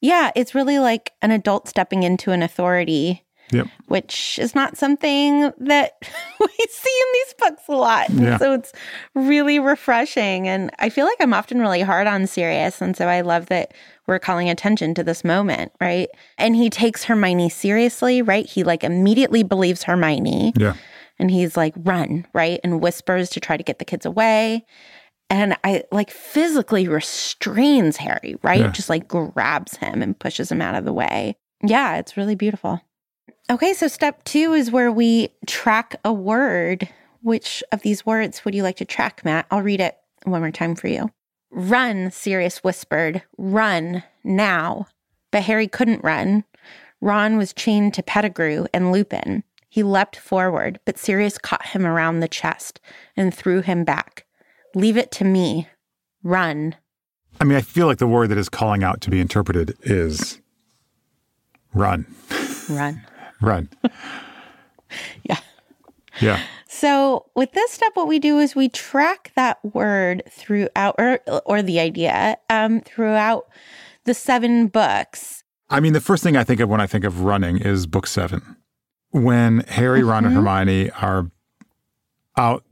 Yeah, 0.00 0.30
it's 0.34 0.54
really 0.54 0.78
like 0.78 1.12
an 1.22 1.30
adult 1.30 1.68
stepping 1.68 2.02
into 2.04 2.30
an 2.32 2.42
authority, 2.42 3.24
Yep. 3.52 3.66
which 3.88 4.38
is 4.38 4.54
not 4.54 4.76
something 4.78 5.40
that 5.58 5.92
we 6.40 6.66
see 6.70 7.00
in 7.00 7.12
these 7.12 7.34
books 7.38 7.62
a 7.68 7.72
lot. 7.72 8.08
Yeah. 8.10 8.38
So 8.38 8.52
it's 8.54 8.72
really 9.16 9.58
refreshing. 9.58 10.46
And 10.48 10.70
I 10.78 10.88
feel 10.88 11.04
like 11.04 11.16
I'm 11.20 11.34
often 11.34 11.58
really 11.60 11.82
hard 11.82 12.06
on 12.06 12.26
Sirius. 12.28 12.80
And 12.80 12.96
so 12.96 13.08
I 13.08 13.22
love 13.22 13.46
that 13.46 13.74
we're 14.06 14.20
calling 14.20 14.48
attention 14.48 14.94
to 14.94 15.02
this 15.04 15.24
moment, 15.24 15.72
right? 15.80 16.08
And 16.38 16.54
he 16.56 16.70
takes 16.70 17.04
Hermione 17.04 17.48
seriously, 17.50 18.22
right? 18.22 18.46
He 18.46 18.62
like 18.64 18.84
immediately 18.84 19.42
believes 19.42 19.82
Hermione 19.82 20.52
Yeah. 20.56 20.74
And 21.20 21.30
he's 21.30 21.56
like, 21.56 21.74
run, 21.76 22.26
right? 22.32 22.58
And 22.64 22.80
whispers 22.80 23.30
to 23.30 23.40
try 23.40 23.56
to 23.56 23.62
get 23.62 23.78
the 23.78 23.84
kids 23.84 24.06
away. 24.06 24.64
And 25.28 25.56
I 25.62 25.84
like 25.92 26.10
physically 26.10 26.88
restrains 26.88 27.96
Harry, 27.98 28.36
right? 28.42 28.60
Yeah. 28.60 28.72
Just 28.72 28.90
like 28.90 29.06
grabs 29.06 29.76
him 29.76 30.02
and 30.02 30.18
pushes 30.18 30.50
him 30.50 30.60
out 30.60 30.74
of 30.74 30.84
the 30.84 30.92
way. 30.92 31.36
Yeah, 31.62 31.98
it's 31.98 32.16
really 32.16 32.34
beautiful. 32.34 32.80
Okay, 33.50 33.74
so 33.74 33.86
step 33.86 34.24
two 34.24 34.54
is 34.54 34.70
where 34.70 34.90
we 34.90 35.28
track 35.46 35.94
a 36.04 36.12
word. 36.12 36.88
Which 37.22 37.62
of 37.70 37.82
these 37.82 38.06
words 38.06 38.44
would 38.44 38.54
you 38.54 38.62
like 38.62 38.76
to 38.76 38.84
track, 38.84 39.24
Matt? 39.24 39.46
I'll 39.50 39.62
read 39.62 39.80
it 39.80 39.96
one 40.24 40.40
more 40.40 40.50
time 40.50 40.74
for 40.74 40.88
you. 40.88 41.10
Run, 41.50 42.10
Sirius 42.10 42.64
whispered. 42.64 43.22
Run 43.36 44.02
now. 44.24 44.86
But 45.30 45.42
Harry 45.42 45.68
couldn't 45.68 46.02
run. 46.02 46.44
Ron 47.00 47.36
was 47.36 47.52
chained 47.52 47.94
to 47.94 48.02
Pettigrew 48.02 48.66
and 48.74 48.92
Lupin. 48.92 49.44
He 49.70 49.84
leapt 49.84 50.16
forward, 50.16 50.80
but 50.84 50.98
Sirius 50.98 51.38
caught 51.38 51.64
him 51.66 51.86
around 51.86 52.18
the 52.18 52.28
chest 52.28 52.80
and 53.16 53.32
threw 53.32 53.62
him 53.62 53.84
back. 53.84 54.26
Leave 54.74 54.96
it 54.96 55.12
to 55.12 55.24
me. 55.24 55.68
Run. 56.24 56.74
I 57.40 57.44
mean, 57.44 57.56
I 57.56 57.60
feel 57.62 57.86
like 57.86 57.98
the 57.98 58.08
word 58.08 58.28
that 58.28 58.38
is 58.38 58.48
calling 58.48 58.82
out 58.82 59.00
to 59.02 59.10
be 59.10 59.20
interpreted 59.20 59.76
is 59.82 60.40
run. 61.72 62.04
Run. 62.68 63.00
Run. 63.40 63.68
Yeah. 65.22 65.38
Yeah. 66.20 66.42
So 66.66 67.26
with 67.36 67.52
this 67.52 67.70
step, 67.70 67.92
what 67.94 68.08
we 68.08 68.18
do 68.18 68.40
is 68.40 68.56
we 68.56 68.68
track 68.68 69.30
that 69.36 69.64
word 69.64 70.24
throughout, 70.28 70.96
or 70.98 71.20
or 71.46 71.62
the 71.62 71.78
idea 71.78 72.38
um, 72.48 72.80
throughout 72.80 73.46
the 74.04 74.14
seven 74.14 74.66
books. 74.66 75.44
I 75.68 75.78
mean, 75.78 75.92
the 75.92 76.00
first 76.00 76.24
thing 76.24 76.36
I 76.36 76.42
think 76.42 76.58
of 76.60 76.68
when 76.68 76.80
I 76.80 76.88
think 76.88 77.04
of 77.04 77.20
running 77.20 77.58
is 77.58 77.86
book 77.86 78.08
seven. 78.08 78.56
When 79.12 79.60
Harry, 79.68 80.02
Ron, 80.04 80.24
and 80.24 80.34
Hermione 80.34 80.90
are 80.92 81.30
out, 82.36 82.64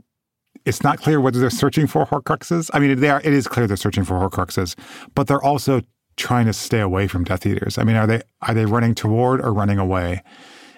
it's 0.64 0.82
not 0.82 1.00
clear 1.00 1.20
whether 1.20 1.40
they're 1.40 1.50
searching 1.50 1.86
for 1.86 2.06
Horcruxes. 2.06 2.70
I 2.72 2.78
mean, 2.78 3.00
they 3.00 3.10
are, 3.10 3.20
it 3.20 3.32
is 3.32 3.48
clear 3.48 3.66
they're 3.66 3.76
searching 3.76 4.04
for 4.04 4.14
Horcruxes, 4.14 4.76
but 5.14 5.26
they're 5.26 5.42
also 5.42 5.80
trying 6.16 6.46
to 6.46 6.52
stay 6.52 6.80
away 6.80 7.06
from 7.08 7.24
Death 7.24 7.46
Eaters. 7.46 7.78
I 7.78 7.84
mean, 7.84 7.96
are 7.96 8.06
they 8.06 8.22
are 8.42 8.54
they 8.54 8.66
running 8.66 8.94
toward 8.94 9.40
or 9.40 9.52
running 9.52 9.78
away? 9.78 10.22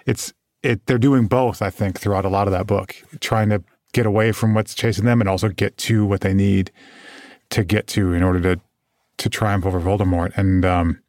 It's 0.06 0.32
it. 0.62 0.86
They're 0.86 0.98
doing 0.98 1.26
both. 1.26 1.60
I 1.60 1.70
think 1.70 1.98
throughout 1.98 2.24
a 2.24 2.28
lot 2.28 2.46
of 2.46 2.52
that 2.52 2.66
book, 2.66 2.94
trying 3.20 3.48
to 3.48 3.62
get 3.92 4.06
away 4.06 4.32
from 4.32 4.54
what's 4.54 4.74
chasing 4.74 5.04
them 5.04 5.20
and 5.20 5.28
also 5.28 5.48
get 5.48 5.76
to 5.78 6.06
what 6.06 6.20
they 6.20 6.34
need 6.34 6.70
to 7.50 7.64
get 7.64 7.86
to 7.88 8.12
in 8.12 8.22
order 8.22 8.40
to 8.40 8.60
to 9.18 9.28
triumph 9.28 9.66
over 9.66 9.80
Voldemort. 9.80 10.36
And 10.36 10.64
um, 10.64 11.02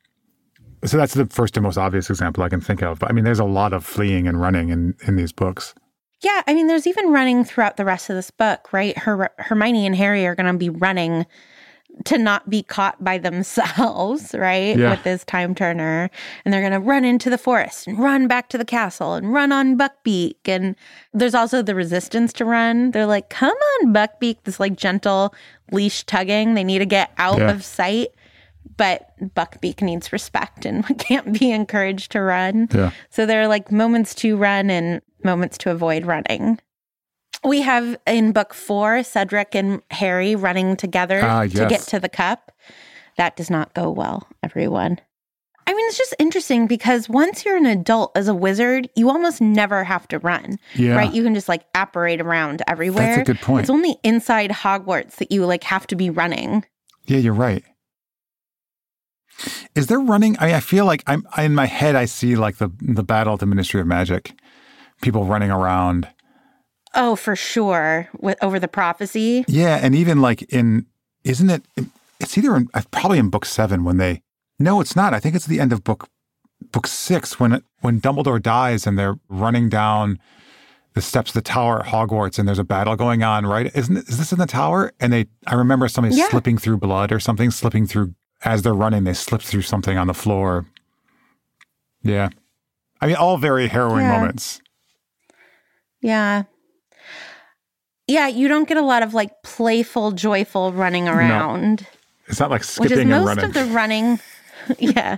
so 0.86 0.98
that's 0.98 1.14
the 1.14 1.26
first 1.28 1.58
and 1.58 1.64
most 1.64 1.78
obvious 1.78 2.10
example 2.10 2.44
I 2.44 2.50
can 2.50 2.62
think 2.62 2.82
of. 2.82 3.00
But 3.00 3.10
I 3.10 3.14
mean, 3.14 3.24
there's 3.26 3.40
a 3.40 3.46
lot 3.46 3.74
of 3.74 3.86
fleeing 3.86 4.28
and 4.28 4.40
running 4.42 4.70
in, 4.70 4.96
in 5.08 5.16
these 5.16 5.32
books. 5.32 5.74
Yeah, 6.22 6.44
I 6.48 6.54
mean, 6.54 6.68
there's 6.68 6.86
even 6.86 7.12
running 7.12 7.44
throughout 7.44 7.78
the 7.78 7.86
rest 7.86 8.10
of 8.10 8.16
this 8.16 8.30
book, 8.30 8.72
right? 8.72 8.96
Her 8.98 9.32
Hermione 9.40 9.88
and 9.88 9.96
Harry 9.96 10.26
are 10.28 10.36
going 10.36 10.52
to 10.52 10.58
be 10.58 10.70
running 10.70 11.26
to 12.06 12.18
not 12.18 12.50
be 12.50 12.64
caught 12.64 13.04
by 13.04 13.18
themselves, 13.18 14.34
right? 14.38 14.78
Yeah. 14.78 14.92
With 14.92 15.04
this 15.04 15.26
time 15.26 15.54
turner. 15.56 16.10
And 16.46 16.54
they're 16.54 16.62
going 16.62 16.72
to 16.74 16.80
run 16.80 17.04
into 17.04 17.30
the 17.30 17.38
forest 17.38 17.88
and 17.88 18.00
run 18.00 18.28
back 18.28 18.50
to 18.50 18.58
the 18.58 18.66
castle 18.66 19.14
and 19.16 19.34
run 19.34 19.52
on 19.52 19.78
Buckbeak. 19.78 20.36
And 20.46 20.76
there's 21.14 21.36
also 21.36 21.62
the 21.62 21.76
resistance 21.76 22.34
to 22.34 22.46
run. 22.46 22.92
They're 22.92 23.06
like, 23.06 23.30
come 23.30 23.56
on, 23.82 23.94
Buckbeak, 23.94 24.38
this 24.44 24.60
like 24.60 24.78
gentle 24.78 25.34
leash 25.72 26.04
tugging. 26.06 26.54
They 26.54 26.64
need 26.64 26.80
to 26.80 26.86
get 26.86 27.12
out 27.18 27.40
Yeah. 27.40 27.52
of 27.52 27.64
sight. 27.64 28.10
But 28.78 29.12
Buckbeak 29.36 29.82
needs 29.82 30.14
respect 30.14 30.66
and 30.66 30.86
can't 31.00 31.38
be 31.38 31.52
encouraged 31.52 32.12
to 32.14 32.22
run. 32.22 32.68
Yeah. 32.74 32.92
So 33.10 33.26
there 33.26 33.42
are 33.42 33.48
like 33.48 33.72
moments 33.72 34.16
to 34.16 34.38
run 34.38 34.70
and 34.70 35.02
moments 35.24 35.58
to 35.60 35.72
avoid 35.72 36.06
running. 36.06 36.60
We 37.44 37.62
have 37.62 37.98
in 38.06 38.34
book 38.34 38.54
four 38.54 39.04
Cedric 39.04 39.56
and 39.56 39.82
Harry 39.90 40.36
running 40.36 40.76
together 40.76 41.22
Ah, 41.24 41.44
to 41.44 41.66
get 41.68 41.82
to 41.82 42.00
the 42.00 42.10
cup. 42.10 42.52
That 43.18 43.36
does 43.36 43.50
not 43.50 43.74
go 43.74 43.90
well, 43.90 44.28
everyone. 44.44 45.00
I 45.68 45.74
mean, 45.74 45.88
it's 45.88 45.98
just 45.98 46.16
interesting 46.20 46.68
because 46.68 47.08
once 47.08 47.46
you're 47.46 47.56
an 47.56 47.66
adult 47.66 48.12
as 48.16 48.28
a 48.28 48.34
wizard, 48.34 48.90
you 48.96 49.10
almost 49.10 49.42
never 49.42 49.84
have 49.84 50.08
to 50.10 50.20
run. 50.20 50.58
Yeah. 50.76 50.96
Right? 50.96 51.14
You 51.14 51.24
can 51.24 51.34
just 51.34 51.48
like 51.48 51.64
apparate 51.76 52.20
around 52.20 52.62
everywhere. 52.68 53.18
That's 53.18 53.30
a 53.30 53.34
good 53.34 53.42
point. 53.42 53.62
It's 53.62 53.70
only 53.70 53.98
inside 54.04 54.50
Hogwarts 54.52 55.16
that 55.16 55.32
you 55.32 55.46
like 55.46 55.64
have 55.64 55.88
to 55.88 55.96
be 55.96 56.10
running. 56.10 56.66
Yeah, 57.06 57.18
you're 57.18 57.34
right. 57.34 57.64
Is 59.76 59.88
there 59.88 60.00
running? 60.00 60.38
I 60.40 60.48
mean, 60.48 60.56
I 60.56 60.60
feel 60.60 60.86
like 60.86 61.04
I'm 61.08 61.26
I, 61.36 61.44
in 61.44 61.56
my 61.56 61.66
head. 61.66 61.96
I 61.96 62.06
see 62.06 62.36
like 62.36 62.58
the 62.58 62.72
the 62.82 63.04
battle 63.04 63.34
at 63.34 63.40
the 63.40 63.46
Ministry 63.46 63.82
of 63.82 63.88
Magic, 63.88 64.34
people 65.02 65.26
running 65.26 65.52
around. 65.52 66.08
Oh, 66.94 67.16
for 67.16 67.36
sure. 67.36 68.10
With 68.20 68.38
over 68.44 68.60
the 68.60 68.68
prophecy. 68.68 69.46
Yeah, 69.48 69.80
and 69.82 69.96
even 69.96 70.22
like 70.22 70.42
in 70.54 70.86
isn't 71.24 71.50
it? 71.50 71.64
It's 72.20 72.38
either 72.38 72.56
in 72.56 72.68
uh, 72.74 72.82
probably 72.92 73.18
in 73.20 73.30
book 73.30 73.46
seven 73.46 73.84
when 73.84 73.98
they. 73.98 74.22
No, 74.60 74.82
it's 74.82 74.96
not. 74.96 75.14
I 75.14 75.20
think 75.20 75.36
it's 75.36 75.48
the 75.48 75.60
end 75.60 75.74
of 75.74 75.84
book 75.84 76.08
book 76.72 76.86
six 76.88 77.40
when 77.40 77.54
it, 77.54 77.64
when 77.80 78.00
Dumbledore 78.00 78.42
dies 78.42 78.86
and 78.86 78.98
they're 79.00 79.16
running 79.30 79.70
down 79.70 80.20
the 80.94 81.02
steps 81.02 81.32
of 81.32 81.34
the 81.36 81.42
tower 81.42 81.80
at 81.80 81.88
Hogwarts 81.88 82.38
and 82.38 82.48
there's 82.48 82.60
a 82.60 82.64
battle 82.64 82.96
going 82.96 83.24
on. 83.24 83.46
Right? 83.46 83.72
Isn't 83.76 83.98
is 83.98 84.18
this 84.18 84.32
in 84.34 84.40
the 84.40 84.46
tower? 84.46 84.92
And 85.00 85.14
they 85.14 85.26
I 85.48 85.56
remember 85.56 85.88
somebody 85.88 86.16
Yeah. 86.16 86.30
slipping 86.30 86.58
through 86.58 86.78
blood 86.78 87.12
or 87.12 87.20
something, 87.20 87.50
slipping 87.52 87.88
through 87.88 88.14
as 88.44 88.62
they're 88.62 88.74
running. 88.74 89.04
They 89.04 89.14
slip 89.14 89.42
through 89.42 89.62
something 89.64 89.98
on 89.98 90.08
the 90.08 90.14
floor. 90.14 90.66
Yeah, 92.04 92.30
I 93.00 93.08
mean, 93.08 93.16
all 93.16 93.38
very 93.38 93.68
harrowing 93.68 94.02
Yeah. 94.06 94.18
moments. 94.18 94.62
Yeah. 96.02 96.44
Yeah, 98.08 98.28
you 98.28 98.48
don't 98.48 98.68
get 98.68 98.78
a 98.78 98.82
lot 98.82 99.04
of 99.04 99.14
like 99.14 99.44
playful, 99.44 100.12
joyful 100.12 100.74
running 100.74 101.08
around. 101.08 101.86
It's 102.28 102.40
not 102.40 102.50
like 102.50 102.62
which 102.62 102.70
skipping 102.70 102.92
is 102.94 103.00
and 103.00 103.10
most 103.10 103.28
running. 103.28 103.46
of 103.46 103.54
the 103.54 103.66
running 103.66 104.20
yeah 104.80 105.18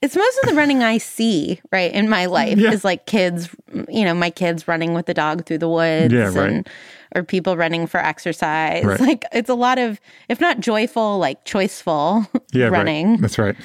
it's 0.00 0.14
most 0.16 0.38
of 0.42 0.48
the 0.48 0.54
running 0.54 0.82
i 0.82 0.98
see 0.98 1.60
right 1.72 1.92
in 1.92 2.08
my 2.08 2.26
life 2.26 2.58
Yeah. 2.58 2.72
is 2.72 2.84
like 2.84 3.06
kids 3.06 3.48
you 3.88 4.04
know 4.04 4.14
my 4.14 4.30
kids 4.30 4.68
running 4.68 4.94
with 4.94 5.06
the 5.06 5.14
dog 5.14 5.44
through 5.46 5.58
the 5.58 5.68
woods 5.68 6.12
Yeah, 6.12 6.32
right. 6.34 6.50
and 6.50 6.68
or 7.14 7.22
people 7.22 7.56
running 7.56 7.86
for 7.86 7.98
exercise 7.98 8.84
Right. 8.84 9.00
like 9.00 9.24
it's 9.32 9.48
a 9.48 9.54
lot 9.54 9.78
of 9.78 10.00
if 10.28 10.40
not 10.40 10.60
joyful 10.60 11.18
like 11.18 11.44
choiceful 11.44 12.28
yeah, 12.52 12.64
right. 12.64 12.72
running 12.72 13.16
That's 13.18 13.38
right. 13.38 13.56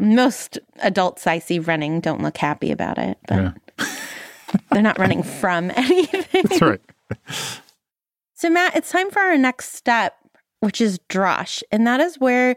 most 0.00 0.58
adults 0.78 1.26
i 1.26 1.38
see 1.38 1.58
running 1.58 2.00
don't 2.00 2.22
look 2.22 2.36
happy 2.38 2.70
about 2.70 2.98
it 2.98 3.18
but 3.28 3.54
they're 4.70 4.82
not 4.82 4.98
running 4.98 5.22
from 5.22 5.70
anything 5.76 6.42
that's 6.44 6.60
right. 6.62 6.80
So, 8.34 8.50
Matt, 8.50 8.76
it's 8.76 8.90
time 8.90 9.10
for 9.10 9.20
our 9.20 9.38
next 9.38 9.74
step, 9.74 10.14
which 10.60 10.80
is 10.80 10.98
Drosh. 11.08 11.62
And 11.72 11.86
that 11.86 12.00
is 12.00 12.16
where 12.20 12.56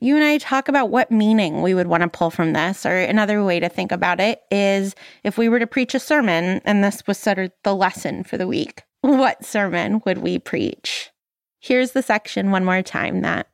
you 0.00 0.14
and 0.16 0.24
I 0.24 0.38
talk 0.38 0.68
about 0.68 0.90
what 0.90 1.10
meaning 1.10 1.62
we 1.62 1.74
would 1.74 1.86
want 1.86 2.02
to 2.02 2.08
pull 2.08 2.30
from 2.30 2.52
this. 2.52 2.84
Or 2.84 2.96
another 2.96 3.42
way 3.42 3.60
to 3.60 3.68
think 3.68 3.92
about 3.92 4.20
it 4.20 4.42
is 4.50 4.94
if 5.24 5.38
we 5.38 5.48
were 5.48 5.58
to 5.58 5.66
preach 5.66 5.94
a 5.94 6.00
sermon 6.00 6.60
and 6.64 6.84
this 6.84 7.06
was 7.06 7.18
sort 7.18 7.38
of 7.38 7.52
the 7.64 7.74
lesson 7.74 8.22
for 8.22 8.36
the 8.36 8.46
week, 8.46 8.82
what 9.00 9.44
sermon 9.44 10.02
would 10.04 10.18
we 10.18 10.38
preach? 10.38 11.10
Here's 11.60 11.92
the 11.92 12.02
section 12.02 12.50
one 12.50 12.64
more 12.64 12.82
time 12.82 13.22
that 13.22 13.48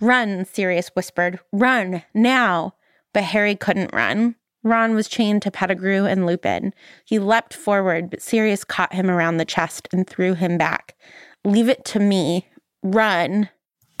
run, 0.00 0.44
Sirius 0.44 0.90
whispered, 0.94 1.40
run 1.52 2.02
now. 2.14 2.74
But 3.12 3.24
Harry 3.24 3.54
couldn't 3.54 3.92
run. 3.92 4.34
Ron 4.64 4.94
was 4.94 5.08
chained 5.08 5.42
to 5.42 5.50
Pettigrew 5.50 6.06
and 6.06 6.26
Lupin. 6.26 6.72
He 7.04 7.18
leapt 7.18 7.54
forward, 7.54 8.10
but 8.10 8.22
Sirius 8.22 8.64
caught 8.64 8.94
him 8.94 9.10
around 9.10 9.36
the 9.36 9.44
chest 9.44 9.88
and 9.92 10.06
threw 10.06 10.34
him 10.34 10.58
back. 10.58 10.96
Leave 11.44 11.68
it 11.68 11.84
to 11.86 12.00
me. 12.00 12.48
Run. 12.82 13.50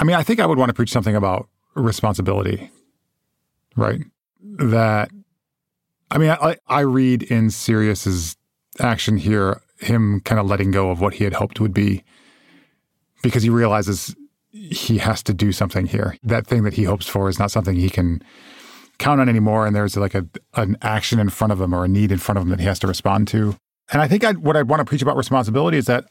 I 0.00 0.04
mean, 0.04 0.16
I 0.16 0.22
think 0.22 0.40
I 0.40 0.46
would 0.46 0.58
want 0.58 0.70
to 0.70 0.74
preach 0.74 0.90
something 0.90 1.14
about 1.14 1.48
responsibility, 1.74 2.70
right? 3.76 4.00
That, 4.40 5.10
I 6.10 6.18
mean, 6.18 6.30
I, 6.30 6.56
I 6.66 6.80
read 6.80 7.22
in 7.24 7.50
Sirius's 7.50 8.36
action 8.80 9.16
here 9.16 9.60
him 9.78 10.20
kind 10.20 10.40
of 10.40 10.46
letting 10.46 10.70
go 10.70 10.90
of 10.90 11.00
what 11.00 11.14
he 11.14 11.24
had 11.24 11.34
hoped 11.34 11.60
would 11.60 11.74
be 11.74 12.04
because 13.22 13.42
he 13.42 13.50
realizes 13.50 14.14
he 14.50 14.98
has 14.98 15.22
to 15.24 15.34
do 15.34 15.50
something 15.52 15.86
here. 15.86 16.16
That 16.22 16.46
thing 16.46 16.62
that 16.62 16.74
he 16.74 16.84
hopes 16.84 17.06
for 17.06 17.28
is 17.28 17.38
not 17.38 17.50
something 17.50 17.74
he 17.74 17.90
can 17.90 18.22
count 18.98 19.20
on 19.20 19.28
anymore. 19.28 19.66
And 19.66 19.74
there's 19.74 19.96
like 19.96 20.14
a 20.14 20.26
an 20.54 20.76
action 20.82 21.18
in 21.18 21.28
front 21.28 21.52
of 21.52 21.60
him 21.60 21.74
or 21.74 21.84
a 21.84 21.88
need 21.88 22.12
in 22.12 22.18
front 22.18 22.38
of 22.38 22.42
him 22.42 22.50
that 22.50 22.60
he 22.60 22.66
has 22.66 22.78
to 22.80 22.86
respond 22.86 23.26
to. 23.28 23.56
And 23.92 24.00
I 24.00 24.08
think 24.08 24.24
I'd, 24.24 24.38
what 24.38 24.56
I'd 24.56 24.68
want 24.68 24.80
to 24.80 24.84
preach 24.84 25.02
about 25.02 25.16
responsibility 25.16 25.76
is 25.76 25.86
that 25.86 26.06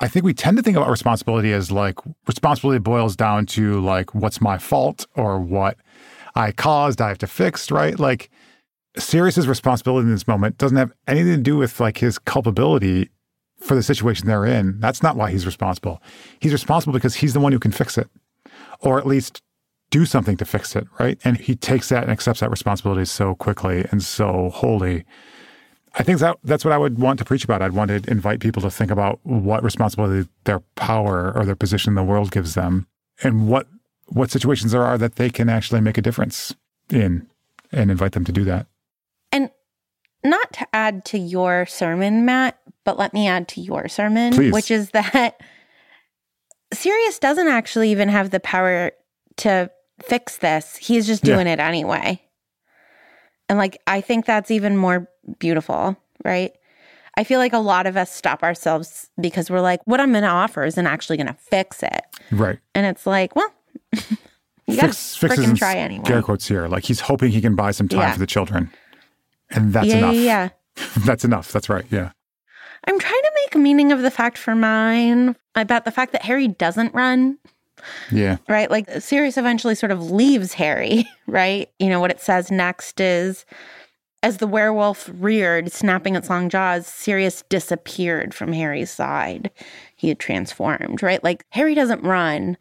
I 0.00 0.08
think 0.08 0.24
we 0.24 0.32
tend 0.32 0.56
to 0.56 0.62
think 0.62 0.76
about 0.76 0.88
responsibility 0.88 1.52
as 1.52 1.70
like 1.70 1.96
responsibility 2.26 2.78
boils 2.78 3.16
down 3.16 3.46
to 3.46 3.80
like 3.80 4.14
what's 4.14 4.40
my 4.40 4.56
fault 4.56 5.06
or 5.14 5.38
what 5.38 5.76
I 6.34 6.52
caused, 6.52 7.00
I 7.00 7.08
have 7.08 7.18
to 7.18 7.26
fix, 7.26 7.70
right? 7.70 7.98
Like 7.98 8.30
Sirius's 8.96 9.46
responsibility 9.46 10.06
in 10.06 10.12
this 10.12 10.26
moment 10.26 10.58
doesn't 10.58 10.76
have 10.76 10.92
anything 11.06 11.36
to 11.36 11.42
do 11.42 11.56
with 11.56 11.78
like 11.80 11.98
his 11.98 12.18
culpability 12.18 13.10
for 13.58 13.74
the 13.74 13.82
situation 13.82 14.26
they're 14.26 14.46
in. 14.46 14.80
That's 14.80 15.02
not 15.02 15.16
why 15.16 15.30
he's 15.30 15.44
responsible. 15.44 16.02
He's 16.40 16.52
responsible 16.52 16.94
because 16.94 17.16
he's 17.16 17.34
the 17.34 17.40
one 17.40 17.52
who 17.52 17.58
can 17.58 17.72
fix 17.72 17.98
it, 17.98 18.08
or 18.80 18.98
at 18.98 19.06
least 19.06 19.42
do 19.90 20.06
something 20.06 20.36
to 20.38 20.44
fix 20.44 20.74
it, 20.74 20.86
right? 20.98 21.18
And 21.24 21.36
he 21.36 21.54
takes 21.56 21.88
that 21.90 22.04
and 22.04 22.12
accepts 22.12 22.40
that 22.40 22.50
responsibility 22.50 23.04
so 23.04 23.34
quickly 23.34 23.84
and 23.90 24.02
so 24.02 24.50
wholly. 24.50 25.04
I 25.94 26.02
think 26.02 26.20
that 26.20 26.38
that's 26.44 26.64
what 26.64 26.72
I 26.72 26.78
would 26.78 26.98
want 26.98 27.18
to 27.18 27.24
preach 27.24 27.44
about. 27.44 27.62
I'd 27.62 27.72
want 27.72 27.88
to 27.90 28.10
invite 28.10 28.40
people 28.40 28.62
to 28.62 28.70
think 28.70 28.90
about 28.90 29.18
what 29.24 29.62
responsibility 29.64 30.28
their 30.44 30.60
power 30.76 31.32
or 31.34 31.44
their 31.44 31.56
position 31.56 31.90
in 31.90 31.94
the 31.96 32.04
world 32.04 32.30
gives 32.30 32.54
them, 32.54 32.86
and 33.22 33.48
what 33.48 33.66
what 34.06 34.30
situations 34.30 34.72
there 34.72 34.84
are 34.84 34.98
that 34.98 35.16
they 35.16 35.30
can 35.30 35.48
actually 35.48 35.80
make 35.80 35.96
a 35.98 36.02
difference 36.02 36.54
in, 36.90 37.28
and 37.72 37.90
invite 37.90 38.12
them 38.12 38.24
to 38.24 38.32
do 38.32 38.44
that. 38.44 38.66
And 39.32 39.50
not 40.24 40.52
to 40.54 40.66
add 40.72 41.04
to 41.06 41.18
your 41.18 41.66
sermon, 41.66 42.24
Matt, 42.24 42.58
but 42.84 42.98
let 42.98 43.12
me 43.14 43.26
add 43.28 43.48
to 43.48 43.60
your 43.60 43.88
sermon, 43.88 44.32
Please. 44.32 44.52
which 44.52 44.70
is 44.70 44.90
that 44.90 45.40
Sirius 46.72 47.18
doesn't 47.18 47.48
actually 47.48 47.90
even 47.90 48.08
have 48.08 48.30
the 48.30 48.40
power 48.40 48.92
to 49.38 49.70
fix 50.02 50.38
this. 50.38 50.76
He's 50.76 51.06
just 51.06 51.26
Yeah. 51.26 51.34
doing 51.34 51.46
it 51.46 51.58
anyway. 51.60 52.20
And 53.48 53.58
like, 53.58 53.80
I 53.86 54.00
think 54.00 54.26
that's 54.26 54.50
even 54.50 54.76
more 54.76 55.08
beautiful, 55.38 55.96
right? 56.24 56.52
I 57.16 57.24
feel 57.24 57.38
like 57.38 57.52
a 57.52 57.58
lot 57.58 57.86
of 57.86 57.96
us 57.96 58.10
stop 58.12 58.42
ourselves 58.42 59.10
because 59.20 59.50
we're 59.50 59.60
like, 59.60 59.80
what 59.84 60.00
I'm 60.00 60.12
going 60.12 60.22
to 60.22 60.28
offer 60.30 60.64
isn't 60.64 60.86
actually 60.86 61.16
going 61.16 61.26
to 61.26 61.34
fix 61.34 61.82
it. 61.82 62.02
Right. 62.30 62.58
And 62.74 62.86
it's 62.86 63.06
like, 63.06 63.34
well, 63.36 63.52
you 63.92 64.76
got 64.76 64.82
to 64.82 64.86
Fix, 64.88 65.16
fixes 65.16 65.48
in 65.50 65.56
try 65.56 65.74
anyway. 65.76 66.04
Scare 66.04 66.22
quotes 66.22 66.46
here. 66.48 66.68
Like 66.68 66.84
he's 66.84 67.00
hoping 67.00 67.30
he 67.32 67.40
can 67.40 67.56
buy 67.56 67.72
some 67.72 67.88
time 67.88 68.00
Yeah. 68.00 68.12
for 68.12 68.18
the 68.20 68.26
children, 68.26 68.70
and 69.50 69.72
that's 69.72 69.86
yeah, 69.88 69.96
enough. 69.98 70.14
yeah, 70.14 70.48
yeah. 70.76 70.84
that's 71.04 71.24
enough. 71.24 71.50
That's 71.52 71.68
right. 71.68 71.84
Yeah. 71.90 72.12
I'm 72.86 72.98
trying 72.98 73.22
to 73.22 73.32
make 73.44 73.56
meaning 73.62 73.92
of 73.92 74.00
the 74.02 74.10
fact 74.10 74.38
for 74.38 74.54
mine 74.54 75.36
about 75.54 75.84
the 75.84 75.90
fact 75.90 76.12
that 76.12 76.22
Harry 76.22 76.48
doesn't 76.48 76.94
run, 76.94 77.36
Yeah. 78.10 78.38
right? 78.48 78.70
Like 78.70 78.88
Sirius 79.00 79.36
eventually 79.36 79.74
sort 79.74 79.92
of 79.92 80.10
leaves 80.10 80.54
Harry, 80.54 81.06
right? 81.26 81.68
You 81.78 81.88
know, 81.88 82.00
what 82.00 82.10
it 82.10 82.20
says 82.20 82.50
next 82.50 83.00
is 83.00 83.44
as 84.22 84.36
the 84.36 84.46
werewolf 84.46 85.10
reared, 85.14 85.72
snapping 85.72 86.14
its 86.14 86.28
long 86.28 86.48
jaws, 86.48 86.86
Sirius 86.86 87.42
disappeared 87.48 88.34
from 88.34 88.52
Harry's 88.52 88.90
side. 88.90 89.50
He 89.96 90.08
had 90.08 90.18
transformed, 90.18 91.02
right? 91.02 91.22
Like 91.24 91.44
Harry 91.50 91.74
doesn't 91.74 92.02
run. 92.02 92.56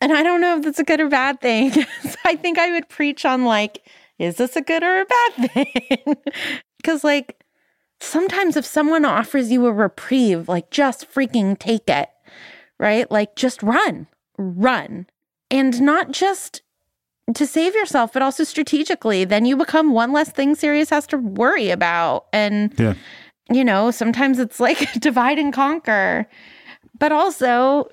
And 0.00 0.12
I 0.12 0.24
don't 0.24 0.40
know 0.40 0.56
if 0.56 0.64
that's 0.64 0.80
a 0.80 0.84
good 0.84 1.00
or 1.00 1.08
bad 1.08 1.40
thing. 1.40 1.72
I 2.24 2.34
think 2.34 2.58
I 2.58 2.72
would 2.72 2.88
preach 2.88 3.24
on 3.24 3.44
like, 3.44 3.86
is 4.18 4.36
this 4.36 4.56
a 4.56 4.60
good 4.60 4.82
or 4.82 5.00
a 5.00 5.06
bad 5.06 5.50
thing? 5.52 6.16
Because 6.78 7.04
like 7.04 7.44
sometimes 8.00 8.56
if 8.56 8.64
someone 8.64 9.04
offers 9.04 9.52
you 9.52 9.66
a 9.66 9.72
reprieve, 9.72 10.48
like 10.48 10.70
just 10.70 11.08
freaking 11.08 11.56
take 11.56 11.88
it, 11.88 12.08
right? 12.78 13.08
Like 13.08 13.36
just 13.36 13.62
run, 13.62 14.08
run. 14.36 15.06
And 15.48 15.80
not 15.80 16.10
just 16.10 16.62
to 17.34 17.46
save 17.46 17.74
yourself, 17.74 18.12
but 18.12 18.22
also 18.22 18.44
strategically. 18.44 19.24
Then 19.24 19.44
you 19.44 19.56
become 19.56 19.92
one 19.92 20.12
less 20.12 20.30
thing 20.30 20.54
Sirius 20.54 20.90
has 20.90 21.06
to 21.08 21.18
worry 21.18 21.70
about. 21.70 22.26
And, 22.32 22.74
Yeah. 22.78 22.94
you 23.50 23.64
know, 23.64 23.90
sometimes 23.90 24.38
it's 24.38 24.60
like 24.60 24.92
divide 25.00 25.38
and 25.38 25.52
conquer, 25.52 26.28
but 26.98 27.12
also, 27.12 27.88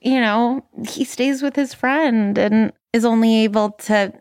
you 0.00 0.20
know, 0.20 0.64
he 0.88 1.04
stays 1.04 1.42
with 1.42 1.56
his 1.56 1.74
friend 1.74 2.38
and 2.38 2.72
is 2.92 3.04
only 3.04 3.44
able 3.44 3.70
to 3.72 4.12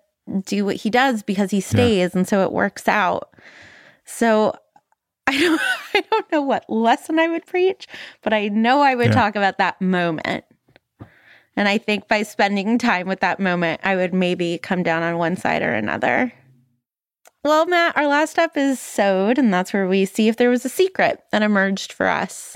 do 0.46 0.66
what 0.66 0.78
he 0.78 0.89
does 0.89 1.22
because 1.24 1.52
he 1.52 1.62
stays. 1.62 2.16
And 2.16 2.28
so 2.28 2.41
it 2.44 2.52
works 2.52 2.88
out. 2.88 3.30
So 4.06 4.56
I 5.28 5.38
don't 5.39 5.62
I 5.94 6.02
don't 6.12 6.32
know 6.32 6.41
what 6.41 6.70
lesson 6.70 7.18
I 7.20 7.28
would 7.30 7.46
preach, 7.46 7.88
but 8.24 8.34
I 8.34 8.50
know 8.50 8.82
I 8.82 8.96
would 8.96 9.08
Yeah. 9.08 9.14
talk 9.14 9.36
about 9.38 9.58
that 9.60 9.80
moment. 9.82 10.44
And 11.56 11.68
I 11.68 11.78
think 11.78 12.08
by 12.08 12.24
spending 12.24 12.78
time 12.78 13.08
with 13.08 13.20
that 13.20 13.39
moment, 13.39 13.82
I 13.84 13.95
would 13.95 14.14
maybe 14.14 14.58
come 14.58 14.84
down 14.84 15.04
on 15.04 15.18
one 15.18 15.36
side 15.36 15.62
or 15.62 15.74
another. 15.74 16.34
Well, 17.43 17.66
Matt, 17.66 17.97
our 17.97 18.08
last 18.08 18.32
step 18.32 18.56
is 18.56 18.80
sod, 18.80 19.38
and 19.38 19.54
that's 19.54 19.74
where 19.74 19.88
we 19.88 20.06
see 20.06 20.30
if 20.30 20.38
there 20.38 20.49
was 20.49 20.66
a 20.66 20.70
secret 20.70 21.24
that 21.32 21.43
emerged 21.43 21.91
for 21.91 22.08
us. 22.08 22.56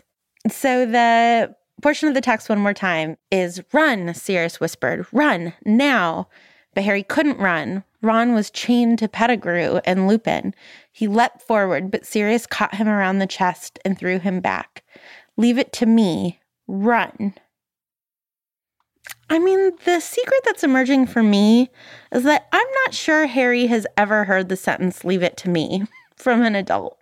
So 0.50 0.86
the 0.86 1.54
portion 1.82 2.08
of 2.08 2.16
the 2.16 2.22
text 2.22 2.50
one 2.50 2.60
more 2.60 2.74
time 2.74 3.18
is 3.30 3.62
run, 3.74 4.14
Sirius 4.14 4.60
whispered. 4.60 5.06
Run 5.12 5.54
now. 5.66 6.30
But 6.74 6.84
Harry 6.84 7.04
couldn't 7.04 7.40
run. 7.40 7.84
Ron 8.04 8.34
was 8.34 8.52
chained 8.52 9.00
to 9.00 9.08
Pettigrew 9.08 9.80
and 9.84 10.08
Lupin. 10.08 10.54
He 10.92 11.08
leapt 11.08 11.42
forward, 11.42 11.90
but 11.90 12.06
Sirius 12.06 12.46
caught 12.46 12.76
him 12.76 12.88
around 12.88 13.18
the 13.18 13.26
chest 13.26 13.80
and 13.84 13.98
threw 13.98 14.20
him 14.20 14.40
back. 14.42 14.84
Leave 15.38 15.58
it 15.58 15.74
to 15.74 15.86
me. 15.86 16.40
Run. 16.68 17.34
I 19.30 19.40
mean, 19.40 19.72
the 19.84 20.00
secret 20.00 20.42
that's 20.46 20.64
emerging 20.64 21.08
for 21.08 21.22
me 21.22 21.70
is 22.12 22.24
that 22.24 22.48
I'm 22.52 22.68
not 22.86 22.94
sure 22.94 23.28
Harry 23.28 23.68
has 23.68 23.86
ever 23.98 24.24
heard 24.24 24.48
the 24.48 24.56
sentence, 24.56 25.04
leave 25.04 25.24
it 25.24 25.36
to 25.38 25.50
me, 25.50 25.84
from 26.16 26.44
an 26.44 26.56
adult. 26.56 26.98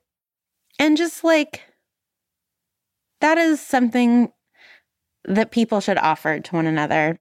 And 0.79 0.97
just 0.97 1.23
like, 1.23 1.61
that 3.21 3.37
is 3.37 3.61
something 3.61 4.31
that 5.23 5.51
people 5.51 5.79
should 5.79 5.97
offer 5.97 6.39
to 6.39 6.55
one 6.55 6.67
another. 6.67 7.17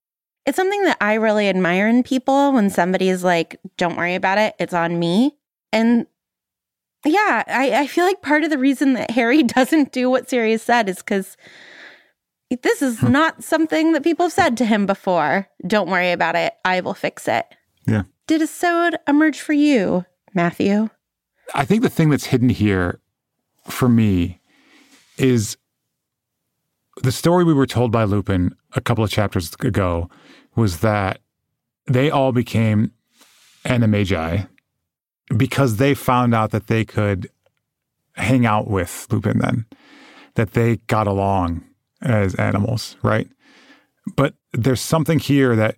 It's 0.46 0.56
something 0.56 0.82
that 0.84 0.98
I 1.00 1.14
really 1.14 1.48
admire 1.48 1.88
in 1.88 2.02
people 2.02 2.52
when 2.52 2.68
somebody 2.68 3.08
is 3.08 3.24
like, 3.24 3.58
don't 3.76 3.96
worry 3.96 4.14
about 4.14 4.38
it, 4.38 4.54
it's 4.58 4.74
on 4.74 4.98
me. 4.98 5.32
And 5.72 6.06
yeah, 7.04 7.44
I, 7.46 7.80
I 7.80 7.86
feel 7.86 8.04
like 8.04 8.22
part 8.22 8.44
of 8.44 8.50
the 8.50 8.58
reason 8.58 8.94
that 8.94 9.10
Harry 9.10 9.42
doesn't 9.42 9.92
do 9.92 10.10
what 10.10 10.28
Sirius 10.28 10.62
said 10.62 10.88
is 10.88 10.98
because 10.98 11.36
this 12.62 12.82
is 12.82 13.00
hmm. 13.00 13.12
not 13.12 13.42
something 13.42 13.92
that 13.92 14.02
people 14.02 14.26
have 14.26 14.32
said 14.32 14.56
to 14.58 14.64
him 14.64 14.86
before. 14.86 15.48
Don't 15.66 15.88
worry 15.90 16.12
about 16.12 16.36
it, 16.36 16.54
I 16.64 16.80
will 16.80 16.94
fix 16.94 17.28
it. 17.28 17.46
Yeah. 17.86 18.02
Did 18.26 18.42
a 18.42 18.46
sword 18.46 18.96
emerge 19.06 19.40
for 19.40 19.52
you, 19.52 20.04
Matthew? 20.32 20.88
I 21.54 21.64
think 21.64 21.82
the 21.82 21.90
thing 21.90 22.10
that's 22.10 22.26
hidden 22.26 22.48
here 22.48 23.00
for 23.68 23.88
me 23.88 24.40
is 25.18 25.56
the 27.02 27.12
story 27.12 27.44
we 27.44 27.52
were 27.52 27.66
told 27.66 27.92
by 27.92 28.04
Lupin 28.04 28.54
a 28.72 28.80
couple 28.80 29.04
of 29.04 29.10
chapters 29.10 29.52
ago 29.60 30.08
was 30.56 30.80
that 30.80 31.20
they 31.86 32.10
all 32.10 32.32
became 32.32 32.92
animagi 33.64 34.48
because 35.36 35.76
they 35.76 35.94
found 35.94 36.34
out 36.34 36.50
that 36.50 36.68
they 36.68 36.84
could 36.84 37.28
hang 38.12 38.46
out 38.46 38.68
with 38.68 39.06
Lupin 39.10 39.38
then, 39.38 39.66
that 40.34 40.52
they 40.52 40.76
got 40.86 41.06
along 41.06 41.64
as 42.04 42.34
animals, 42.36 42.96
right? 43.02 43.28
But 44.16 44.34
there's 44.52 44.80
something 44.80 45.18
here 45.18 45.56
that 45.56 45.76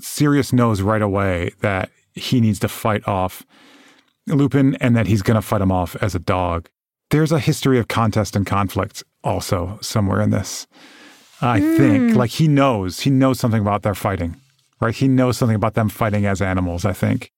Sirius 0.00 0.52
knows 0.52 0.82
right 0.82 1.02
away 1.02 1.52
that 1.60 1.90
he 2.14 2.40
needs 2.40 2.58
to 2.60 2.68
fight 2.68 3.06
off 3.06 3.44
Lupin 4.26 4.76
and 4.76 4.96
that 4.96 5.06
he's 5.06 5.22
going 5.22 5.36
to 5.36 5.42
fight 5.42 5.60
him 5.60 5.72
off 5.72 5.96
as 5.96 6.14
a 6.14 6.18
dog. 6.18 6.68
There's 7.10 7.32
a 7.32 7.38
history 7.38 7.78
of 7.78 7.88
contest 7.88 8.36
and 8.36 8.46
conflict 8.46 9.02
also 9.24 9.78
somewhere 9.80 10.20
in 10.20 10.30
this. 10.30 10.66
I 11.40 11.60
mm. 11.60 11.76
think 11.76 12.16
like 12.16 12.30
he 12.30 12.48
knows, 12.48 13.00
he 13.00 13.10
knows 13.10 13.38
something 13.38 13.60
about 13.60 13.82
their 13.82 13.94
fighting, 13.94 14.36
right? 14.80 14.94
He 14.94 15.08
knows 15.08 15.38
something 15.38 15.56
about 15.56 15.74
them 15.74 15.88
fighting 15.88 16.26
as 16.26 16.42
animals, 16.42 16.84
I 16.84 16.92
think. 16.92 17.32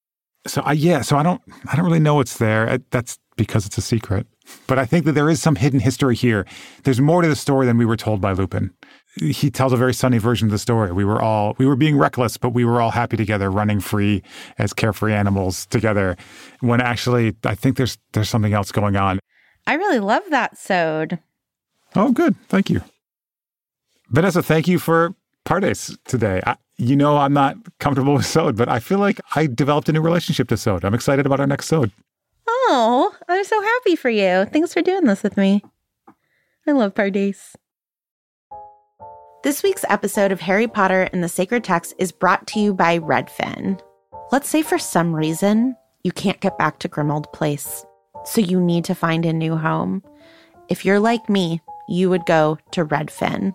So 0.46 0.62
I 0.64 0.72
yeah, 0.72 1.02
so 1.02 1.18
I 1.18 1.22
don't 1.22 1.42
I 1.70 1.76
don't 1.76 1.84
really 1.84 2.00
know 2.00 2.14
what's 2.14 2.38
there. 2.38 2.78
That's 2.90 3.18
because 3.36 3.66
it's 3.66 3.76
a 3.76 3.82
secret. 3.82 4.26
But 4.66 4.78
I 4.78 4.84
think 4.84 5.04
that 5.04 5.12
there 5.12 5.30
is 5.30 5.40
some 5.40 5.56
hidden 5.56 5.80
history 5.80 6.14
here. 6.14 6.46
There's 6.84 7.00
more 7.00 7.22
to 7.22 7.28
the 7.28 7.36
story 7.36 7.66
than 7.66 7.78
we 7.78 7.86
were 7.86 7.96
told 7.96 8.20
by 8.20 8.32
Lupin. 8.32 8.72
He 9.16 9.50
tells 9.50 9.72
a 9.72 9.76
very 9.76 9.92
sunny 9.92 10.18
version 10.18 10.46
of 10.46 10.52
the 10.52 10.58
story. 10.58 10.92
We 10.92 11.04
were 11.04 11.20
all 11.20 11.56
we 11.58 11.66
were 11.66 11.76
being 11.76 11.98
reckless, 11.98 12.36
but 12.36 12.50
we 12.50 12.64
were 12.64 12.80
all 12.80 12.92
happy 12.92 13.16
together, 13.16 13.50
running 13.50 13.80
free 13.80 14.22
as 14.58 14.72
carefree 14.72 15.12
animals 15.12 15.66
together. 15.66 16.16
When 16.60 16.80
actually 16.80 17.34
I 17.44 17.54
think 17.54 17.76
there's 17.76 17.98
there's 18.12 18.28
something 18.28 18.52
else 18.52 18.70
going 18.70 18.96
on. 18.96 19.18
I 19.66 19.74
really 19.74 19.98
love 19.98 20.22
that 20.30 20.56
sod. 20.56 21.18
Oh, 21.96 22.12
good. 22.12 22.36
Thank 22.48 22.70
you. 22.70 22.82
Vanessa, 24.10 24.42
thank 24.42 24.68
you 24.68 24.78
for 24.78 25.14
Pardes 25.44 25.96
today. 26.04 26.40
I, 26.46 26.56
you 26.76 26.96
know, 26.96 27.16
I'm 27.16 27.32
not 27.32 27.56
comfortable 27.78 28.14
with 28.14 28.26
Sod, 28.26 28.56
but 28.56 28.68
I 28.68 28.78
feel 28.80 28.98
like 28.98 29.20
I 29.34 29.46
developed 29.46 29.88
a 29.88 29.92
new 29.92 30.00
relationship 30.00 30.48
to 30.48 30.56
Sod. 30.56 30.84
I'm 30.84 30.94
excited 30.94 31.26
about 31.26 31.40
our 31.40 31.46
next 31.46 31.66
Sod. 31.66 31.90
Oh, 32.52 33.14
I'm 33.28 33.44
so 33.44 33.62
happy 33.62 33.94
for 33.96 34.10
you. 34.10 34.44
Thanks 34.46 34.74
for 34.74 34.82
doing 34.82 35.04
this 35.04 35.22
with 35.22 35.36
me. 35.36 35.62
I 36.66 36.72
love 36.72 36.94
Pardes. 36.94 37.54
This 39.44 39.62
week's 39.62 39.84
episode 39.88 40.32
of 40.32 40.40
Harry 40.40 40.66
Potter 40.66 41.08
and 41.12 41.22
the 41.22 41.28
Sacred 41.28 41.62
Text 41.62 41.94
is 41.98 42.12
brought 42.12 42.46
to 42.48 42.60
you 42.60 42.74
by 42.74 42.98
Redfin. 42.98 43.80
Let's 44.32 44.48
say 44.48 44.62
for 44.62 44.78
some 44.78 45.14
reason 45.14 45.76
you 46.02 46.12
can't 46.12 46.40
get 46.40 46.58
back 46.58 46.80
to 46.80 46.88
Grimmauld 46.88 47.32
Place, 47.32 47.84
so 48.24 48.40
you 48.40 48.60
need 48.60 48.84
to 48.86 48.94
find 48.94 49.24
a 49.24 49.32
new 49.32 49.56
home. 49.56 50.02
If 50.68 50.84
you're 50.84 51.00
like 51.00 51.30
me, 51.30 51.62
you 51.88 52.10
would 52.10 52.26
go 52.26 52.58
to 52.72 52.84
Redfin. 52.84 53.54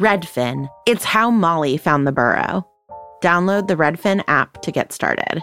Redfin. 0.00 0.68
It's 0.86 1.04
how 1.04 1.30
Molly 1.30 1.76
found 1.76 2.06
the 2.06 2.12
burrow. 2.12 2.66
Download 3.22 3.68
the 3.68 3.76
Redfin 3.76 4.24
app 4.26 4.60
to 4.62 4.72
get 4.72 4.92
started. 4.92 5.42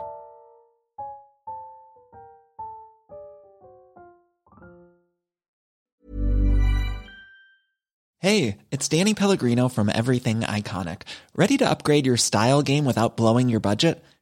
Hey, 8.19 8.57
it's 8.69 8.87
Danny 8.87 9.15
Pellegrino 9.15 9.67
from 9.67 9.89
Everything 9.89 10.41
Iconic. 10.41 11.03
Ready 11.35 11.57
to 11.57 11.67
upgrade 11.67 12.05
your 12.05 12.17
style 12.17 12.61
game 12.61 12.85
without 12.85 13.17
blowing 13.17 13.49
your 13.49 13.59
budget? 13.59 14.03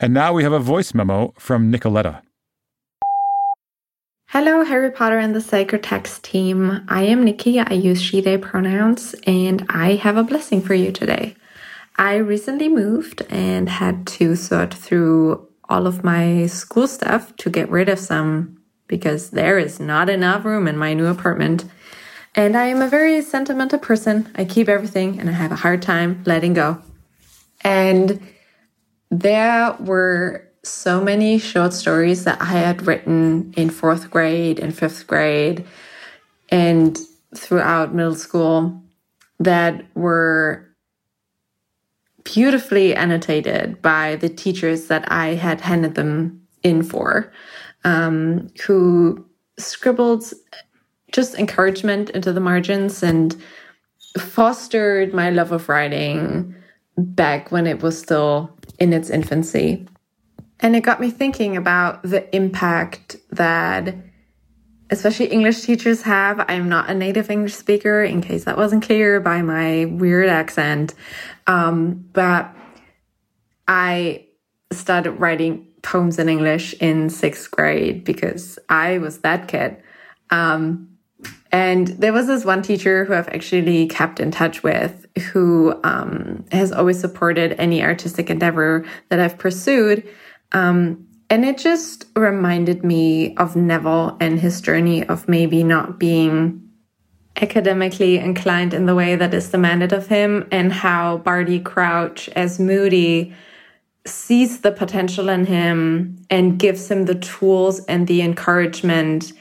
And 0.00 0.14
now 0.14 0.32
we 0.32 0.42
have 0.42 0.52
a 0.52 0.58
voice 0.58 0.94
memo 0.94 1.34
from 1.38 1.72
Nicoletta. 1.72 2.22
Hello, 4.28 4.64
Harry 4.64 4.90
Potter 4.90 5.18
and 5.18 5.34
the 5.34 5.40
Sacred 5.40 5.84
Text 5.84 6.24
team. 6.24 6.84
I 6.88 7.04
am 7.04 7.22
Nikki. 7.22 7.60
I 7.60 7.74
use 7.74 8.02
she, 8.02 8.20
they 8.20 8.36
pronouns, 8.36 9.14
and 9.26 9.64
I 9.68 9.94
have 9.94 10.16
a 10.16 10.24
blessing 10.24 10.60
for 10.60 10.74
you 10.74 10.90
today. 10.90 11.36
I 11.96 12.16
recently 12.16 12.68
moved 12.68 13.22
and 13.30 13.68
had 13.68 14.08
to 14.18 14.34
sort 14.34 14.74
through 14.74 15.46
all 15.68 15.86
of 15.86 16.02
my 16.02 16.46
school 16.46 16.88
stuff 16.88 17.34
to 17.36 17.50
get 17.50 17.70
rid 17.70 17.88
of 17.88 18.00
some 18.00 18.60
because 18.88 19.30
there 19.30 19.58
is 19.58 19.78
not 19.78 20.10
enough 20.10 20.44
room 20.44 20.66
in 20.66 20.76
my 20.76 20.94
new 20.94 21.06
apartment. 21.06 21.64
And 22.34 22.56
I 22.56 22.66
am 22.66 22.82
a 22.82 22.88
very 22.88 23.22
sentimental 23.22 23.78
person. 23.78 24.30
I 24.34 24.44
keep 24.44 24.68
everything 24.68 25.20
and 25.20 25.28
I 25.30 25.32
have 25.32 25.52
a 25.52 25.56
hard 25.56 25.80
time 25.80 26.22
letting 26.26 26.54
go. 26.54 26.82
And 27.60 28.20
there 29.20 29.76
were 29.78 30.48
so 30.64 31.00
many 31.02 31.38
short 31.38 31.72
stories 31.72 32.24
that 32.24 32.40
I 32.40 32.46
had 32.46 32.86
written 32.86 33.52
in 33.56 33.70
fourth 33.70 34.10
grade 34.10 34.58
and 34.58 34.76
fifth 34.76 35.06
grade 35.06 35.64
and 36.50 36.98
throughout 37.36 37.94
middle 37.94 38.14
school 38.14 38.82
that 39.38 39.84
were 39.94 40.68
beautifully 42.24 42.94
annotated 42.94 43.82
by 43.82 44.16
the 44.16 44.28
teachers 44.28 44.86
that 44.86 45.10
I 45.12 45.34
had 45.34 45.60
handed 45.60 45.94
them 45.94 46.46
in 46.62 46.82
for, 46.82 47.32
um, 47.84 48.48
who 48.66 49.24
scribbled 49.58 50.24
just 51.12 51.34
encouragement 51.34 52.10
into 52.10 52.32
the 52.32 52.40
margins 52.40 53.02
and 53.02 53.36
fostered 54.18 55.12
my 55.12 55.30
love 55.30 55.52
of 55.52 55.68
writing 55.68 56.54
back 56.96 57.50
when 57.50 57.66
it 57.66 57.82
was 57.82 57.98
still 57.98 58.56
in 58.78 58.92
its 58.92 59.10
infancy. 59.10 59.86
And 60.60 60.76
it 60.76 60.82
got 60.82 61.00
me 61.00 61.10
thinking 61.10 61.56
about 61.56 62.02
the 62.02 62.34
impact 62.34 63.16
that 63.30 63.94
especially 64.90 65.26
English 65.26 65.62
teachers 65.62 66.02
have. 66.02 66.44
I'm 66.48 66.68
not 66.68 66.88
a 66.88 66.94
native 66.94 67.30
English 67.30 67.54
speaker, 67.54 68.02
in 68.02 68.20
case 68.20 68.44
that 68.44 68.56
wasn't 68.56 68.84
clear 68.84 69.20
by 69.20 69.42
my 69.42 69.86
weird 69.86 70.28
accent. 70.28 70.94
Um, 71.46 72.06
but 72.12 72.54
I 73.66 74.26
started 74.72 75.12
writing 75.12 75.66
poems 75.82 76.18
in 76.18 76.28
English 76.28 76.74
in 76.74 77.10
sixth 77.10 77.50
grade 77.50 78.04
because 78.04 78.58
I 78.68 78.98
was 78.98 79.18
that 79.18 79.48
kid. 79.48 79.82
Um, 80.30 80.93
and 81.54 81.86
there 81.86 82.12
was 82.12 82.26
this 82.26 82.44
one 82.44 82.62
teacher 82.62 83.04
who 83.04 83.14
I've 83.14 83.28
actually 83.28 83.86
kept 83.86 84.18
in 84.18 84.32
touch 84.32 84.64
with 84.64 85.06
who 85.30 85.78
um, 85.84 86.44
has 86.50 86.72
always 86.72 86.98
supported 86.98 87.52
any 87.60 87.80
artistic 87.80 88.28
endeavor 88.28 88.84
that 89.08 89.20
I've 89.20 89.38
pursued. 89.38 90.04
Um, 90.50 91.06
and 91.30 91.44
it 91.44 91.56
just 91.56 92.06
reminded 92.16 92.82
me 92.82 93.36
of 93.36 93.54
Neville 93.54 94.16
and 94.20 94.40
his 94.40 94.60
journey 94.60 95.06
of 95.06 95.28
maybe 95.28 95.62
not 95.62 96.00
being 96.00 96.60
academically 97.40 98.18
inclined 98.18 98.74
in 98.74 98.86
the 98.86 98.96
way 98.96 99.14
that 99.14 99.32
is 99.32 99.48
demanded 99.48 99.92
of 99.92 100.08
him, 100.08 100.48
and 100.50 100.72
how 100.72 101.18
Barty 101.18 101.60
Crouch, 101.60 102.28
as 102.30 102.58
Moody, 102.58 103.32
sees 104.04 104.62
the 104.62 104.72
potential 104.72 105.28
in 105.28 105.46
him 105.46 106.16
and 106.30 106.58
gives 106.58 106.90
him 106.90 107.04
the 107.04 107.14
tools 107.14 107.78
and 107.84 108.08
the 108.08 108.22
encouragement 108.22 109.32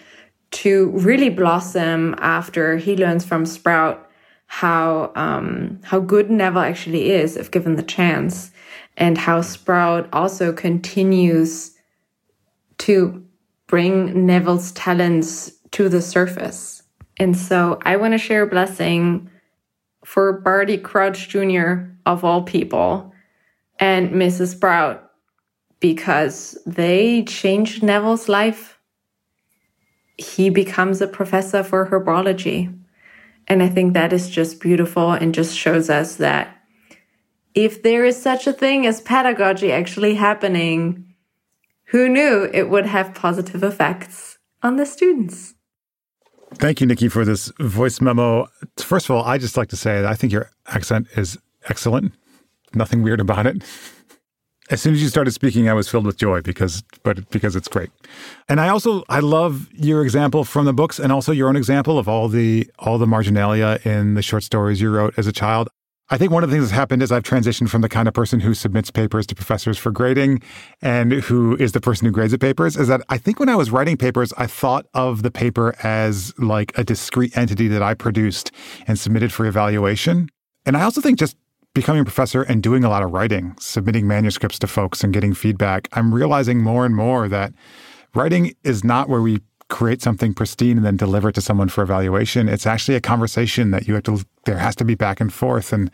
to 0.54 0.92
really 0.92 1.30
blossom 1.30 2.16
after 2.20 2.78
he 2.78 2.96
learns 2.96 3.26
from 3.26 3.46
Sprout 3.46 4.10
how 4.48 5.12
um, 5.16 5.80
how 5.84 6.00
good 6.00 6.30
Neville 6.30 6.62
actually 6.62 7.10
is 7.12 7.38
if 7.38 7.50
given 7.50 7.76
the 7.76 7.84
chance, 7.84 8.52
and 8.98 9.18
how 9.18 9.42
Sprout 9.42 10.08
also 10.14 10.54
continues 10.54 11.76
to 12.78 13.26
bring 13.68 14.28
Neville's 14.28 14.72
talents 14.74 15.52
to 15.72 15.90
the 15.90 16.02
surface. 16.02 16.84
And 17.18 17.36
so 17.36 17.80
I 17.84 17.96
want 17.96 18.14
to 18.14 18.18
share 18.20 18.44
a 18.44 18.48
blessing 18.48 19.30
for 20.06 20.34
Barty 20.34 20.78
Crouch 20.78 21.30
Jr., 21.30 21.90
of 22.06 22.24
all 22.24 22.44
people, 22.44 23.12
and 23.80 24.12
Mrs. 24.12 24.52
Sprout, 24.52 25.12
because 25.80 26.58
they 26.66 27.24
changed 27.24 27.82
Neville's 27.82 28.30
life. 28.30 28.73
He 30.18 30.50
becomes 30.50 31.02
a 31.02 31.08
professor 31.08 31.64
for 31.64 31.88
herbology. 31.88 32.78
And 33.48 33.62
I 33.62 33.70
think 33.70 33.94
that 33.94 34.14
is 34.14 34.30
just 34.30 34.60
beautiful 34.60 35.12
and 35.12 35.34
just 35.34 35.58
shows 35.58 35.90
us 35.90 36.16
that 36.18 36.58
if 37.54 37.84
there 37.84 38.06
is 38.06 38.22
such 38.22 38.48
a 38.48 38.54
thing 38.54 38.86
as 38.86 39.02
pedagogy 39.02 39.72
actually 39.72 40.16
happening, 40.16 41.14
who 41.86 42.10
knew 42.10 42.50
it 42.54 42.70
would 42.70 42.86
have 42.86 43.14
positive 43.14 43.64
effects 43.64 44.40
on 44.62 44.78
the 44.78 44.86
students? 44.86 45.54
Thank 46.56 46.82
you, 46.82 46.88
Nikki, 46.88 47.10
for 47.10 47.26
this 47.26 47.52
voice 47.60 48.00
memo. 48.00 48.48
First 48.78 49.10
of 49.10 49.16
all, 49.16 49.24
I 49.24 49.38
just 49.38 49.58
like 49.58 49.70
to 49.70 49.76
say 49.76 50.02
that 50.02 50.10
I 50.10 50.16
think 50.16 50.32
your 50.32 50.50
accent 50.68 51.08
is 51.16 51.38
excellent. 51.68 52.14
Nothing 52.74 53.04
weird 53.04 53.20
about 53.20 53.46
it. 53.46 53.64
As 54.74 54.82
soon 54.82 54.96
as 54.96 55.04
you 55.04 55.08
started 55.08 55.30
speaking, 55.30 55.70
I 55.70 55.74
was 55.74 55.88
filled 55.88 56.08
with 56.08 56.18
joy 56.18 56.42
because, 56.42 56.82
but 57.04 57.30
because 57.30 57.56
it's 57.56 57.68
great. 57.68 57.92
And 58.50 58.60
I 58.60 58.70
also 58.70 59.04
I 59.08 59.20
love 59.20 59.70
your 59.72 60.02
example 60.02 60.44
from 60.44 60.66
the 60.66 60.74
books, 60.74 60.98
and 60.98 61.12
also 61.12 61.32
your 61.32 61.48
own 61.48 61.56
example 61.56 62.00
of 62.00 62.10
all 62.10 62.28
the 62.28 62.68
all 62.80 62.98
the 62.98 63.06
marginalia 63.06 63.80
in 63.86 64.16
the 64.16 64.24
short 64.24 64.42
stories 64.42 64.82
you 64.82 64.90
wrote 64.90 65.14
as 65.16 65.28
a 65.28 65.32
child. 65.32 65.70
I 66.10 66.18
think 66.18 66.32
one 66.32 66.44
of 66.44 66.50
the 66.50 66.56
things 66.56 66.66
that's 66.66 66.76
happened 66.76 67.04
is 67.04 67.12
I've 67.12 67.22
transitioned 67.22 67.70
from 67.70 67.82
the 67.82 67.88
kind 67.88 68.08
of 68.08 68.16
person 68.16 68.40
who 68.40 68.56
submits 68.56 68.90
papers 68.90 69.28
to 69.28 69.36
professors 69.36 69.78
for 69.78 69.92
grading 69.92 70.42
and 70.82 71.12
who 71.14 71.56
is 71.58 71.74
the 71.74 71.80
person 71.80 72.08
who 72.08 72.12
grades 72.12 72.32
the 72.32 72.40
papers 72.40 72.76
is 72.76 72.88
that 72.88 73.02
I 73.10 73.20
think 73.20 73.40
when 73.40 73.50
I 73.50 73.56
was 73.56 73.70
writing 73.70 73.96
papers, 73.96 74.34
I 74.40 74.48
thought 74.48 74.88
of 74.96 75.22
the 75.22 75.30
paper 75.30 75.76
as 75.84 76.34
like 76.40 76.76
a 76.76 76.84
discrete 76.84 77.38
entity 77.38 77.68
that 77.68 77.84
I 77.84 77.94
produced 77.94 78.52
and 78.88 78.98
submitted 78.98 79.32
for 79.32 79.46
evaluation. 79.46 80.30
And 80.66 80.76
I 80.76 80.82
also 80.82 81.00
think 81.00 81.20
just 81.20 81.38
becoming 81.74 82.02
a 82.02 82.06
professor 82.06 82.44
and 82.44 82.62
doing 82.62 82.84
a 82.84 82.90
lot 82.90 83.04
of 83.04 83.12
writing, 83.12 83.56
submitting 83.60 84.08
manuscripts 84.08 84.60
to 84.60 84.68
folks 84.68 85.04
and 85.04 85.14
getting 85.14 85.34
feedback, 85.34 85.88
I'm 85.94 86.14
realizing 86.14 86.62
more 86.62 86.86
and 86.86 86.96
more 86.96 87.28
that 87.28 87.54
writing 88.14 88.56
is 88.64 88.84
not 88.84 89.10
where 89.10 89.22
we 89.22 89.42
create 89.70 90.02
something 90.02 90.36
pristine 90.36 90.78
and 90.78 90.86
then 90.86 90.98
deliver 90.98 91.30
it 91.30 91.36
to 91.36 91.42
someone 91.42 91.70
for 91.70 91.82
evaluation. 91.82 92.48
It's 92.48 92.68
actually 92.68 92.96
a 92.96 93.02
conversation 93.02 93.72
that 93.72 93.88
you 93.88 93.96
have 93.96 94.04
to 94.04 94.24
there 94.46 94.58
has 94.58 94.76
to 94.76 94.86
be 94.86 94.94
back 94.94 95.20
and 95.20 95.34
forth 95.34 95.74
and 95.74 95.90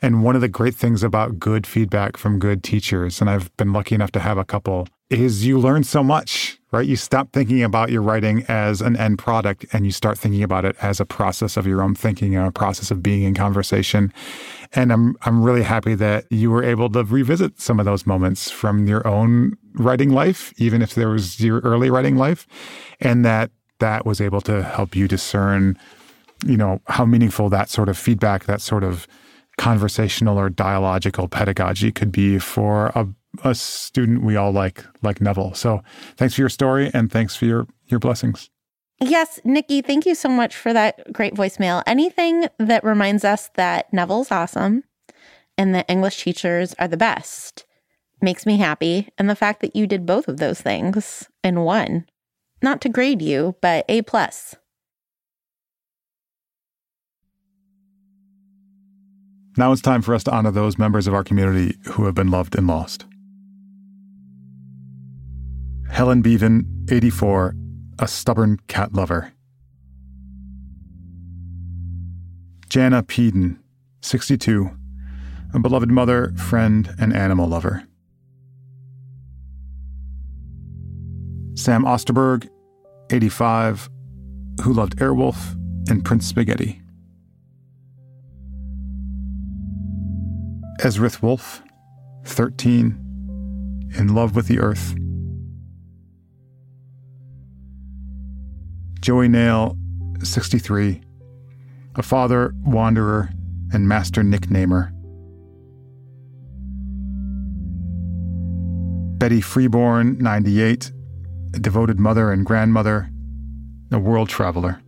and 0.00 0.24
one 0.24 0.34
of 0.34 0.40
the 0.40 0.48
great 0.48 0.74
things 0.74 1.04
about 1.04 1.38
good 1.38 1.66
feedback 1.66 2.16
from 2.16 2.38
good 2.40 2.64
teachers 2.64 3.20
and 3.20 3.30
I've 3.30 3.54
been 3.58 3.72
lucky 3.72 3.94
enough 3.94 4.10
to 4.12 4.20
have 4.20 4.38
a 4.38 4.44
couple 4.44 4.88
is 5.12 5.44
you 5.46 5.58
learn 5.58 5.84
so 5.84 6.02
much, 6.02 6.58
right? 6.70 6.86
You 6.86 6.96
stop 6.96 7.32
thinking 7.32 7.62
about 7.62 7.90
your 7.90 8.02
writing 8.02 8.44
as 8.48 8.80
an 8.80 8.96
end 8.96 9.18
product 9.18 9.66
and 9.72 9.84
you 9.84 9.92
start 9.92 10.18
thinking 10.18 10.42
about 10.42 10.64
it 10.64 10.76
as 10.80 11.00
a 11.00 11.04
process 11.04 11.56
of 11.56 11.66
your 11.66 11.82
own 11.82 11.94
thinking 11.94 12.34
and 12.34 12.46
a 12.46 12.52
process 12.52 12.90
of 12.90 13.02
being 13.02 13.22
in 13.22 13.34
conversation. 13.34 14.12
And 14.72 14.92
I'm 14.92 15.16
I'm 15.22 15.42
really 15.42 15.62
happy 15.62 15.94
that 15.96 16.26
you 16.30 16.50
were 16.50 16.64
able 16.64 16.88
to 16.90 17.04
revisit 17.04 17.60
some 17.60 17.78
of 17.78 17.84
those 17.84 18.06
moments 18.06 18.50
from 18.50 18.86
your 18.86 19.06
own 19.06 19.56
writing 19.74 20.10
life, 20.10 20.52
even 20.56 20.82
if 20.82 20.94
there 20.94 21.10
was 21.10 21.40
your 21.40 21.60
early 21.60 21.90
writing 21.90 22.16
life, 22.16 22.46
and 23.00 23.24
that 23.24 23.50
that 23.78 24.06
was 24.06 24.20
able 24.20 24.40
to 24.42 24.62
help 24.62 24.94
you 24.94 25.08
discern, 25.08 25.78
you 26.46 26.56
know, 26.56 26.80
how 26.86 27.04
meaningful 27.04 27.48
that 27.50 27.68
sort 27.68 27.88
of 27.88 27.98
feedback, 27.98 28.44
that 28.44 28.60
sort 28.60 28.84
of 28.84 29.06
conversational 29.58 30.38
or 30.38 30.48
dialogical 30.48 31.28
pedagogy 31.28 31.92
could 31.92 32.10
be 32.10 32.38
for 32.38 32.86
a 32.94 33.06
a 33.44 33.54
student 33.54 34.22
we 34.22 34.36
all 34.36 34.52
like, 34.52 34.84
like 35.02 35.20
Neville. 35.20 35.54
So 35.54 35.82
thanks 36.16 36.34
for 36.34 36.42
your 36.42 36.48
story 36.48 36.90
and 36.92 37.10
thanks 37.10 37.34
for 37.34 37.46
your, 37.46 37.66
your 37.86 38.00
blessings. 38.00 38.50
Yes, 39.00 39.40
Nikki, 39.44 39.82
thank 39.82 40.06
you 40.06 40.14
so 40.14 40.28
much 40.28 40.54
for 40.54 40.72
that 40.72 41.12
great 41.12 41.34
voicemail. 41.34 41.82
Anything 41.86 42.46
that 42.58 42.84
reminds 42.84 43.24
us 43.24 43.50
that 43.54 43.92
Neville's 43.92 44.30
awesome 44.30 44.84
and 45.58 45.74
that 45.74 45.90
English 45.90 46.22
teachers 46.22 46.74
are 46.78 46.88
the 46.88 46.96
best 46.96 47.64
makes 48.20 48.46
me 48.46 48.58
happy. 48.58 49.08
And 49.18 49.28
the 49.28 49.34
fact 49.34 49.60
that 49.60 49.74
you 49.74 49.86
did 49.86 50.06
both 50.06 50.28
of 50.28 50.36
those 50.36 50.60
things 50.60 51.28
in 51.42 51.60
one, 51.62 52.06
not 52.62 52.80
to 52.82 52.88
grade 52.88 53.20
you, 53.20 53.56
but 53.60 53.84
A 53.88 54.02
plus. 54.02 54.54
Now 59.56 59.72
it's 59.72 59.82
time 59.82 60.00
for 60.00 60.14
us 60.14 60.24
to 60.24 60.30
honor 60.30 60.50
those 60.50 60.78
members 60.78 61.06
of 61.06 61.12
our 61.12 61.24
community 61.24 61.76
who 61.90 62.06
have 62.06 62.14
been 62.14 62.30
loved 62.30 62.56
and 62.56 62.66
lost. 62.66 63.04
Helen 65.92 66.22
Bevan, 66.22 66.86
84, 66.90 67.54
a 67.98 68.08
stubborn 68.08 68.58
cat 68.66 68.94
lover. 68.94 69.34
Jana 72.70 73.02
Peden, 73.02 73.62
62, 74.00 74.70
a 75.52 75.58
beloved 75.58 75.90
mother, 75.90 76.32
friend, 76.38 76.94
and 76.98 77.14
animal 77.14 77.46
lover. 77.46 77.84
Sam 81.56 81.84
Osterberg, 81.84 82.48
85, 83.10 83.90
who 84.62 84.72
loved 84.72 84.96
Airwolf 84.96 85.54
and 85.90 86.02
Prince 86.02 86.26
Spaghetti. 86.26 86.80
Ezrith 90.80 91.20
Wolf, 91.20 91.62
13, 92.24 93.90
in 93.98 94.14
love 94.14 94.34
with 94.34 94.48
the 94.48 94.58
earth. 94.58 94.94
Joey 99.02 99.26
Nail, 99.26 99.76
63, 100.22 101.02
a 101.96 102.02
father, 102.04 102.54
wanderer, 102.64 103.30
and 103.72 103.88
master 103.88 104.22
nicknamer. 104.22 104.92
Betty 109.18 109.40
Freeborn, 109.40 110.18
98, 110.18 110.92
a 111.52 111.58
devoted 111.58 111.98
mother 111.98 112.30
and 112.30 112.46
grandmother, 112.46 113.10
a 113.90 113.98
world 113.98 114.28
traveler. 114.28 114.80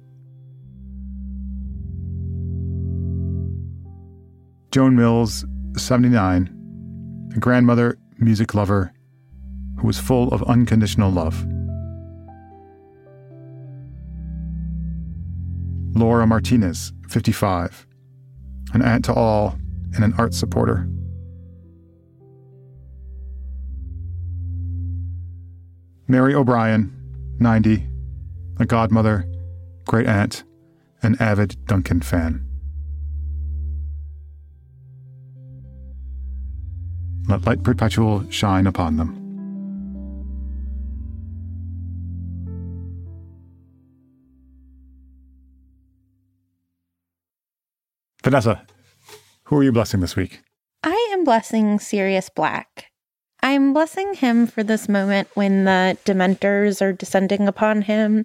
Joan 4.70 4.94
Mills, 4.94 5.44
79, 5.76 7.32
a 7.34 7.40
grandmother, 7.40 7.98
music 8.18 8.54
lover, 8.54 8.92
who 9.80 9.88
was 9.88 9.98
full 9.98 10.28
of 10.28 10.44
unconditional 10.44 11.10
love. 11.10 11.44
Laura 15.94 16.26
Martinez, 16.26 16.92
55, 17.08 17.86
an 18.72 18.82
aunt 18.82 19.04
to 19.04 19.14
all 19.14 19.56
and 19.94 20.02
an 20.02 20.12
art 20.18 20.34
supporter. 20.34 20.88
Mary 26.08 26.34
O'Brien, 26.34 26.92
90, 27.38 27.86
a 28.58 28.66
godmother, 28.66 29.24
great 29.86 30.06
aunt, 30.06 30.42
an 31.02 31.16
avid 31.20 31.64
Duncan 31.66 32.00
fan. 32.00 32.44
Let 37.28 37.46
light 37.46 37.62
perpetual 37.62 38.28
shine 38.30 38.66
upon 38.66 38.96
them. 38.96 39.23
Vanessa, 48.24 48.62
who 49.44 49.56
are 49.58 49.62
you 49.62 49.70
blessing 49.70 50.00
this 50.00 50.16
week? 50.16 50.40
I 50.82 51.10
am 51.12 51.24
blessing 51.24 51.78
Sirius 51.78 52.30
Black. 52.30 52.86
I'm 53.42 53.74
blessing 53.74 54.14
him 54.14 54.46
for 54.46 54.62
this 54.62 54.88
moment 54.88 55.28
when 55.34 55.64
the 55.64 55.98
Dementors 56.06 56.80
are 56.80 56.94
descending 56.94 57.46
upon 57.46 57.82
him. 57.82 58.24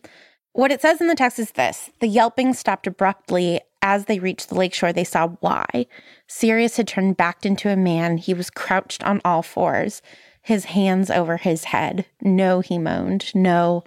What 0.54 0.72
it 0.72 0.82
says 0.82 1.02
in 1.02 1.08
the 1.08 1.16
text 1.16 1.38
is 1.38 1.52
this 1.52 1.90
The 2.00 2.08
yelping 2.08 2.54
stopped 2.54 2.88
abruptly. 2.88 3.60
As 3.82 4.06
they 4.06 4.20
reached 4.20 4.48
the 4.48 4.56
lakeshore, 4.56 4.94
they 4.94 5.04
saw 5.04 5.28
why. 5.42 5.86
Sirius 6.28 6.78
had 6.78 6.88
turned 6.88 7.18
back 7.18 7.46
into 7.46 7.70
a 7.70 7.76
man. 7.76 8.16
He 8.16 8.34
was 8.34 8.50
crouched 8.50 9.04
on 9.04 9.20
all 9.26 9.42
fours, 9.42 10.02
his 10.42 10.64
hands 10.64 11.10
over 11.10 11.36
his 11.36 11.66
head. 11.66 12.06
No, 12.22 12.62
he 12.62 12.78
moaned. 12.78 13.36
No, 13.36 13.84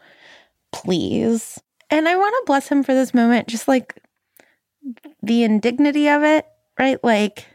please. 0.72 1.58
And 1.88 2.06
I 2.06 2.16
want 2.16 2.34
to 2.34 2.46
bless 2.46 2.68
him 2.68 2.82
for 2.82 2.92
this 2.92 3.14
moment, 3.14 3.48
just 3.48 3.66
like 3.66 4.01
the 5.22 5.44
indignity 5.44 6.08
of 6.08 6.22
it, 6.22 6.46
right? 6.78 7.02
Like 7.02 7.46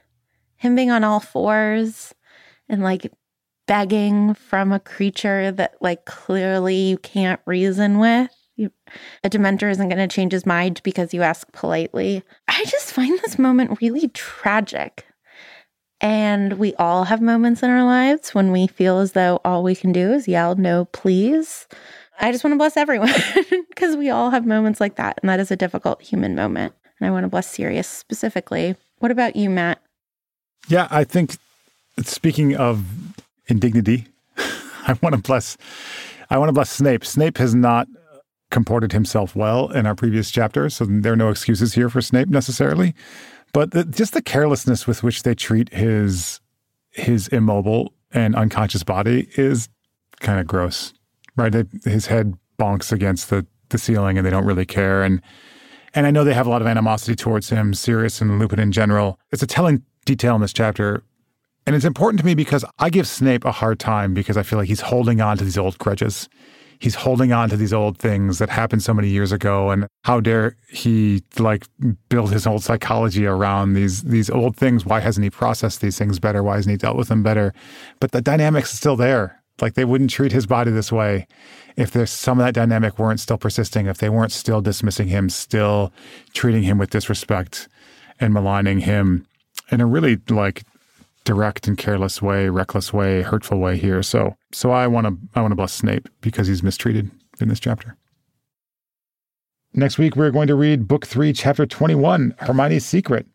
him 0.56 0.76
being 0.76 0.92
on 0.92 1.04
all 1.04 1.20
fours 1.20 2.14
and 2.70 2.82
like 2.82 3.12
begging 3.68 4.34
from 4.34 4.72
a 4.72 4.80
creature 4.80 5.52
that 5.52 5.76
like 5.82 6.06
clearly 6.06 6.76
you 6.76 6.98
can't 6.98 7.42
reason 7.46 8.00
with. 8.00 8.32
You, 8.56 8.72
a 9.24 9.30
dementor 9.30 9.70
isn't 9.70 9.90
going 9.90 10.00
to 10.00 10.14
change 10.14 10.32
his 10.32 10.46
mind 10.46 10.82
because 10.84 11.14
you 11.14 11.22
ask 11.22 11.52
politely. 11.52 12.24
I 12.48 12.66
just 12.66 12.92
find 12.92 13.20
this 13.20 13.38
moment 13.38 13.80
really 13.82 14.08
tragic. 14.10 15.06
And 16.00 16.54
we 16.54 16.74
all 16.76 17.06
have 17.06 17.22
moments 17.22 17.64
in 17.64 17.70
our 17.70 17.84
lives 17.84 18.34
when 18.34 18.52
we 18.52 18.68
feel 18.68 19.00
as 19.00 19.14
though 19.14 19.40
all 19.44 19.64
we 19.64 19.76
can 19.76 19.92
do 19.92 20.12
is 20.14 20.28
yell, 20.28 20.56
no, 20.56 20.86
please. 20.86 21.68
I 22.20 22.32
just 22.32 22.44
want 22.44 22.54
to 22.54 22.58
bless 22.58 22.78
everyone 22.78 23.14
because 23.70 23.96
we 23.96 24.10
all 24.10 24.30
have 24.32 24.46
moments 24.46 24.80
like 24.80 24.96
that. 24.96 25.20
And 25.22 25.30
that 25.30 25.40
is 25.40 25.52
a 25.52 25.56
difficult 25.56 26.02
human 26.02 26.36
moment. 26.36 26.74
And 27.00 27.08
I 27.08 27.12
want 27.12 27.24
to 27.24 27.30
bless 27.30 27.50
Sirius 27.50 27.88
specifically. 27.88 28.76
What 29.00 29.12
about 29.12 29.36
you, 29.36 29.50
Matt? 29.50 29.82
Yeah, 30.68 30.88
I 30.90 31.04
think 31.04 31.38
speaking 32.04 32.56
of 32.56 32.86
indignity, 33.48 34.08
I 34.38 34.98
want 35.02 35.16
to 35.16 35.22
bless 35.22 35.58
I 36.30 36.38
want 36.38 36.50
to 36.50 36.54
bless 36.54 36.70
Snape. 36.70 37.06
Snape 37.06 37.38
has 37.38 37.56
not 37.56 37.88
comported 38.52 38.92
himself 38.92 39.36
well 39.36 39.70
in 39.70 39.86
our 39.86 39.96
previous 39.96 40.32
chapters, 40.32 40.76
so 40.76 40.86
there 40.86 41.14
are 41.14 41.18
no 41.18 41.30
excuses 41.30 41.74
here 41.74 41.90
for 41.90 42.02
Snape 42.02 42.30
necessarily. 42.30 42.94
But 43.54 43.72
the, 43.72 43.86
just 43.86 44.14
the 44.14 44.22
carelessness 44.22 44.88
with 44.88 45.04
which 45.04 45.24
they 45.24 45.36
treat 45.36 45.74
his 45.74 46.42
his 46.92 47.28
immobile 47.30 47.94
and 48.12 48.36
unconscious 48.36 48.84
body 48.84 49.30
is 49.38 49.70
kind 50.20 50.40
of 50.40 50.48
gross, 50.48 50.94
right? 51.36 51.54
his 51.84 52.08
head 52.08 52.38
bonks 52.60 52.92
against 52.92 53.30
the 53.30 53.46
the 53.70 53.78
ceiling, 53.78 54.18
and 54.18 54.26
they 54.26 54.32
don't 54.32 54.46
really 54.46 54.66
care. 54.66 55.04
And 55.04 55.22
and 55.94 56.06
I 56.06 56.12
know 56.12 56.24
they 56.24 56.34
have 56.34 56.48
a 56.48 56.50
lot 56.50 56.62
of 56.62 56.68
animosity 56.68 57.16
towards 57.16 57.50
him, 57.50 57.74
Sirius 57.74 58.22
and 58.22 58.40
Lupin 58.40 58.60
in 58.60 58.72
general. 58.72 59.20
It's 59.32 59.44
a 59.44 59.48
telling 59.48 59.84
detail 60.06 60.36
in 60.36 60.42
this 60.42 60.54
chapter. 60.54 61.04
And 61.66 61.76
it's 61.76 61.86
important 61.86 62.20
to 62.20 62.26
me 62.26 62.34
because 62.34 62.64
I 62.80 62.90
give 62.90 63.08
Snape 63.08 63.44
a 63.44 63.52
hard 63.52 63.80
time 63.80 64.14
because 64.14 64.38
I 64.38 64.44
feel 64.44 64.58
like 64.58 64.70
he's 64.70 64.82
holding 64.82 65.20
on 65.20 65.38
to 65.38 65.44
these 65.44 65.58
old 65.58 65.78
grudges. 65.80 66.30
He's 66.80 66.96
holding 66.96 67.34
on 67.34 67.50
to 67.50 67.58
these 67.58 67.74
old 67.74 67.98
things 67.98 68.38
that 68.38 68.50
happened 68.50 68.84
so 68.84 68.94
many 68.94 69.10
years 69.10 69.32
ago. 69.32 69.72
And 69.72 69.88
how 70.04 70.20
dare 70.20 70.56
he 70.70 71.24
like 71.40 71.66
build 72.10 72.32
his 72.32 72.46
old 72.48 72.64
psychology 72.64 73.26
around 73.26 73.74
these 73.74 74.04
these 74.04 74.30
old 74.30 74.56
things? 74.56 74.86
Why 74.86 75.00
hasn't 75.00 75.24
he 75.24 75.30
processed 75.30 75.82
these 75.82 75.98
things 75.98 76.20
better? 76.20 76.44
Why 76.44 76.56
hasn't 76.56 76.72
he 76.72 76.78
dealt 76.78 76.96
with 76.96 77.08
them 77.08 77.24
better? 77.24 77.54
But 78.00 78.12
the 78.12 78.22
dynamics 78.22 78.72
is 78.72 78.80
still 78.80 78.96
there. 78.96 79.42
Like 79.60 79.74
they 79.74 79.86
wouldn't 79.86 80.12
treat 80.12 80.32
his 80.32 80.46
body 80.46 80.72
this 80.72 80.92
way 80.92 81.28
if 81.78 81.92
there's 81.92 82.10
some 82.10 82.40
of 82.40 82.46
that 82.46 82.56
dynamic 82.56 82.98
weren't 82.98 83.20
still 83.20 83.38
persisting, 83.38 83.86
if 83.86 84.00
they 84.00 84.10
weren't 84.10 84.32
still 84.32 84.62
dismissing 84.62 85.08
him, 85.08 85.30
still 85.30 85.94
treating 86.34 86.64
him 86.64 86.80
with 86.80 86.90
disrespect 86.90 87.70
and 88.20 88.34
maligning 88.34 88.80
him 88.80 89.28
in 89.72 89.80
a 89.80 89.86
really 89.86 90.18
like 90.30 90.64
direct 91.24 91.68
and 91.68 91.78
careless 91.78 92.20
way, 92.20 92.50
reckless 92.50 92.92
way, 92.92 93.22
hurtful 93.22 93.60
way 93.60 93.78
here. 93.78 94.02
So 94.02 94.36
so 94.52 94.72
I 94.72 94.88
want 94.88 95.06
to 95.06 95.18
I 95.36 95.42
want 95.42 95.52
to 95.52 95.56
bless 95.56 95.74
Snape 95.74 96.10
because 96.20 96.48
he's 96.48 96.64
mistreated 96.64 97.12
in 97.40 97.48
this 97.48 97.60
chapter. 97.60 97.96
Next 99.74 100.00
week 100.00 100.16
we're 100.16 100.32
going 100.32 100.48
to 100.48 100.56
read 100.56 100.88
book 100.88 101.06
3 101.06 101.32
chapter 101.34 101.68
21, 101.68 102.34
Hermione's 102.40 102.86
Secret, 102.86 103.28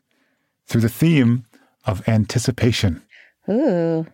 through 0.67 0.81
the 0.81 0.89
theme 0.89 1.45
of 1.87 2.07
anticipation. 2.09 3.03
Ooh 3.49 4.07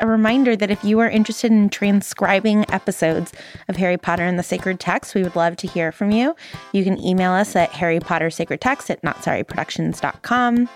a 0.00 0.06
reminder 0.06 0.56
that 0.56 0.70
if 0.70 0.82
you 0.82 0.98
are 1.00 1.08
interested 1.08 1.52
in 1.52 1.68
transcribing 1.68 2.64
episodes 2.72 3.32
of 3.68 3.76
Harry 3.76 3.96
Potter 3.96 4.24
and 4.24 4.38
the 4.38 4.42
Sacred 4.42 4.80
Text, 4.80 5.14
we 5.14 5.22
would 5.22 5.36
love 5.36 5.56
to 5.56 5.66
hear 5.66 5.92
from 5.92 6.10
you. 6.10 6.34
You 6.72 6.84
can 6.84 6.98
email 7.02 7.32
us 7.32 7.54
at 7.54 7.70
Harry 7.70 8.00
Potter 8.00 8.26
at 8.26 9.02
notsorryproductions.com. 9.02 10.68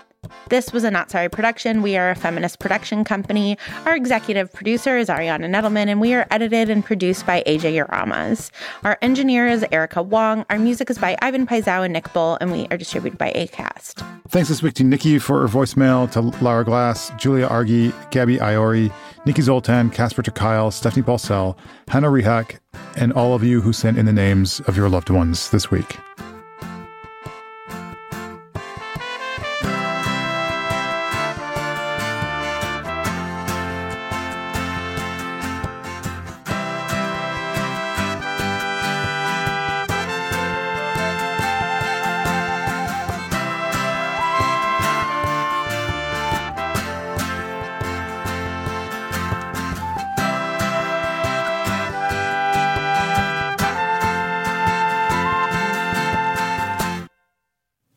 This 0.49 0.71
was 0.73 0.83
a 0.83 0.91
Not 0.91 1.11
Sorry 1.11 1.29
production. 1.29 1.81
We 1.81 1.97
are 1.97 2.09
a 2.09 2.15
feminist 2.15 2.59
production 2.59 3.03
company. 3.03 3.57
Our 3.85 3.95
executive 3.95 4.51
producer 4.53 4.97
is 4.97 5.09
Ariana 5.09 5.49
Nedelman, 5.49 5.87
and 5.87 6.01
we 6.01 6.13
are 6.13 6.27
edited 6.31 6.69
and 6.69 6.83
produced 6.83 7.25
by 7.25 7.43
AJ 7.45 7.85
Uramas. 7.85 8.51
Our 8.83 8.97
engineer 9.01 9.47
is 9.47 9.65
Erica 9.71 10.01
Wong. 10.01 10.45
Our 10.49 10.59
music 10.59 10.89
is 10.89 10.97
by 10.97 11.17
Ivan 11.21 11.45
Paisau 11.45 11.83
and 11.83 11.93
Nick 11.93 12.11
Bull, 12.13 12.37
and 12.41 12.51
we 12.51 12.67
are 12.71 12.77
distributed 12.77 13.17
by 13.17 13.31
ACAST. 13.31 14.05
Thanks 14.29 14.49
this 14.49 14.61
week 14.61 14.73
to 14.75 14.83
Nikki 14.83 15.19
for 15.19 15.41
her 15.41 15.47
voicemail, 15.47 16.11
to 16.11 16.21
Lara 16.43 16.65
Glass, 16.65 17.11
Julia 17.17 17.47
Argy, 17.47 17.93
Gabby 18.11 18.37
Iori, 18.37 18.91
Nikki 19.25 19.41
Zoltan, 19.41 19.89
Casper 19.89 20.23
Kyle, 20.23 20.71
Stephanie 20.71 21.03
Balsell, 21.03 21.55
Hannah 21.87 22.09
Rehak, 22.09 22.59
and 22.95 23.13
all 23.13 23.33
of 23.33 23.43
you 23.43 23.61
who 23.61 23.73
sent 23.73 23.97
in 23.97 24.05
the 24.05 24.13
names 24.13 24.59
of 24.61 24.77
your 24.77 24.89
loved 24.89 25.09
ones 25.09 25.49
this 25.49 25.71
week. 25.71 25.97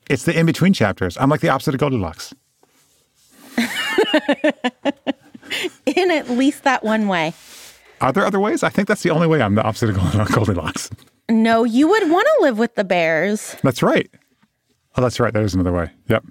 It's 0.08 0.24
the 0.24 0.38
in 0.38 0.46
between 0.46 0.72
chapters. 0.72 1.16
I'm 1.18 1.28
like 1.28 1.40
the 1.40 1.48
opposite 1.50 1.74
of 1.74 1.80
Goldilocks. 1.80 2.34
in 5.86 6.10
at 6.10 6.30
least 6.30 6.64
that 6.64 6.84
one 6.84 7.08
way. 7.08 7.34
Are 8.00 8.12
there 8.12 8.24
other 8.24 8.40
ways? 8.40 8.62
I 8.62 8.68
think 8.68 8.88
that's 8.88 9.02
the 9.02 9.10
only 9.10 9.26
way 9.26 9.42
I'm 9.42 9.54
the 9.54 9.62
opposite 9.62 9.90
of 9.90 10.28
Goldilocks. 10.32 10.90
No, 11.28 11.64
you 11.64 11.88
would 11.88 12.10
want 12.10 12.26
to 12.38 12.42
live 12.42 12.58
with 12.58 12.74
the 12.74 12.84
bears. 12.84 13.56
That's 13.62 13.82
right. 13.82 14.08
Oh, 14.96 15.02
that's 15.02 15.20
right. 15.20 15.32
That 15.32 15.42
is 15.42 15.54
another 15.54 15.72
way. 15.72 15.90
Yep. 16.08 16.24